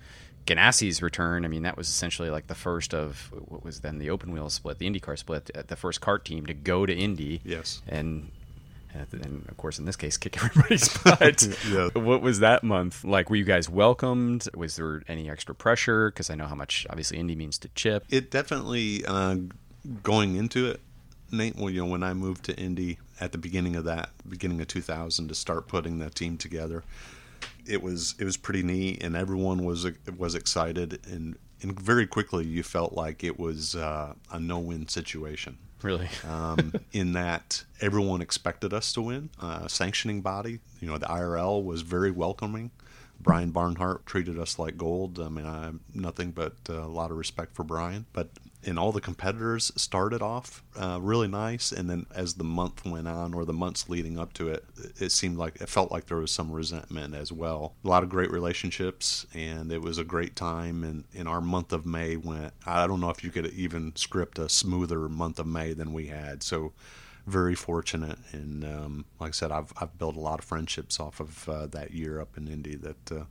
Ganassi's 0.46 1.02
return. 1.02 1.46
I 1.46 1.48
mean, 1.48 1.64
that 1.64 1.78
was 1.78 1.90
essentially 1.90 2.30
like 2.30 2.48
the 2.48 2.56
first 2.56 2.94
of 2.94 3.32
what 3.48 3.64
was 3.64 3.82
then 3.82 3.98
the 3.98 4.10
open 4.10 4.32
wheel 4.32 4.50
split, 4.50 4.80
the 4.80 4.90
IndyCar 4.90 5.18
split, 5.18 5.50
the 5.68 5.76
first 5.76 6.02
CART 6.02 6.26
team 6.26 6.46
to 6.46 6.54
go 6.54 6.86
to 6.86 6.94
Indy. 6.94 7.42
Yes. 7.44 7.82
And 7.88 8.32
and 8.94 9.46
of 9.50 9.58
course 9.58 9.80
in 9.80 9.86
this 9.86 9.96
case 9.96 10.18
kick 10.18 10.38
everybody's 10.44 10.96
butt. 11.00 11.48
Yeah. 11.70 11.90
what 11.94 12.22
was 12.22 12.40
that 12.40 12.64
month 12.64 13.04
like? 13.04 13.30
Were 13.30 13.36
you 13.36 13.44
guys 13.46 13.70
welcomed? 13.70 14.48
Was 14.56 14.76
there 14.76 15.04
any 15.08 15.30
extra 15.30 15.56
pressure? 15.56 16.10
Because 16.10 16.30
i 16.30 16.36
know 16.36 16.46
how 16.46 16.56
much 16.56 16.86
obviously 16.90 17.18
indy 17.18 17.36
means 17.36 17.58
to 17.60 17.70
chip. 17.70 18.06
It 18.10 18.32
definitely 18.32 19.04
uh, 19.06 19.38
going 20.02 20.36
into 20.36 20.68
it 20.68 20.82
nate 21.32 21.56
well 21.56 21.70
you 21.70 21.82
know 21.82 21.88
when 21.88 22.04
i 22.04 22.14
moved 22.14 22.44
to 22.46 22.56
indy 22.58 23.00
at 23.20 23.32
the 23.32 23.38
beginning 23.40 23.76
of 23.76 23.86
that 23.86 24.10
beginning 24.30 24.62
of 24.62 24.68
2000 24.68 25.28
to 25.28 25.34
start 25.36 25.68
putting 25.68 25.98
that 25.98 26.14
team 26.14 26.38
together 26.38 26.84
it 27.66 27.82
was 27.82 28.14
it 28.20 28.24
was 28.24 28.38
pretty 28.38 28.62
neat 28.62 29.02
and 29.04 29.16
everyone 29.16 29.66
was 29.66 29.86
was 30.18 30.36
excited 30.36 31.00
and 31.08 31.36
and 31.62 31.80
very 31.80 32.06
quickly 32.06 32.46
you 32.46 32.62
felt 32.62 32.94
like 32.94 33.24
it 33.24 33.40
was 33.40 33.76
uh, 33.76 34.14
a 34.32 34.40
no-win 34.40 34.88
situation 34.88 35.58
Really? 35.84 36.10
um, 36.28 36.74
in 36.92 37.14
that 37.14 37.64
everyone 37.82 38.22
expected 38.22 38.74
us 38.74 38.94
to 38.94 39.02
win. 39.02 39.30
Uh, 39.40 39.68
sanctioning 39.68 40.22
body, 40.22 40.60
you 40.80 40.88
know, 40.88 40.98
the 40.98 41.06
IRL 41.06 41.64
was 41.64 41.82
very 41.82 42.12
welcoming. 42.12 42.72
Brian 43.24 43.52
Barnhart 43.52 44.06
treated 44.06 44.38
us 44.38 44.60
like 44.60 44.78
gold. 44.78 45.20
I 45.20 45.30
mean, 45.30 45.46
I 45.46 45.72
nothing 45.94 46.32
but 46.32 46.56
uh, 46.70 46.84
a 46.84 46.88
lot 46.88 47.10
of 47.10 47.18
respect 47.18 47.56
for 47.56 47.64
Brian. 47.64 48.06
But 48.14 48.30
and 48.66 48.80
all 48.80 48.92
the 48.92 49.02
competitors 49.02 49.72
started 49.76 50.22
off 50.22 50.64
uh, 50.78 51.00
really 51.02 51.28
nice, 51.28 51.72
and 51.72 51.90
then 51.90 52.06
as 52.16 52.36
the 52.36 52.44
month 52.44 52.86
went 52.86 53.08
on, 53.08 53.34
or 53.34 53.46
the 53.46 53.54
months 53.54 53.90
leading 53.90 54.18
up 54.18 54.34
to 54.34 54.50
it, 54.50 54.66
it 54.98 55.12
seemed 55.12 55.38
like 55.38 55.60
it 55.62 55.70
felt 55.70 55.92
like 55.92 56.06
there 56.06 56.18
was 56.18 56.32
some 56.32 56.52
resentment 56.52 57.14
as 57.14 57.32
well. 57.32 57.76
A 57.84 57.88
lot 57.88 58.04
of 58.04 58.10
great 58.10 58.32
relationships, 58.32 59.26
and 59.34 59.72
it 59.72 59.82
was 59.82 59.98
a 59.98 60.04
great 60.04 60.36
time. 60.36 60.84
And 60.84 61.06
in 61.14 61.28
our 61.28 61.42
month 61.42 61.74
of 61.74 61.86
May 61.86 62.16
went. 62.16 62.54
I 62.66 62.88
don't 62.88 63.02
know 63.02 63.10
if 63.10 63.24
you 63.24 63.32
could 63.32 63.48
even 63.48 63.96
script 63.96 64.40
a 64.40 64.50
smoother 64.50 65.10
month 65.10 65.40
of 65.40 65.48
May 65.48 65.74
than 65.74 65.94
we 65.94 66.08
had. 66.08 66.44
So 66.44 66.74
very 67.26 67.56
fortunate, 67.56 68.18
and 68.32 68.64
um, 68.64 69.06
like 69.20 69.30
I 69.30 69.32
said, 69.32 69.52
I've 69.52 69.72
I've 69.80 69.98
built 69.98 70.16
a 70.16 70.20
lot 70.20 70.40
of 70.40 70.46
friendships 70.46 71.00
off 71.00 71.20
of 71.20 71.48
uh, 71.48 71.68
that 71.68 71.92
year 71.92 72.20
up 72.20 72.38
in 72.38 72.48
Indy 72.48 72.76
that 72.76 73.12
uh, 73.12 73.24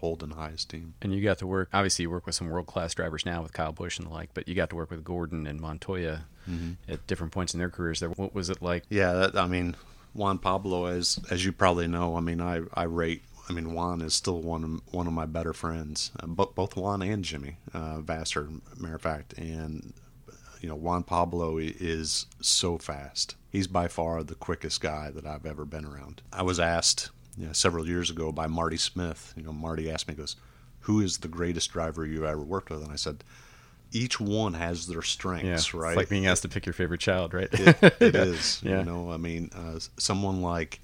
hold 0.00 0.22
in 0.22 0.30
high 0.30 0.50
esteem. 0.50 0.94
And 1.02 1.14
you 1.14 1.22
got 1.22 1.38
to 1.38 1.46
work. 1.46 1.68
Obviously, 1.72 2.04
you 2.04 2.10
work 2.10 2.26
with 2.26 2.34
some 2.34 2.48
world 2.48 2.66
class 2.66 2.94
drivers 2.94 3.24
now 3.26 3.42
with 3.42 3.52
Kyle 3.52 3.72
Busch 3.72 3.98
and 3.98 4.08
the 4.08 4.12
like, 4.12 4.30
but 4.34 4.48
you 4.48 4.54
got 4.54 4.70
to 4.70 4.76
work 4.76 4.90
with 4.90 5.04
Gordon 5.04 5.46
and 5.46 5.60
Montoya 5.60 6.24
mm-hmm. 6.48 6.72
at 6.88 7.06
different 7.06 7.32
points 7.32 7.54
in 7.54 7.58
their 7.58 7.70
careers. 7.70 8.00
There, 8.00 8.10
what 8.10 8.34
was 8.34 8.50
it 8.50 8.62
like? 8.62 8.84
Yeah, 8.88 9.12
that, 9.12 9.36
I 9.36 9.46
mean, 9.46 9.76
Juan 10.14 10.38
Pablo, 10.38 10.86
as 10.86 11.18
as 11.30 11.44
you 11.44 11.52
probably 11.52 11.86
know, 11.86 12.16
I 12.16 12.20
mean, 12.20 12.40
I 12.40 12.62
I 12.74 12.84
rate. 12.84 13.22
I 13.48 13.52
mean, 13.52 13.74
Juan 13.74 14.00
is 14.00 14.14
still 14.14 14.40
one 14.40 14.64
of 14.64 14.94
one 14.94 15.06
of 15.06 15.12
my 15.12 15.26
better 15.26 15.52
friends. 15.52 16.12
Uh, 16.20 16.26
but 16.26 16.54
both 16.54 16.76
Juan 16.76 17.02
and 17.02 17.24
Jimmy 17.24 17.56
uh, 17.74 17.98
Vasser, 17.98 18.60
matter 18.78 18.94
of 18.94 19.02
fact, 19.02 19.34
and 19.34 19.92
you 20.60 20.68
know 20.68 20.74
Juan 20.74 21.02
Pablo 21.02 21.58
is 21.58 22.26
so 22.40 22.78
fast. 22.78 23.34
He's 23.50 23.66
by 23.66 23.88
far 23.88 24.22
the 24.22 24.34
quickest 24.34 24.80
guy 24.80 25.10
that 25.10 25.26
I've 25.26 25.46
ever 25.46 25.64
been 25.64 25.84
around. 25.84 26.22
I 26.32 26.42
was 26.42 26.60
asked 26.60 27.10
you 27.36 27.46
know, 27.46 27.52
several 27.52 27.86
years 27.86 28.10
ago 28.10 28.30
by 28.32 28.46
Marty 28.46 28.76
Smith. 28.76 29.32
You 29.36 29.42
know, 29.42 29.52
Marty 29.52 29.90
asked 29.90 30.08
me, 30.08 30.14
goes, 30.14 30.36
"Who 30.80 31.00
is 31.00 31.18
the 31.18 31.28
greatest 31.28 31.70
driver 31.72 32.06
you 32.06 32.26
ever 32.26 32.42
worked 32.42 32.70
with?" 32.70 32.82
And 32.82 32.92
I 32.92 32.96
said, 32.96 33.24
"Each 33.92 34.20
one 34.20 34.54
has 34.54 34.86
their 34.86 35.02
strengths, 35.02 35.72
yeah, 35.72 35.80
right?" 35.80 35.90
It's 35.90 35.96
like 35.96 36.08
being 36.08 36.26
asked 36.26 36.42
to 36.42 36.48
pick 36.48 36.66
your 36.66 36.74
favorite 36.74 37.00
child, 37.00 37.34
right? 37.34 37.48
it, 37.52 37.82
it 38.00 38.14
yeah. 38.14 38.22
is. 38.22 38.60
Yeah. 38.62 38.78
You 38.80 38.84
know, 38.84 39.10
I 39.10 39.16
mean, 39.16 39.50
uh, 39.54 39.80
someone 39.96 40.42
like 40.42 40.80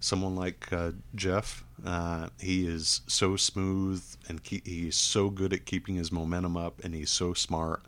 someone 0.00 0.34
like 0.34 0.72
uh, 0.72 0.92
Jeff, 1.14 1.64
uh, 1.84 2.28
he 2.40 2.66
is 2.66 3.02
so 3.06 3.36
smooth 3.36 4.04
and 4.28 4.42
keep, 4.42 4.66
he's 4.66 4.96
so 4.96 5.30
good 5.30 5.52
at 5.52 5.64
keeping 5.64 5.94
his 5.94 6.10
momentum 6.10 6.56
up, 6.56 6.82
and 6.84 6.94
he's 6.94 7.10
so 7.10 7.34
smart 7.34 7.82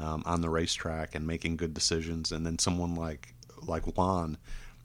um, 0.00 0.22
on 0.26 0.40
the 0.40 0.50
racetrack 0.50 1.14
and 1.14 1.26
making 1.26 1.56
good 1.56 1.74
decisions. 1.74 2.32
And 2.32 2.44
then 2.44 2.58
someone 2.58 2.94
like 2.94 3.34
like 3.66 3.96
Juan 3.96 4.38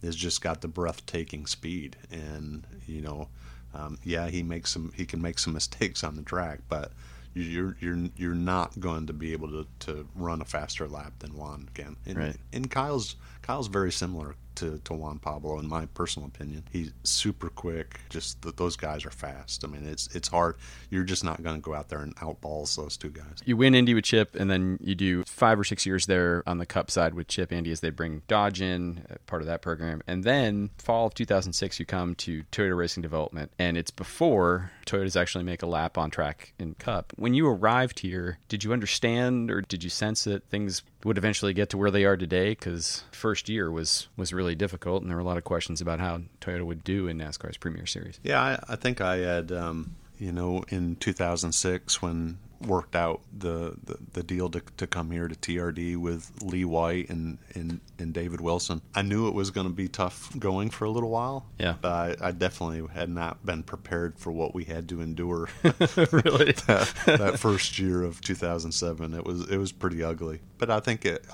has 0.04 0.16
just 0.16 0.42
got 0.42 0.62
the 0.62 0.68
breathtaking 0.68 1.46
speed, 1.46 1.96
and 2.12 2.66
you 2.88 3.02
know, 3.02 3.30
um, 3.74 3.98
yeah, 4.04 4.28
he 4.28 4.44
makes 4.44 4.72
some 4.72 4.92
he 4.96 5.06
can 5.06 5.22
make 5.22 5.40
some 5.40 5.54
mistakes 5.54 6.04
on 6.04 6.16
the 6.16 6.22
track, 6.22 6.60
but 6.70 6.92
you're 7.34 7.76
you're 7.80 8.10
you're 8.16 8.36
not 8.36 8.80
going 8.80 9.08
to 9.08 9.14
be 9.14 9.34
able 9.34 9.50
to, 9.50 9.68
to 9.80 10.08
run 10.16 10.42
a 10.42 10.46
faster 10.46 10.88
lap 10.88 11.14
than 11.20 11.36
Juan 11.36 11.70
can. 11.74 11.96
And, 12.06 12.18
right. 12.18 12.38
and 12.54 12.70
Kyle's 12.70 13.16
Kyle's 13.46 13.68
very 13.68 13.92
similar 13.92 14.34
to, 14.56 14.80
to 14.80 14.94
Juan 14.94 15.20
Pablo 15.20 15.60
in 15.60 15.68
my 15.68 15.86
personal 15.88 16.28
opinion. 16.28 16.64
He's 16.72 16.94
super 17.04 17.50
quick. 17.50 18.00
Just 18.10 18.42
the, 18.42 18.52
those 18.52 18.76
guys 18.76 19.06
are 19.06 19.12
fast. 19.12 19.64
I 19.64 19.68
mean, 19.68 19.88
it's 19.88 20.08
it's 20.16 20.28
hard. 20.28 20.56
You're 20.90 21.04
just 21.04 21.24
not 21.24 21.44
going 21.44 21.56
to 21.56 21.62
go 21.62 21.76
out 21.76 21.90
there 21.90 22.00
and 22.00 22.16
outballs 22.16 22.76
those 22.76 22.98
two 22.98 23.10
guys. 23.10 23.44
You 23.46 23.56
win 23.56 23.76
Indy 23.76 23.94
with 23.94 24.06
Chip, 24.06 24.36
and 24.36 24.50
then 24.50 24.80
you 24.82 24.96
do 24.96 25.24
five 25.26 25.60
or 25.60 25.64
six 25.64 25.86
years 25.86 26.08
there 26.08 26.42
on 26.48 26.58
the 26.58 26.66
Cup 26.66 26.90
side 26.90 27.14
with 27.14 27.28
Chip 27.28 27.54
Andy 27.54 27.72
as 27.72 27.82
they 27.82 27.92
bring 27.92 28.24
Dodge 28.28 28.62
in, 28.62 29.06
uh, 29.12 29.16
part 29.28 29.44
of 29.44 29.48
that 29.48 29.62
program, 29.62 30.02
and 30.08 30.24
then 30.24 30.72
fall 30.80 31.06
of 31.06 31.14
2006 31.14 31.80
you 31.80 31.86
come 31.86 32.16
to 32.16 32.44
Toyota 32.52 32.76
Racing 32.76 33.04
Development, 33.04 33.52
and 33.60 33.78
it's 33.78 33.92
before 33.92 34.72
Toyotas 34.88 35.20
actually 35.20 35.44
make 35.44 35.62
a 35.62 35.68
lap 35.68 36.00
on 36.00 36.10
track 36.10 36.54
in 36.58 36.74
Cup. 36.76 37.14
When 37.16 37.36
you 37.36 37.48
arrived 37.48 38.00
here, 38.00 38.40
did 38.48 38.64
you 38.64 38.74
understand 38.74 39.52
or 39.52 39.62
did 39.62 39.84
you 39.84 39.90
sense 39.92 40.24
that 40.24 40.50
things 40.50 40.82
would 41.06 41.20
eventually 41.20 41.54
get 41.54 41.70
to 41.70 41.78
where 41.78 41.92
they 41.92 42.04
are 42.04 42.18
today? 42.18 42.50
Because 42.50 43.04
first 43.12 43.48
year 43.48 43.72
was 43.72 44.08
was 44.18 44.34
really 44.34 44.56
difficult, 44.56 45.02
and 45.02 45.10
there 45.10 45.16
were 45.16 45.22
a 45.22 45.26
lot 45.26 45.38
of 45.38 45.44
questions 45.44 45.80
about 45.80 46.00
how 46.00 46.22
Toyota 46.42 46.66
would 46.66 46.84
do 46.84 47.08
in 47.08 47.20
NASCAR's 47.20 47.58
Premier 47.58 47.86
Series. 47.86 48.20
Yeah, 48.24 48.42
I, 48.42 48.74
I 48.74 48.76
think 48.76 49.00
I 49.00 49.18
had, 49.18 49.52
um, 49.52 49.96
you 50.20 50.32
know, 50.32 50.66
in 50.70 50.96
2006 50.96 52.02
when 52.02 52.40
worked 52.62 52.96
out 52.96 53.22
the, 53.38 53.76
the, 53.84 53.98
the, 54.14 54.24
deal 54.24 54.50
to, 54.50 54.62
to 54.78 54.88
come 54.88 55.12
here 55.12 55.28
to 55.28 55.36
TRD 55.36 55.98
with 55.98 56.32
Lee 56.42 56.66
White 56.66 57.10
and, 57.10 57.38
and, 57.54 57.80
and 58.00 58.14
David 58.14 58.42
Wilson. 58.42 58.82
I 58.94 59.02
knew 59.02 59.28
it 59.28 59.34
was 59.34 59.52
going 59.52 59.68
to 59.68 59.74
be 59.74 59.88
tough 59.88 60.32
going 60.38 60.70
for 60.70 60.86
a 60.86 60.90
little 60.90 61.10
while. 61.10 61.46
Yeah. 61.60 61.76
But 61.82 62.22
I, 62.22 62.28
I 62.30 62.32
definitely 62.32 62.88
had 62.94 63.10
not 63.10 63.46
been 63.46 63.64
prepared 63.64 64.18
for 64.18 64.32
what 64.32 64.54
we 64.54 64.64
had 64.64 64.90
to 64.90 65.02
endure. 65.02 65.50
really? 65.64 66.54
that, 66.68 66.94
that 67.06 67.40
first 67.40 67.78
year 67.80 68.04
of 68.04 68.22
2007. 68.22 69.14
It 69.14 69.24
was, 69.26 69.50
it 69.50 69.58
was 69.58 69.72
pretty 69.72 70.04
ugly. 70.04 70.40
But 70.58 70.70
I 70.70 70.80
think 70.80 71.06
it, 71.06 71.26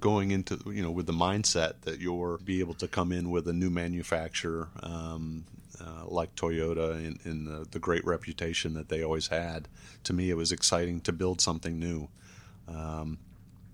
going 0.00 0.30
into 0.30 0.58
you 0.66 0.82
know 0.82 0.90
with 0.90 1.06
the 1.06 1.12
mindset 1.12 1.74
that 1.82 2.00
you'll 2.00 2.38
be 2.38 2.60
able 2.60 2.72
to 2.72 2.88
come 2.88 3.12
in 3.12 3.30
with 3.30 3.46
a 3.46 3.52
new 3.52 3.68
manufacturer 3.68 4.68
um, 4.82 5.44
uh, 5.82 6.04
like 6.06 6.34
Toyota 6.36 6.94
and, 6.94 7.18
and 7.24 7.46
the, 7.46 7.66
the, 7.70 7.78
great 7.78 8.04
reputation 8.04 8.74
that 8.74 8.88
they 8.88 9.02
always 9.02 9.28
had. 9.28 9.68
To 10.04 10.12
me, 10.12 10.30
it 10.30 10.36
was 10.36 10.52
exciting 10.52 11.00
to 11.02 11.12
build 11.12 11.40
something 11.40 11.78
new, 11.78 12.08
um, 12.68 13.18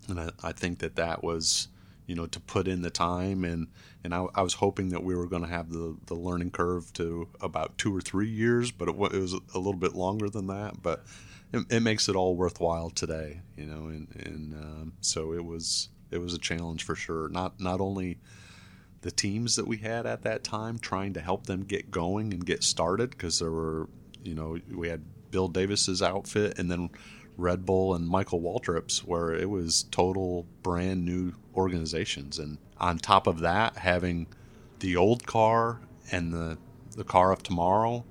and 0.09 0.21
I, 0.21 0.31
I, 0.43 0.53
think 0.53 0.79
that 0.79 0.97
that 0.97 1.23
was 1.23 1.69
you 2.07 2.15
know 2.15 2.27
to 2.27 2.41
put 2.41 2.67
in 2.67 2.83
the 2.83 2.91
time 2.91 3.45
and 3.45 3.69
and 4.05 4.15
I, 4.15 4.27
I 4.35 4.43
was 4.43 4.55
hoping 4.55 4.89
that 4.91 5.03
we 5.03 5.15
were 5.15 5.27
going 5.27 5.43
to 5.43 5.49
have 5.49 5.71
the 5.71 5.97
the 6.07 6.15
learning 6.15 6.53
curve 6.53 6.93
to 6.95 7.29
about 7.41 7.77
two 7.79 7.95
or 7.95 8.01
three 8.01 8.31
years, 8.31 8.71
but 8.71 8.89
it, 8.89 8.95
it 8.95 9.21
was 9.21 9.35
a 9.35 9.59
little 9.59 9.75
bit 9.75 9.95
longer 9.95 10.29
than 10.29 10.47
that, 10.49 10.83
but. 10.83 11.05
It, 11.51 11.65
it 11.71 11.81
makes 11.81 12.11
it 12.11 12.15
all 12.15 12.37
worthwhile 12.37 12.91
today, 12.91 13.41
you 13.57 13.65
know, 13.65 13.87
and, 13.87 14.07
and 14.23 14.53
um, 14.53 14.93
so 15.01 15.33
it 15.33 15.43
was 15.43 15.89
it 16.11 16.19
was 16.19 16.35
a 16.35 16.39
challenge 16.39 16.85
for 16.85 16.95
sure. 16.95 17.31
Not 17.31 17.59
not 17.59 17.81
only 17.81 18.19
the 19.03 19.11
teams 19.11 19.57
that 19.57 19.67
we 19.67 19.79
had 19.79 20.07
at 20.07 20.23
that 20.23 20.43
time, 20.43 20.79
trying 20.79 21.13
to 21.15 21.21
help 21.21 21.47
them 21.47 21.63
get 21.63 21.91
going 21.91 22.33
and 22.33 22.45
get 22.45 22.63
started, 22.65 23.11
because 23.11 23.39
there 23.39 23.51
were, 23.51 23.89
you 24.23 24.35
know, 24.35 24.59
we 24.71 24.89
had 24.89 25.03
Bill 25.31 25.49
Davis's 25.49 26.03
outfit 26.03 26.59
and 26.59 26.71
then 26.71 26.91
Red 27.37 27.65
Bull 27.65 27.95
and 27.95 28.09
Michael 28.09 28.41
Waltrip's, 28.41 29.05
where 29.05 29.33
it 29.33 29.49
was 29.49 29.85
total 29.85 30.47
brand 30.63 31.05
new 31.05 31.35
organizations, 31.55 32.39
and 32.39 32.59
on 32.79 32.99
top 32.99 33.27
of 33.27 33.41
that, 33.41 33.77
having 33.77 34.27
the 34.81 34.97
old 34.97 35.27
car 35.27 35.81
and 36.11 36.33
the 36.33 36.59
the 36.97 37.05
car 37.05 37.31
of 37.31 37.45
tomorrow 37.45 38.05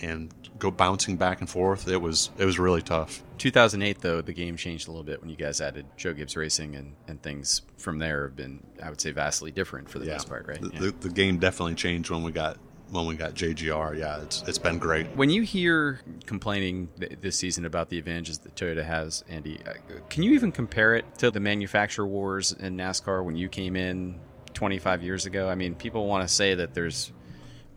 and 0.00 0.32
go 0.58 0.70
bouncing 0.70 1.16
back 1.16 1.40
and 1.40 1.48
forth. 1.48 1.88
It 1.88 2.00
was 2.00 2.30
it 2.38 2.44
was 2.44 2.58
really 2.58 2.82
tough. 2.82 3.22
2008 3.38 4.00
though 4.00 4.20
the 4.20 4.32
game 4.32 4.56
changed 4.56 4.86
a 4.88 4.90
little 4.90 5.04
bit 5.04 5.20
when 5.20 5.30
you 5.30 5.36
guys 5.36 5.60
added 5.60 5.86
Joe 5.96 6.12
Gibbs 6.12 6.36
Racing 6.36 6.76
and 6.76 6.94
and 7.08 7.22
things 7.22 7.62
from 7.78 7.98
there 7.98 8.24
have 8.24 8.36
been 8.36 8.62
I 8.82 8.90
would 8.90 9.00
say 9.00 9.12
vastly 9.12 9.50
different 9.50 9.88
for 9.88 9.98
the 9.98 10.06
yeah. 10.06 10.12
most 10.12 10.28
part, 10.28 10.46
right? 10.46 10.60
The, 10.60 10.70
yeah. 10.72 10.80
the, 10.80 10.90
the, 10.90 11.08
game 11.08 11.38
definitely 11.38 11.74
changed 11.74 12.10
when 12.10 12.22
we 12.22 12.32
got 12.32 12.58
when 12.90 13.06
we 13.06 13.14
got 13.14 13.34
JGR. 13.34 13.98
Yeah, 13.98 14.20
it's 14.22 14.42
it's 14.42 14.58
been 14.58 14.78
great. 14.78 15.06
When 15.16 15.30
you 15.30 15.42
hear 15.42 16.00
complaining 16.26 16.88
this 17.20 17.36
season 17.36 17.64
about 17.64 17.88
the 17.88 17.98
advantages 17.98 18.38
that 18.38 18.54
Toyota 18.54 18.84
has, 18.84 19.24
Andy, 19.28 19.60
uh, 19.66 19.72
can 20.08 20.22
you 20.22 20.32
even 20.32 20.52
compare 20.52 20.94
it 20.94 21.04
to 21.18 21.30
the 21.30 21.40
manufacturer 21.40 22.06
wars 22.06 22.52
in 22.52 22.76
NASCAR 22.76 23.24
when 23.24 23.36
you 23.36 23.48
came 23.48 23.76
in 23.76 24.20
25 24.54 25.02
years 25.02 25.26
ago? 25.26 25.48
I 25.48 25.54
mean, 25.54 25.74
people 25.74 26.06
want 26.06 26.26
to 26.26 26.34
say 26.34 26.54
that 26.54 26.74
there's 26.74 27.12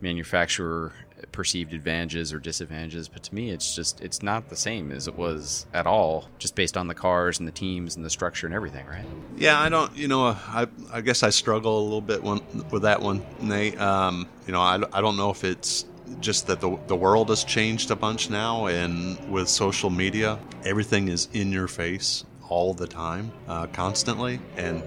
manufacturer 0.00 0.92
perceived 1.34 1.72
advantages 1.72 2.32
or 2.32 2.38
disadvantages 2.38 3.08
but 3.08 3.22
to 3.24 3.34
me 3.34 3.50
it's 3.50 3.74
just 3.74 4.00
it's 4.00 4.22
not 4.22 4.48
the 4.48 4.56
same 4.56 4.92
as 4.92 5.08
it 5.08 5.16
was 5.16 5.66
at 5.74 5.86
all 5.86 6.28
just 6.38 6.54
based 6.54 6.76
on 6.76 6.86
the 6.86 6.94
cars 6.94 7.40
and 7.40 7.48
the 7.48 7.52
teams 7.52 7.96
and 7.96 8.04
the 8.04 8.10
structure 8.10 8.46
and 8.46 8.54
everything 8.54 8.86
right? 8.86 9.04
Yeah 9.36 9.60
i 9.60 9.68
don't 9.68 9.94
you 9.96 10.06
know 10.06 10.28
i 10.28 10.66
i 10.92 11.00
guess 11.00 11.24
i 11.24 11.30
struggle 11.30 11.80
a 11.80 11.82
little 11.82 12.00
bit 12.00 12.22
with 12.22 12.82
that 12.82 13.02
one 13.02 13.24
nate. 13.40 13.78
Um, 13.80 14.28
you 14.46 14.52
know 14.52 14.60
I, 14.60 14.80
I 14.92 15.00
don't 15.00 15.16
know 15.16 15.30
if 15.30 15.42
it's 15.42 15.86
just 16.20 16.46
that 16.46 16.60
the, 16.60 16.78
the 16.86 16.96
world 16.96 17.30
has 17.30 17.42
changed 17.42 17.90
a 17.90 17.96
bunch 17.96 18.30
now 18.30 18.66
and 18.66 19.18
with 19.32 19.48
social 19.48 19.90
media 19.90 20.38
everything 20.64 21.08
is 21.08 21.28
in 21.32 21.50
your 21.50 21.66
face 21.66 22.24
all 22.48 22.74
the 22.74 22.86
time 22.86 23.32
uh, 23.48 23.66
constantly. 23.68 24.38
And 24.56 24.82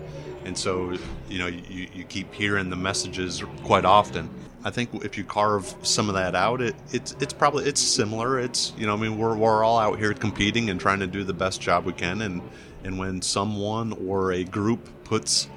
and 0.46 0.58
so 0.58 0.98
you 1.28 1.40
know 1.40 1.48
you, 1.48 1.88
you 1.94 2.04
keep 2.06 2.34
hearing 2.34 2.70
the 2.70 2.76
messages 2.76 3.44
quite 3.64 3.86
often 3.86 4.30
I 4.68 4.70
think 4.70 5.06
if 5.06 5.18
you 5.18 5.24
carve 5.24 5.74
some 5.82 6.10
of 6.10 6.16
that 6.16 6.36
out, 6.36 6.60
it 6.60 6.76
it's 6.92 7.16
it's 7.22 7.32
probably 7.32 7.64
it's 7.64 7.80
similar. 7.80 8.38
It's 8.38 8.74
you 8.78 8.86
know 8.86 8.96
I 8.96 8.98
mean 8.98 9.18
we're 9.18 9.38
we're 9.38 9.64
all 9.64 9.80
out 9.80 9.98
here 9.98 10.14
competing 10.14 10.70
and 10.70 10.78
trying 10.78 11.00
to 11.00 11.08
do 11.08 11.24
the 11.24 11.34
best 11.34 11.62
job 11.62 11.86
we 11.86 11.94
can, 11.94 12.22
and 12.22 12.42
and 12.84 13.00
when 13.00 13.22
someone 13.22 13.94
or 13.94 14.34
a 14.34 14.44
group 14.44 15.06
puts 15.06 15.48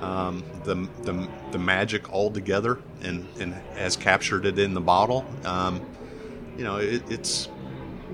um, 0.00 0.44
the, 0.62 0.88
the 1.02 1.28
the 1.50 1.58
magic 1.58 2.12
all 2.12 2.30
together 2.30 2.78
and 3.02 3.26
and 3.40 3.54
has 3.74 3.96
captured 3.96 4.46
it 4.46 4.56
in 4.56 4.72
the 4.72 4.80
bottle, 4.80 5.26
um, 5.44 5.84
you 6.56 6.62
know 6.62 6.76
it, 6.76 7.02
it's 7.10 7.48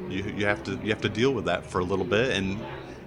you 0.09 0.23
you 0.38 0.47
have 0.47 0.64
to 0.64 0.81
you 0.83 0.88
have 0.88 1.03
to 1.03 1.11
deal 1.11 1.35
with 1.35 1.45
that 1.45 1.66
for 1.66 1.81
a 1.81 1.85
little 1.85 2.07
bit 2.07 2.31
and 2.31 2.59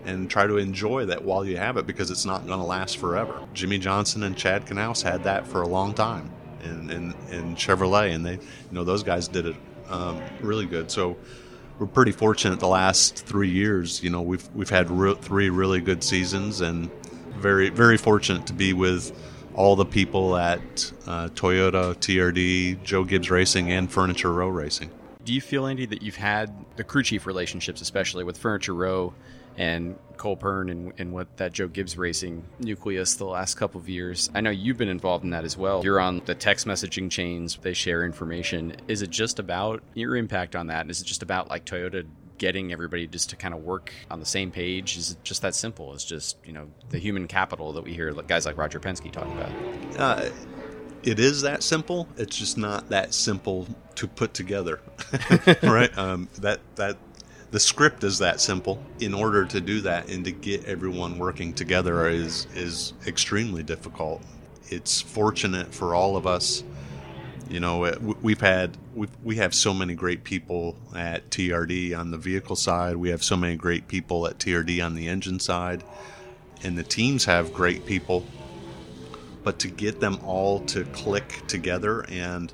and 0.06 0.30
try 0.30 0.46
to 0.46 0.58
enjoy 0.58 1.04
that 1.06 1.24
while 1.24 1.44
you 1.44 1.58
have 1.58 1.78
it 1.78 1.88
because 1.88 2.12
it's 2.12 2.26
not 2.26 2.46
going 2.46 2.60
to 2.60 2.66
last 2.66 3.00
forever. 3.00 3.42
Jimmie 3.56 3.80
Johnson 3.80 4.22
and 4.22 4.38
Chad 4.38 4.68
Knaus 4.68 5.02
had 5.02 5.24
that 5.24 5.48
for 5.48 5.64
a 5.64 5.68
long 5.68 5.96
time 5.96 6.32
in, 6.64 7.14
in 7.30 7.56
Chevrolet, 7.56 8.14
and 8.14 8.26
they, 8.26 8.34
you 8.34 8.72
know, 8.72 8.84
those 8.84 9.04
guys 9.04 9.28
did 9.28 9.46
it 9.46 9.56
um, 9.90 10.22
really 10.42 10.66
good. 10.66 10.92
So 10.92 11.18
we're 11.80 11.88
pretty 11.88 12.12
fortunate 12.12 12.60
the 12.60 12.68
last 12.68 13.26
three 13.26 13.50
years. 13.50 14.04
You 14.04 14.10
know, 14.10 14.22
we've 14.22 14.48
we've 14.54 14.70
had 14.70 14.90
re- 14.92 15.16
three 15.16 15.50
really 15.50 15.82
good 15.82 16.04
seasons, 16.04 16.62
and 16.62 16.90
very 17.38 17.70
very 17.70 17.98
fortunate 17.98 18.46
to 18.48 18.54
be 18.54 18.74
with 18.74 19.18
all 19.56 19.76
the 19.76 19.86
people 19.86 20.38
at 20.38 20.92
uh, 21.08 21.30
Toyota, 21.30 21.96
TRD, 21.96 22.84
Joe 22.84 23.04
Gibbs 23.04 23.30
Racing, 23.30 23.72
and 23.72 23.92
Furniture 23.92 24.32
Row 24.32 24.48
Racing. 24.48 24.90
Do 25.26 25.34
you 25.34 25.42
feel, 25.42 25.66
Andy, 25.66 25.86
that 25.86 26.02
you've 26.02 26.16
had 26.16 26.54
the 26.76 26.84
crew 26.84 27.04
chief 27.04 27.26
relationships, 27.26 27.82
especially 27.82 28.24
with 28.24 28.38
Furniture 28.38 28.74
Row? 28.74 29.14
And 29.60 30.00
Cole 30.18 30.36
Pearn 30.36 30.70
and, 30.70 30.94
and 30.98 31.14
what 31.14 31.38
that 31.38 31.54
Joe 31.54 31.68
Gibbs 31.68 31.98
Racing 31.98 32.44
nucleus 32.60 33.16
the 33.16 33.26
last 33.26 33.56
couple 33.56 33.80
of 33.80 33.90
years. 33.90 34.30
I 34.34 34.42
know 34.42 34.50
you've 34.50 34.78
been 34.78 34.90
involved 34.90 35.24
in 35.24 35.32
that 35.32 35.44
as 35.44 35.58
well. 35.58 35.84
You're 35.84 36.00
on 36.00 36.22
the 36.26 36.34
text 36.34 36.66
messaging 36.66 37.12
chains, 37.12 37.58
they 37.62 37.74
share 37.74 38.04
information. 38.04 38.76
Is 38.88 39.02
it 39.02 39.10
just 39.10 39.38
about 39.38 39.84
your 39.94 40.16
impact 40.16 40.56
on 40.56 40.68
that? 40.68 40.90
Is 40.90 41.02
it 41.02 41.06
just 41.06 41.24
about 41.24 41.50
like 41.50 41.66
Toyota 41.66 42.06
getting 42.38 42.72
everybody 42.72 43.06
just 43.06 43.30
to 43.30 43.36
kind 43.36 43.54
of 43.54 43.62
work 43.62 43.94
on 44.10 44.20
the 44.20 44.26
same 44.26 44.50
page? 44.50 44.98
Is 44.98 45.12
it 45.12 45.24
just 45.24 45.42
that 45.44 45.54
simple? 45.54 45.94
It's 45.94 46.06
just, 46.06 46.38
you 46.46 46.54
know, 46.54 46.70
the 46.90 46.98
human 46.98 47.28
capital 47.28 47.74
that 47.74 47.84
we 47.84 47.94
hear 47.94 48.12
like 48.12 48.28
guys 48.28 48.46
like 48.46 48.58
Roger 48.58 48.80
Penske 48.80 49.12
talk 49.12 49.26
about. 49.26 49.52
Uh, 50.00 50.30
it 51.04 51.20
is 51.20 51.44
that 51.44 51.64
simple. 51.64 52.08
It's 52.18 52.38
just 52.38 52.58
not 52.58 52.90
that 52.90 53.14
simple 53.14 53.68
to 53.96 54.08
put 54.08 54.34
together, 54.34 54.80
right? 55.64 55.96
Um, 55.98 56.30
that 56.40 56.60
that 56.76 56.98
the 57.52 57.60
script 57.60 58.04
is 58.04 58.20
that 58.20 58.40
simple. 58.40 58.82
In 59.00 59.14
order 59.14 59.46
to 59.46 59.60
do 59.60 59.82
that 59.82 60.10
and 60.10 60.24
to 60.26 60.32
get 60.32 60.66
everyone 60.66 61.18
working 61.18 61.54
together 61.54 62.08
is 62.08 62.48
is 62.56 62.94
extremely 63.08 63.64
difficult. 63.64 64.22
It's 64.68 65.02
fortunate 65.02 65.74
for 65.74 65.96
all 65.96 66.16
of 66.16 66.28
us. 66.28 66.64
You 67.50 67.60
know, 67.60 67.92
we've 68.22 68.42
had 68.42 68.78
we 68.94 69.08
we 69.24 69.38
have 69.38 69.56
so 69.56 69.74
many 69.74 69.96
great 69.96 70.24
people 70.24 70.76
at 70.96 71.32
TRD 71.32 71.98
on 71.98 72.12
the 72.12 72.18
vehicle 72.18 72.56
side. 72.56 72.96
We 72.98 73.10
have 73.10 73.24
so 73.24 73.36
many 73.36 73.56
great 73.56 73.88
people 73.88 74.28
at 74.28 74.38
TRD 74.38 74.86
on 74.86 74.94
the 74.94 75.08
engine 75.08 75.40
side, 75.40 75.84
and 76.64 76.78
the 76.78 76.84
teams 76.84 77.26
have 77.26 77.52
great 77.52 77.86
people. 77.88 78.26
But 79.44 79.58
to 79.60 79.70
get 79.70 80.00
them 80.00 80.20
all 80.24 80.60
to 80.66 80.84
click 80.86 81.48
together 81.48 82.06
and 82.10 82.54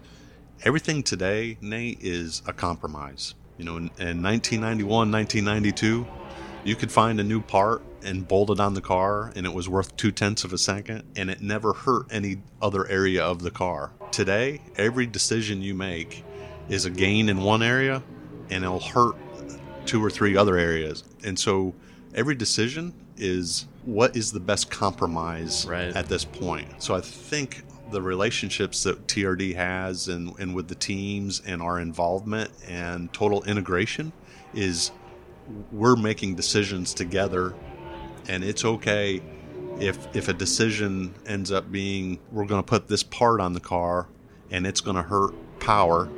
everything 0.63 1.03
today, 1.03 1.57
Nate, 1.59 1.97
is 2.01 2.41
a 2.47 2.53
compromise 2.53 3.33
you 3.57 3.65
know, 3.65 3.77
in, 3.77 3.89
in 3.99 4.21
1991, 4.21 5.11
1992, 5.11 6.07
you 6.63 6.75
could 6.75 6.91
find 6.91 7.19
a 7.19 7.23
new 7.23 7.41
part 7.41 7.81
and 8.03 8.27
bolt 8.27 8.49
it 8.49 8.59
on 8.59 8.73
the 8.73 8.81
car, 8.81 9.31
and 9.35 9.45
it 9.45 9.53
was 9.53 9.67
worth 9.67 9.95
two 9.97 10.11
tenths 10.11 10.43
of 10.43 10.53
a 10.53 10.57
second, 10.57 11.03
and 11.15 11.29
it 11.29 11.41
never 11.41 11.73
hurt 11.73 12.05
any 12.11 12.37
other 12.61 12.87
area 12.87 13.23
of 13.23 13.41
the 13.41 13.51
car. 13.51 13.91
Today, 14.11 14.61
every 14.77 15.05
decision 15.05 15.61
you 15.61 15.73
make 15.73 16.23
is 16.69 16.85
a 16.85 16.89
gain 16.89 17.29
in 17.29 17.41
one 17.41 17.63
area, 17.63 18.03
and 18.49 18.63
it'll 18.63 18.79
hurt 18.79 19.15
two 19.85 20.03
or 20.03 20.09
three 20.09 20.35
other 20.35 20.57
areas. 20.57 21.03
And 21.23 21.37
so, 21.37 21.73
every 22.13 22.35
decision 22.35 22.93
is 23.17 23.67
what 23.83 24.15
is 24.15 24.31
the 24.31 24.39
best 24.39 24.69
compromise 24.69 25.65
right. 25.67 25.95
at 25.95 26.07
this 26.07 26.25
point. 26.25 26.81
So, 26.81 26.95
I 26.95 27.01
think 27.01 27.63
the 27.91 28.01
relationships 28.01 28.83
that 28.83 29.07
TRD 29.07 29.55
has 29.55 30.07
and, 30.07 30.37
and 30.39 30.55
with 30.55 30.67
the 30.67 30.75
teams 30.75 31.41
and 31.45 31.61
our 31.61 31.79
involvement 31.79 32.51
and 32.67 33.11
total 33.13 33.43
integration 33.43 34.11
is 34.53 34.91
we're 35.71 35.95
making 35.95 36.35
decisions 36.35 36.93
together. 36.93 37.53
And 38.27 38.43
it's 38.43 38.65
okay 38.65 39.21
if 39.79 40.15
if 40.15 40.29
a 40.29 40.33
decision 40.33 41.13
ends 41.27 41.51
up 41.51 41.71
being 41.71 42.19
we're 42.31 42.45
going 42.45 42.63
to 42.63 42.67
put 42.67 42.87
this 42.87 43.03
part 43.03 43.41
on 43.41 43.53
the 43.53 43.59
car 43.59 44.07
and 44.51 44.65
it's 44.65 44.81
going 44.81 44.95
to 44.95 45.03
hurt 45.03 45.33
power 45.59 46.09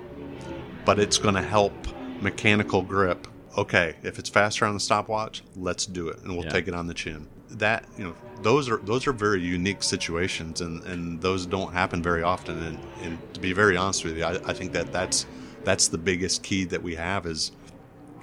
but 0.85 0.99
it's 0.99 1.17
going 1.17 1.35
to 1.35 1.41
help 1.41 1.73
mechanical 2.21 2.81
grip. 2.81 3.27
Okay 3.57 3.95
if 4.03 4.19
it's 4.19 4.29
faster 4.29 4.65
on 4.65 4.75
the 4.75 4.79
stopwatch 4.79 5.41
let's 5.55 5.87
do 5.87 6.07
it 6.07 6.19
and 6.19 6.35
we'll 6.35 6.45
yeah. 6.45 6.51
take 6.51 6.67
it 6.67 6.75
on 6.75 6.85
the 6.85 6.93
chin 6.93 7.27
that 7.49 7.85
you 7.97 8.03
know 8.03 8.15
those 8.41 8.69
are 8.69 8.77
those 8.77 9.07
are 9.07 9.13
very 9.13 9.41
unique 9.41 9.81
situations 9.81 10.61
and 10.61 10.83
and 10.83 11.21
those 11.21 11.45
don't 11.45 11.73
happen 11.73 12.03
very 12.03 12.23
often 12.23 12.61
and, 12.61 12.79
and 13.01 13.33
to 13.33 13.39
be 13.39 13.53
very 13.53 13.77
honest 13.77 14.03
with 14.03 14.17
you 14.17 14.23
I, 14.23 14.33
I 14.45 14.53
think 14.53 14.73
that 14.73 14.91
that's 14.91 15.25
that's 15.63 15.87
the 15.87 15.97
biggest 15.97 16.43
key 16.43 16.65
that 16.65 16.83
we 16.83 16.95
have 16.95 17.25
is 17.25 17.51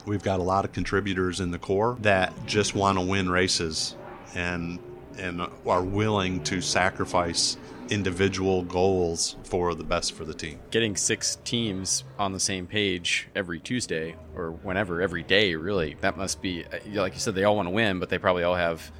we've 0.07 0.23
got 0.23 0.41
a 0.41 0.43
lot 0.43 0.65
of 0.65 0.73
contributors 0.73 1.41
in 1.41 1.51
the 1.51 1.59
core 1.59 1.97
that 2.01 2.33
just 2.47 2.75
want 2.75 2.99
to 2.99 3.05
win 3.05 3.31
races 3.31 3.97
and 4.35 4.79
and 5.19 5.47
are 5.67 5.83
willing 5.83 6.43
to 6.43 6.61
sacrifice 6.61 7.57
individual 7.91 8.63
goals 8.63 9.37
for 9.45 9.75
the 9.75 9.85
best 9.85 10.13
for 10.13 10.25
the 10.25 10.35
team. 10.35 10.59
Getting 10.71 10.97
six 10.97 11.37
teams 11.45 12.05
on 12.19 12.33
the 12.33 12.41
same 12.41 12.67
page 12.67 13.29
every 13.35 13.61
Tuesday 13.61 14.17
or 14.35 14.53
whenever, 14.53 15.01
every 15.01 15.23
day, 15.23 15.55
really, 15.55 15.97
that 16.01 16.17
must 16.17 16.41
be, 16.41 16.65
like 16.93 17.15
you 17.15 17.21
said, 17.21 17.35
they 17.35 17.45
all 17.45 17.57
want 17.57 17.67
to 17.67 17.75
win, 17.75 18.01
but 18.01 18.09
they 18.09 18.19
probably 18.19 18.43
all 18.43 18.55
have 18.55 18.91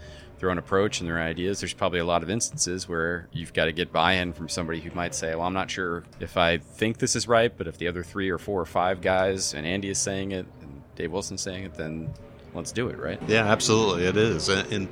their 0.45 0.51
own 0.51 0.59
approach 0.59 1.01
and 1.01 1.09
their 1.09 1.19
ideas. 1.19 1.61
There's 1.61 1.73
probably 1.73 2.01
a 2.01 2.05
lot 2.05 2.23
of 2.23 2.29
instances 2.29 2.87
where 2.87 3.29
you've 3.33 3.55
got 3.55 3.65
to 3.65 3.73
get 3.73 3.91
buy-in 3.93 4.35
from 4.35 4.51
somebody 4.51 4.81
who 4.81 4.95
might 4.95 5.15
say, 5.15 5.35
"Well, 5.35 5.47
I'm 5.47 5.55
not 5.55 5.71
sure 5.71 6.05
if 6.21 6.37
I 6.37 6.59
think 6.59 6.99
this 6.99 7.17
is 7.17 7.27
right, 7.27 7.51
but 7.57 7.67
if 7.67 7.79
the 7.79 7.89
other 7.89 8.03
three 8.03 8.29
or 8.29 8.37
four 8.37 8.61
or 8.61 8.67
five 8.67 9.01
guys 9.01 9.55
and 9.55 9.67
Andy 9.67 9.89
is 9.89 9.99
saying 9.99 10.33
it 10.33 10.47
and 10.61 10.83
Dave 10.97 11.13
Wilson's 11.13 11.41
saying 11.41 11.65
it, 11.65 11.75
then 11.75 12.13
let's 12.53 12.73
do 12.73 12.89
it." 12.89 12.99
Right? 12.99 13.19
Yeah, 13.27 13.47
absolutely, 13.47 14.05
it 14.05 14.19
is, 14.19 14.51
and, 14.51 14.71
and 14.71 14.89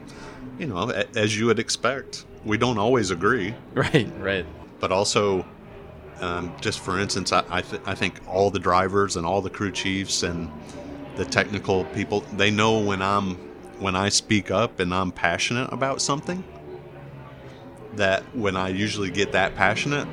you 0.59 0.67
know, 0.67 0.89
as 1.15 1.39
you 1.39 1.47
would 1.47 1.59
expect, 1.59 2.25
we 2.47 2.57
don't 2.57 2.79
always 2.79 3.11
agree. 3.11 3.55
Right. 3.75 4.11
Right. 4.19 4.47
But 4.81 4.91
also. 4.91 5.45
Um, 6.21 6.55
just 6.61 6.79
for 6.79 7.01
instance, 7.01 7.33
I, 7.33 7.43
I, 7.51 7.63
th- 7.63 7.83
I 7.85 7.97
think 7.97 8.21
all 8.29 8.49
the 8.49 8.61
drivers 8.61 9.17
and 9.17 9.27
all 9.27 9.43
the 9.43 9.51
crew 9.51 9.73
chiefs 9.73 10.23
and 10.23 10.49
the 11.17 11.25
technical 11.25 11.85
people 11.87 12.21
they 12.37 12.49
know 12.49 12.79
when 12.79 13.03
I'm 13.03 13.37
when 13.83 13.97
I 13.97 14.09
speak 14.09 14.51
up 14.51 14.81
and 14.81 14.95
I'm 14.95 15.13
passionate 15.13 15.73
about 15.73 16.01
something, 16.01 16.45
that 17.95 18.23
when 18.35 18.57
I 18.57 18.69
usually 18.69 19.11
get 19.11 19.33
that 19.33 19.55
passionate, 19.55 20.09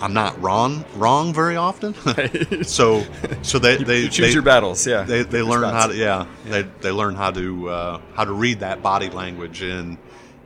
I'm 0.00 0.12
not 0.12 0.40
wrong 0.40 0.84
wrong 0.94 1.34
very 1.34 1.56
often. 1.56 1.94
so 2.64 3.04
so 3.42 3.58
they 3.58 3.76
they 3.76 4.02
you 4.02 4.08
choose 4.08 4.28
they, 4.28 4.32
your 4.32 4.42
battles. 4.42 4.86
Yeah, 4.86 5.02
they, 5.02 5.22
they 5.22 5.42
learn 5.42 5.62
spots. 5.62 5.76
how 5.76 5.86
to 5.88 5.96
yeah, 5.96 6.26
yeah, 6.44 6.50
they 6.50 6.62
they 6.80 6.90
learn 6.92 7.16
how 7.16 7.32
to 7.32 7.68
uh, 7.68 8.00
how 8.14 8.24
to 8.24 8.32
read 8.32 8.60
that 8.60 8.80
body 8.80 9.10
language 9.10 9.62
and 9.62 9.98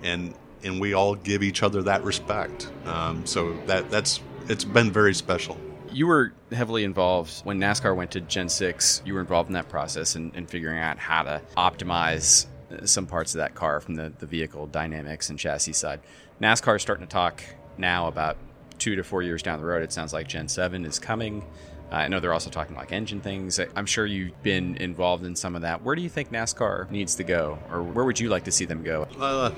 and 0.02 0.34
and 0.64 0.80
we 0.80 0.94
all 0.94 1.14
give 1.16 1.42
each 1.42 1.62
other 1.62 1.82
that 1.82 2.02
respect. 2.04 2.70
Um, 2.86 3.26
so 3.26 3.52
that 3.66 3.90
that's 3.90 4.20
it's 4.48 4.64
been 4.64 4.90
very 4.90 5.12
special 5.12 5.58
you 5.93 6.07
were 6.07 6.32
heavily 6.51 6.84
involved 6.84 7.45
when 7.45 7.59
NASCAR 7.59 7.95
went 7.95 8.11
to 8.12 8.20
Gen 8.20 8.49
6. 8.49 9.03
You 9.05 9.14
were 9.14 9.20
involved 9.20 9.49
in 9.49 9.55
that 9.55 9.68
process 9.68 10.14
and, 10.14 10.34
and 10.34 10.49
figuring 10.49 10.78
out 10.78 10.99
how 10.99 11.22
to 11.22 11.43
optimize 11.57 12.47
uh, 12.72 12.86
some 12.86 13.07
parts 13.07 13.34
of 13.34 13.38
that 13.38 13.55
car 13.55 13.80
from 13.80 13.95
the, 13.95 14.12
the 14.18 14.26
vehicle 14.26 14.66
dynamics 14.66 15.30
and 15.30 15.38
chassis 15.38 15.72
side. 15.72 16.01
NASCAR 16.40 16.76
is 16.76 16.82
starting 16.82 17.07
to 17.07 17.12
talk 17.12 17.43
now 17.78 18.09
about 18.09 18.36
two 18.78 18.97
to 18.97 19.05
four 19.05 19.22
years 19.22 19.43
down 19.43 19.61
the 19.61 19.66
road. 19.66 19.82
It 19.82 19.93
sounds 19.93 20.12
like 20.12 20.28
Gen 20.28 20.49
7 20.49 20.84
is 20.84 20.99
coming. 20.99 21.45
Uh, 21.93 21.97
I 21.97 22.09
know 22.09 22.20
they're 22.20 22.32
also 22.32 22.49
talking 22.49 22.74
like 22.74 22.90
engine 22.90 23.20
things. 23.20 23.61
I'm 23.76 23.84
sure 23.84 24.07
you've 24.07 24.43
been 24.43 24.76
involved 24.76 25.26
in 25.26 25.36
some 25.36 25.55
of 25.55 25.62
that. 25.62 25.82
Where 25.82 25.95
do 25.95 26.01
you 26.01 26.09
think 26.09 26.30
NASCAR 26.30 26.90
needs 26.90 27.16
to 27.16 27.24
go, 27.24 27.59
or 27.70 27.82
where 27.82 28.07
would 28.07 28.18
you 28.18 28.30
like 28.30 28.45
to 28.45 28.53
see 28.53 28.64
them 28.64 28.82
go? 28.82 29.07
Uh, 29.20 29.51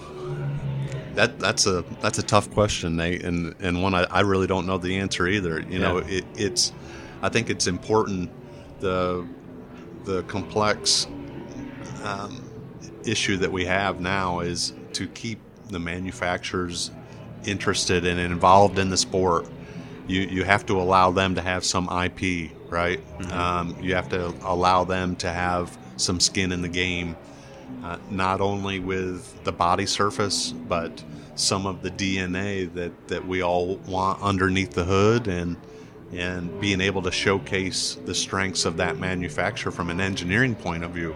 that 1.14 1.38
that's 1.38 1.66
a 1.66 1.84
that's 2.00 2.18
a 2.18 2.22
tough 2.24 2.50
question, 2.50 2.96
Nate, 2.96 3.22
and 3.24 3.54
and 3.60 3.82
one 3.82 3.94
I, 3.94 4.02
I 4.10 4.20
really 4.20 4.48
don't 4.48 4.66
know 4.66 4.78
the 4.78 4.98
answer 4.98 5.28
either. 5.28 5.60
You 5.60 5.78
yeah. 5.78 5.78
know, 5.78 5.98
it, 5.98 6.24
it's 6.34 6.72
I 7.22 7.28
think 7.28 7.50
it's 7.50 7.68
important 7.68 8.30
the 8.80 9.26
the 10.04 10.24
complex 10.24 11.06
um, 12.02 12.42
issue 13.04 13.36
that 13.38 13.52
we 13.52 13.64
have 13.66 14.00
now 14.00 14.40
is 14.40 14.72
to 14.94 15.06
keep 15.06 15.38
the 15.68 15.78
manufacturers 15.78 16.90
interested 17.44 18.04
and 18.04 18.18
involved 18.18 18.78
in 18.78 18.90
the 18.90 18.96
sport. 18.96 19.46
You 20.06 20.22
you 20.22 20.44
have 20.44 20.66
to 20.66 20.74
allow 20.74 21.10
them 21.10 21.34
to 21.34 21.40
have 21.40 21.64
some 21.64 21.84
IP, 21.84 22.52
right? 22.68 23.00
Mm-hmm. 23.18 23.32
Um, 23.32 23.76
you 23.80 23.94
have 23.94 24.08
to 24.10 24.34
allow 24.42 24.84
them 24.84 25.16
to 25.16 25.30
have 25.30 25.76
some 25.96 26.20
skin 26.20 26.52
in 26.52 26.62
the 26.62 26.68
game 26.68 27.16
uh, 27.82 27.98
not 28.10 28.40
only 28.40 28.78
with 28.78 29.44
the 29.44 29.52
body 29.52 29.86
surface, 29.86 30.52
but 30.52 31.02
some 31.34 31.66
of 31.66 31.82
the 31.82 31.90
DNA 31.90 32.72
that, 32.74 33.08
that 33.08 33.26
we 33.26 33.42
all 33.42 33.76
want 33.86 34.22
underneath 34.22 34.72
the 34.72 34.84
hood 34.84 35.28
and 35.28 35.56
and 36.12 36.60
being 36.60 36.80
able 36.80 37.02
to 37.02 37.10
showcase 37.10 37.96
the 38.04 38.14
strengths 38.14 38.64
of 38.64 38.76
that 38.76 38.98
manufacturer 38.98 39.72
from 39.72 39.90
an 39.90 40.00
engineering 40.00 40.54
point 40.54 40.84
of 40.84 40.92
view. 40.92 41.14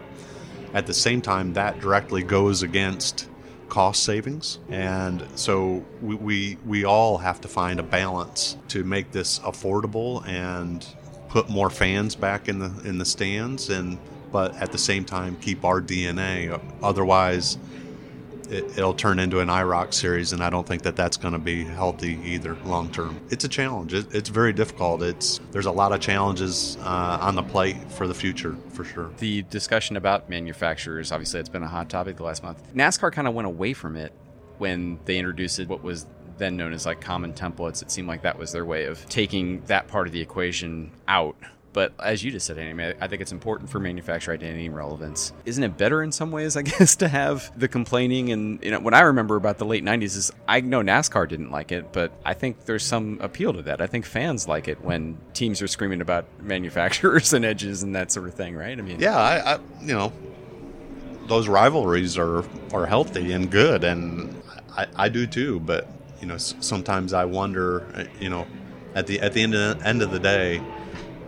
At 0.74 0.86
the 0.86 0.94
same 0.94 1.20
time, 1.20 1.52
that 1.52 1.78
directly 1.78 2.24
goes 2.24 2.64
against 2.64 3.28
cost 3.68 4.02
savings. 4.02 4.58
And 4.68 5.26
so 5.34 5.84
we, 6.00 6.14
we, 6.14 6.58
we 6.66 6.84
all 6.84 7.18
have 7.18 7.40
to 7.42 7.48
find 7.48 7.80
a 7.80 7.82
balance 7.82 8.56
to 8.68 8.84
make 8.84 9.12
this 9.12 9.38
affordable 9.40 10.26
and 10.26 10.86
put 11.28 11.48
more 11.48 11.70
fans 11.70 12.14
back 12.14 12.48
in 12.48 12.58
the 12.58 12.72
in 12.84 12.96
the 12.96 13.04
stands 13.04 13.68
and 13.68 13.98
but 14.32 14.54
at 14.56 14.72
the 14.72 14.78
same 14.78 15.04
time 15.04 15.36
keep 15.36 15.64
our 15.64 15.80
DNA. 15.80 16.58
Otherwise, 16.82 17.58
it, 18.50 18.76
will 18.76 18.94
turn 18.94 19.18
into 19.18 19.40
an 19.40 19.48
IROC 19.48 19.92
series, 19.92 20.32
and 20.32 20.42
I 20.42 20.50
don't 20.50 20.66
think 20.66 20.82
that 20.82 20.96
that's 20.96 21.16
going 21.16 21.32
to 21.32 21.38
be 21.38 21.64
healthy 21.64 22.18
either 22.24 22.56
long 22.64 22.90
term. 22.90 23.20
It's 23.30 23.44
a 23.44 23.48
challenge. 23.48 23.94
It, 23.94 24.14
it's 24.14 24.28
very 24.28 24.52
difficult. 24.52 25.02
It's 25.02 25.40
there's 25.50 25.66
a 25.66 25.72
lot 25.72 25.92
of 25.92 26.00
challenges 26.00 26.76
uh, 26.80 27.18
on 27.20 27.34
the 27.34 27.42
plate 27.42 27.76
for 27.92 28.06
the 28.06 28.14
future 28.14 28.56
for 28.72 28.84
sure. 28.84 29.10
The 29.18 29.42
discussion 29.42 29.96
about 29.96 30.28
manufacturers, 30.28 31.12
obviously, 31.12 31.40
it's 31.40 31.48
been 31.48 31.62
a 31.62 31.68
hot 31.68 31.88
topic 31.88 32.16
the 32.16 32.24
last 32.24 32.42
month. 32.42 32.62
NASCAR 32.74 33.12
kind 33.12 33.28
of 33.28 33.34
went 33.34 33.46
away 33.46 33.72
from 33.72 33.96
it 33.96 34.12
when 34.58 34.98
they 35.04 35.18
introduced 35.18 35.64
what 35.66 35.82
was 35.82 36.06
then 36.38 36.56
known 36.56 36.72
as 36.72 36.86
like 36.86 37.00
common 37.00 37.32
templates. 37.32 37.82
It 37.82 37.90
seemed 37.90 38.08
like 38.08 38.22
that 38.22 38.38
was 38.38 38.52
their 38.52 38.64
way 38.64 38.84
of 38.84 39.06
taking 39.08 39.62
that 39.62 39.88
part 39.88 40.06
of 40.06 40.12
the 40.12 40.20
equation 40.20 40.90
out 41.06 41.36
But 41.78 41.92
as 42.00 42.24
you 42.24 42.32
just 42.32 42.44
said, 42.44 42.58
Andy, 42.58 42.92
I 43.00 43.06
think 43.06 43.22
it's 43.22 43.30
important 43.30 43.70
for 43.70 43.78
manufacturer 43.78 44.34
identity 44.34 44.66
and 44.66 44.74
relevance. 44.74 45.32
Isn't 45.44 45.62
it 45.62 45.76
better 45.76 46.02
in 46.02 46.10
some 46.10 46.32
ways, 46.32 46.56
I 46.56 46.62
guess, 46.72 46.96
to 46.96 47.06
have 47.06 47.56
the 47.56 47.68
complaining? 47.68 48.32
And 48.32 48.60
you 48.64 48.72
know, 48.72 48.80
what 48.80 48.94
I 48.94 49.02
remember 49.02 49.36
about 49.36 49.58
the 49.58 49.64
late 49.64 49.84
'90s 49.84 50.16
is 50.16 50.32
I 50.48 50.60
know 50.60 50.80
NASCAR 50.80 51.28
didn't 51.28 51.52
like 51.52 51.70
it, 51.70 51.92
but 51.92 52.10
I 52.24 52.34
think 52.34 52.64
there's 52.64 52.84
some 52.84 53.18
appeal 53.20 53.52
to 53.52 53.62
that. 53.62 53.80
I 53.80 53.86
think 53.86 54.06
fans 54.06 54.48
like 54.48 54.66
it 54.66 54.82
when 54.82 55.18
teams 55.34 55.62
are 55.62 55.68
screaming 55.68 56.00
about 56.00 56.26
manufacturers 56.42 57.32
and 57.32 57.44
edges 57.44 57.84
and 57.84 57.94
that 57.94 58.10
sort 58.10 58.26
of 58.26 58.34
thing, 58.34 58.56
right? 58.56 58.76
I 58.76 58.82
mean, 58.82 58.98
yeah, 58.98 59.16
I, 59.16 59.54
I 59.54 59.58
you 59.80 59.94
know, 59.94 60.12
those 61.28 61.46
rivalries 61.46 62.18
are 62.18 62.42
are 62.74 62.86
healthy 62.86 63.30
and 63.30 63.52
good, 63.52 63.84
and 63.84 64.34
I, 64.76 64.88
I 64.96 65.08
do 65.10 65.28
too. 65.28 65.60
But 65.60 65.86
you 66.20 66.26
know, 66.26 66.38
sometimes 66.38 67.12
I 67.12 67.24
wonder, 67.24 67.86
uh, 67.94 68.04
you 68.18 68.30
know, 68.30 68.48
at 68.96 69.06
the 69.06 69.20
at 69.20 69.32
the 69.32 69.44
end 69.44 69.54
of 69.54 69.78
the, 69.78 69.86
end 69.86 70.02
of 70.02 70.10
the 70.10 70.18
day, 70.18 70.60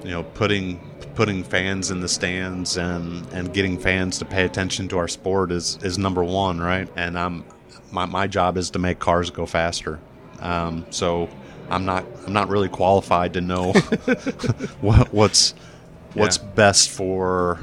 you 0.03 0.11
know, 0.11 0.23
putting 0.23 0.79
putting 1.15 1.43
fans 1.43 1.91
in 1.91 2.01
the 2.01 2.09
stands 2.09 2.77
and 2.77 3.27
and 3.33 3.53
getting 3.53 3.79
fans 3.79 4.19
to 4.19 4.25
pay 4.25 4.45
attention 4.45 4.89
to 4.89 4.99
our 4.99 5.09
sport 5.09 5.53
is 5.53 5.79
is 5.83 5.99
number 5.99 6.25
one, 6.25 6.61
right? 6.61 6.89
And 6.97 7.19
I'm 7.19 7.45
my 7.91 8.07
my 8.07 8.27
job 8.27 8.57
is 8.57 8.71
to 8.71 8.79
make 8.79 8.99
cars 8.99 9.31
go 9.31 9.47
faster. 9.47 9.99
Um, 10.41 10.87
so 10.91 11.29
I'm 11.69 11.85
not 11.85 12.05
I'm 12.27 12.33
not 12.33 12.49
really 12.49 12.69
qualified 12.69 13.35
to 13.35 13.41
know 13.41 13.73
what, 14.81 15.13
what's 15.13 15.55
what's 16.15 16.39
yeah. 16.39 16.45
best 16.55 16.91
for 16.91 17.57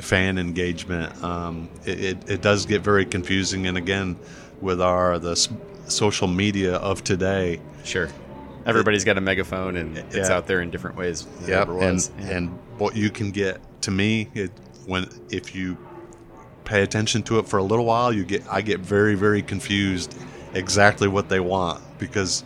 fan 0.00 0.38
engagement. 0.38 1.22
Um, 1.22 1.68
it, 1.84 2.04
it, 2.04 2.30
it, 2.30 2.42
does 2.42 2.66
get 2.66 2.82
very 2.82 3.06
confusing, 3.06 3.66
and 3.66 3.78
again, 3.78 4.16
with 4.60 4.80
our 4.80 5.18
the 5.18 5.36
social 5.88 6.28
media 6.28 6.76
of 6.76 7.02
today, 7.02 7.60
sure, 7.84 8.10
everybody's 8.66 9.04
got 9.04 9.16
a 9.16 9.20
megaphone 9.20 9.76
and 9.76 9.96
it's 9.96 10.16
yeah. 10.16 10.32
out 10.32 10.46
there 10.46 10.60
in 10.60 10.70
different 10.70 10.96
ways. 10.96 11.26
Yeah, 11.46 11.62
and 11.70 12.10
yeah. 12.18 12.30
and 12.30 12.58
what 12.78 12.96
you 12.96 13.10
can 13.10 13.30
get 13.30 13.60
to 13.82 13.90
me, 13.90 14.28
it, 14.34 14.50
when 14.86 15.08
if 15.30 15.54
you 15.54 15.76
pay 16.64 16.82
attention 16.82 17.22
to 17.22 17.38
it 17.38 17.48
for 17.48 17.58
a 17.58 17.62
little 17.62 17.84
while, 17.84 18.12
you 18.12 18.24
get 18.24 18.42
I 18.50 18.60
get 18.60 18.80
very 18.80 19.14
very 19.14 19.42
confused 19.42 20.16
exactly 20.54 21.08
what 21.08 21.28
they 21.28 21.40
want 21.40 21.82
because 21.98 22.44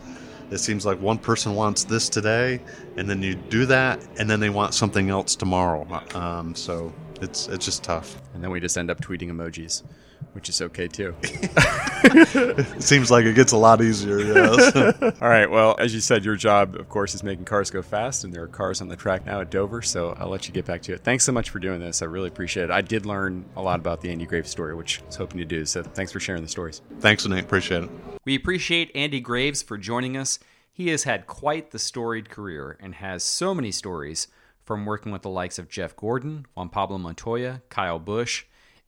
it 0.51 0.59
seems 0.59 0.85
like 0.85 1.01
one 1.01 1.19
person 1.19 1.55
wants 1.55 1.85
this 1.85 2.09
today, 2.09 2.61
and 2.97 3.09
then 3.09 3.23
you 3.23 3.35
do 3.35 3.67
that, 3.67 4.05
and 4.19 4.29
then 4.29 4.41
they 4.41 4.51
want 4.51 4.75
something 4.75 5.09
else 5.09 5.37
tomorrow. 5.37 5.87
Um, 6.15 6.55
so 6.55 6.93
it's 7.21 7.49
it's 7.49 7.65
just 7.65 7.83
tough. 7.85 8.21
And 8.35 8.43
then 8.43 8.51
we 8.51 8.61
just 8.61 8.77
end 8.77 8.91
up 8.91 9.01
tweeting 9.01 9.31
emojis, 9.31 9.83
which 10.33 10.49
is 10.49 10.61
okay 10.63 10.89
too. 10.89 11.15
it 11.23 12.83
seems 12.83 13.11
like 13.11 13.25
it 13.25 13.35
gets 13.35 13.53
a 13.53 13.57
lot 13.57 13.83
easier. 13.83 14.21
Yes. 14.21 14.77
All 15.21 15.29
right. 15.29 15.51
Well, 15.51 15.77
as 15.79 15.95
you 15.95 16.01
said, 16.01 16.25
your 16.25 16.37
job, 16.37 16.77
of 16.77 16.89
course, 16.89 17.15
is 17.15 17.23
making 17.23 17.45
cars 17.45 17.71
go 17.71 17.83
fast, 17.83 18.25
and 18.25 18.33
there 18.33 18.43
are 18.43 18.49
cars 18.49 18.81
on 18.81 18.89
the 18.89 18.97
track 18.97 19.27
now 19.27 19.41
at 19.41 19.51
Dover. 19.51 19.83
So 19.83 20.15
I'll 20.19 20.29
let 20.29 20.47
you 20.47 20.55
get 20.55 20.65
back 20.65 20.83
to 20.83 20.95
it. 20.95 21.03
Thanks 21.03 21.25
so 21.25 21.33
much 21.33 21.51
for 21.51 21.59
doing 21.59 21.81
this. 21.81 22.03
I 22.03 22.07
really 22.07 22.29
appreciate 22.29 22.65
it. 22.65 22.71
I 22.71 22.81
did 22.81 23.07
learn 23.07 23.45
a 23.57 23.63
lot 23.63 23.81
about 23.81 24.01
the 24.01 24.11
Andy 24.11 24.27
Graves 24.27 24.51
story, 24.51 24.75
which 24.75 25.01
I 25.03 25.07
was 25.07 25.17
hoping 25.17 25.39
to 25.39 25.45
do. 25.45 25.65
So 25.65 25.83
thanks 25.83 26.13
for 26.13 26.21
sharing 26.21 26.43
the 26.43 26.49
stories. 26.49 26.83
Thanks, 27.01 27.27
Nate. 27.27 27.45
Appreciate 27.45 27.85
it. 27.85 27.91
We 28.25 28.35
appreciate 28.35 28.91
Andy 28.95 29.21
Graves 29.21 29.63
for 29.63 29.79
joining 29.79 30.17
us. 30.17 30.39
He 30.73 30.89
has 30.89 31.05
had 31.05 31.27
quite 31.27 31.73
the 31.73 31.79
storied 31.79 32.31
career 32.31 32.79
and 32.81 32.95
has 32.95 33.23
so 33.23 33.55
many 33.55 33.71
stories 33.73 34.29
from 34.65 34.87
working 34.87 35.11
with 35.11 35.23
the 35.23 35.29
likes 35.29 35.59
of 35.59 35.69
Jeff 35.69 35.97
Gordon, 35.97 36.47
Juan 36.55 36.69
Pablo 36.69 36.97
Montoya, 36.97 37.61
Kyle 37.69 37.99
Busch. 37.99 38.45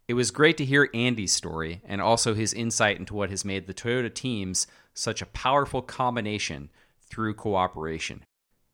It 0.08 0.14
was 0.14 0.30
great 0.30 0.56
to 0.56 0.64
hear 0.64 0.90
Andy's 0.92 1.32
story 1.32 1.80
and 1.84 2.00
also 2.00 2.34
his 2.34 2.52
insight 2.52 2.98
into 2.98 3.14
what 3.14 3.30
has 3.30 3.44
made 3.44 3.66
the 3.66 3.74
Toyota 3.74 4.12
teams 4.12 4.66
such 4.94 5.22
a 5.22 5.26
powerful 5.26 5.80
combination 5.80 6.70
through 7.00 7.34
cooperation. 7.34 8.24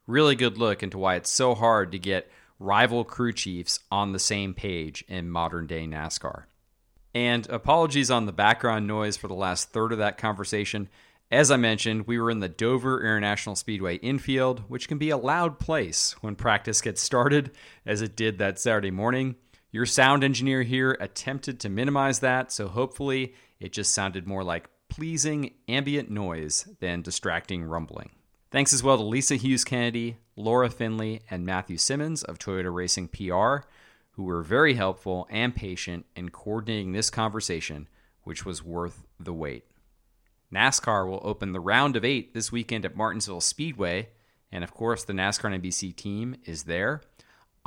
Really 0.06 0.34
good 0.34 0.56
look 0.56 0.82
into 0.82 0.98
why 0.98 1.16
it's 1.16 1.30
so 1.30 1.54
hard 1.54 1.92
to 1.92 1.98
get 1.98 2.30
rival 2.58 3.04
crew 3.04 3.32
chiefs 3.32 3.80
on 3.90 4.12
the 4.12 4.18
same 4.18 4.54
page 4.54 5.04
in 5.06 5.30
modern 5.30 5.66
day 5.66 5.86
NASCAR. 5.86 6.44
And 7.14 7.48
apologies 7.48 8.10
on 8.10 8.26
the 8.26 8.32
background 8.32 8.86
noise 8.86 9.16
for 9.16 9.28
the 9.28 9.34
last 9.34 9.70
third 9.70 9.92
of 9.92 9.98
that 9.98 10.18
conversation. 10.18 10.88
As 11.30 11.50
I 11.50 11.56
mentioned, 11.56 12.06
we 12.06 12.18
were 12.18 12.30
in 12.30 12.40
the 12.40 12.48
Dover 12.48 13.00
International 13.00 13.54
Speedway 13.54 13.96
infield, 13.96 14.60
which 14.68 14.88
can 14.88 14.98
be 14.98 15.10
a 15.10 15.16
loud 15.16 15.58
place 15.58 16.12
when 16.22 16.36
practice 16.36 16.80
gets 16.80 17.02
started, 17.02 17.50
as 17.84 18.00
it 18.00 18.16
did 18.16 18.38
that 18.38 18.58
Saturday 18.58 18.90
morning. 18.90 19.36
Your 19.70 19.86
sound 19.86 20.24
engineer 20.24 20.62
here 20.62 20.96
attempted 20.98 21.60
to 21.60 21.68
minimize 21.68 22.20
that, 22.20 22.50
so 22.50 22.68
hopefully 22.68 23.34
it 23.60 23.72
just 23.72 23.92
sounded 23.92 24.26
more 24.26 24.42
like 24.42 24.70
pleasing 24.88 25.52
ambient 25.68 26.10
noise 26.10 26.66
than 26.80 27.02
distracting 27.02 27.62
rumbling. 27.62 28.10
Thanks 28.50 28.72
as 28.72 28.82
well 28.82 28.96
to 28.96 29.02
Lisa 29.02 29.36
Hughes 29.36 29.64
Kennedy, 29.64 30.16
Laura 30.34 30.70
Finley, 30.70 31.20
and 31.30 31.44
Matthew 31.44 31.76
Simmons 31.76 32.22
of 32.22 32.38
Toyota 32.38 32.72
Racing 32.72 33.08
PR, 33.08 33.66
who 34.12 34.22
were 34.22 34.42
very 34.42 34.74
helpful 34.74 35.26
and 35.30 35.54
patient 35.54 36.06
in 36.16 36.30
coordinating 36.30 36.92
this 36.92 37.10
conversation, 37.10 37.88
which 38.22 38.46
was 38.46 38.64
worth 38.64 39.04
the 39.20 39.34
wait. 39.34 39.64
NASCAR 40.50 41.06
will 41.06 41.20
open 41.22 41.52
the 41.52 41.60
round 41.60 41.94
of 41.94 42.06
eight 42.06 42.32
this 42.32 42.50
weekend 42.50 42.86
at 42.86 42.96
Martinsville 42.96 43.42
Speedway, 43.42 44.08
and 44.50 44.64
of 44.64 44.72
course, 44.72 45.04
the 45.04 45.12
NASCAR 45.12 45.60
NBC 45.60 45.94
team 45.94 46.36
is 46.46 46.62
there. 46.62 47.02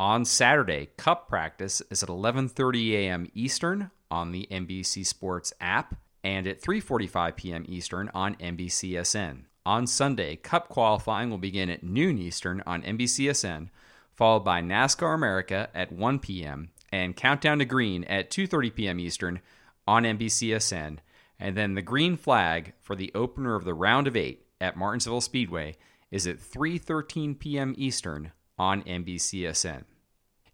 On 0.01 0.25
Saturday, 0.25 0.89
Cup 0.97 1.29
practice 1.29 1.79
is 1.91 2.01
at 2.01 2.09
11:30 2.09 2.93
a.m. 2.93 3.27
Eastern 3.35 3.91
on 4.09 4.31
the 4.31 4.47
NBC 4.49 5.05
Sports 5.05 5.53
app 5.61 5.93
and 6.23 6.47
at 6.47 6.59
3:45 6.59 7.35
p.m. 7.35 7.65
Eastern 7.67 8.09
on 8.11 8.33
NBCSN. 8.37 9.43
On 9.63 9.85
Sunday, 9.85 10.37
Cup 10.37 10.69
qualifying 10.69 11.29
will 11.29 11.37
begin 11.37 11.69
at 11.69 11.83
noon 11.83 12.17
Eastern 12.17 12.63
on 12.65 12.81
NBCSN, 12.81 13.69
followed 14.15 14.39
by 14.39 14.59
NASCAR 14.59 15.13
America 15.13 15.69
at 15.75 15.91
1 15.91 16.17
p.m. 16.17 16.71
and 16.91 17.15
Countdown 17.15 17.59
to 17.59 17.65
Green 17.65 18.03
at 18.05 18.31
2:30 18.31 18.73
p.m. 18.73 18.99
Eastern 18.99 19.39
on 19.87 20.01
NBCSN 20.01 20.97
and 21.39 21.55
then 21.55 21.75
the 21.75 21.83
green 21.83 22.17
flag 22.17 22.73
for 22.81 22.95
the 22.95 23.11
opener 23.13 23.53
of 23.53 23.65
the 23.65 23.75
round 23.75 24.07
of 24.07 24.17
eight 24.17 24.47
at 24.59 24.75
Martinsville 24.75 25.21
Speedway 25.21 25.75
is 26.09 26.25
at 26.25 26.39
3:13 26.39 27.37
p.m. 27.37 27.75
Eastern 27.77 28.31
on 28.57 28.81
NBCSN. 28.81 29.83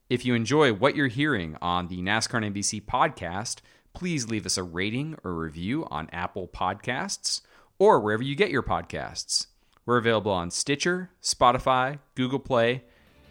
If 0.10 0.24
you 0.24 0.36
enjoy 0.36 0.72
what 0.72 0.96
you're 0.96 1.08
hearing 1.08 1.58
on 1.62 1.90
the 1.90 2.00
NASCAR 2.00 2.42
NBC 2.54 2.86
podcast, 2.86 3.58
please 3.94 4.30
leave 4.30 4.46
us 4.46 4.58
a 4.58 4.64
rating 4.64 5.18
or 5.24 5.34
review 5.34 5.86
on 5.92 6.10
Apple 6.14 6.48
Podcasts 6.48 7.42
or 7.78 8.00
wherever 8.00 8.24
you 8.24 8.36
get 8.36 8.50
your 8.50 8.64
podcasts. 8.64 9.48
We're 9.86 9.98
available 9.98 10.32
on 10.32 10.50
Stitcher, 10.50 11.10
Spotify, 11.22 12.00
Google 12.16 12.40
Play, 12.40 12.84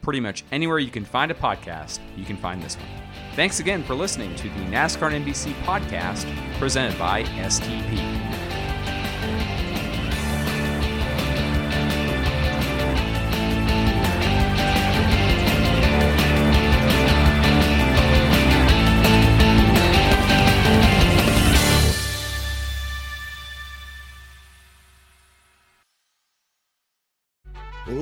pretty 0.02 0.20
much 0.20 0.44
anywhere 0.52 0.78
you 0.78 0.90
can 0.90 1.04
find 1.04 1.30
a 1.30 1.34
podcast, 1.34 1.98
you 2.14 2.26
can 2.26 2.36
find 2.36 2.62
this 2.62 2.76
one. 2.76 2.86
Thanks 3.34 3.58
again 3.58 3.82
for 3.82 3.94
listening 3.94 4.36
to 4.36 4.44
the 4.44 4.66
NASCAR 4.66 5.12
NBC 5.24 5.54
podcast 5.62 6.26
presented 6.58 6.98
by 6.98 7.22
STP. 7.22 8.15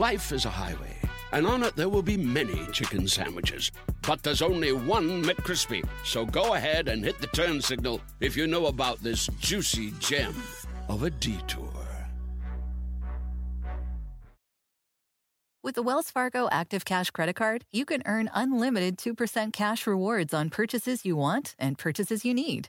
Life 0.05 0.32
is 0.32 0.44
a 0.44 0.50
highway 0.50 0.94
and 1.32 1.46
on 1.46 1.62
it 1.62 1.74
there 1.76 1.88
will 1.88 2.02
be 2.02 2.18
many 2.18 2.66
chicken 2.72 3.09
sandwiches. 3.09 3.72
But 4.07 4.22
there's 4.22 4.42
only 4.42 4.72
one 4.72 5.24
McCrispy. 5.24 5.82
So 6.05 6.26
go 6.26 6.52
ahead 6.52 6.88
and 6.88 7.02
hit 7.02 7.18
the 7.22 7.26
turn 7.28 7.62
signal 7.62 8.02
if 8.20 8.36
you 8.36 8.46
know 8.46 8.66
about 8.66 9.02
this 9.02 9.28
juicy 9.40 9.94
gem 10.00 10.34
of 10.90 11.05
a 11.05 11.11
detour. 11.11 11.70
With 15.62 15.74
the 15.74 15.82
Wells 15.82 16.11
Fargo 16.11 16.50
Active 16.52 16.84
Cash 16.84 17.11
Credit 17.11 17.34
Card, 17.34 17.64
you 17.72 17.86
can 17.86 18.02
earn 18.05 18.28
unlimited 18.34 18.98
2% 18.98 19.55
cash 19.55 19.86
rewards 19.86 20.34
on 20.34 20.50
purchases 20.50 21.07
you 21.07 21.16
want 21.16 21.55
and 21.59 21.78
purchases 21.78 22.26
you 22.26 22.34
need. 22.34 22.68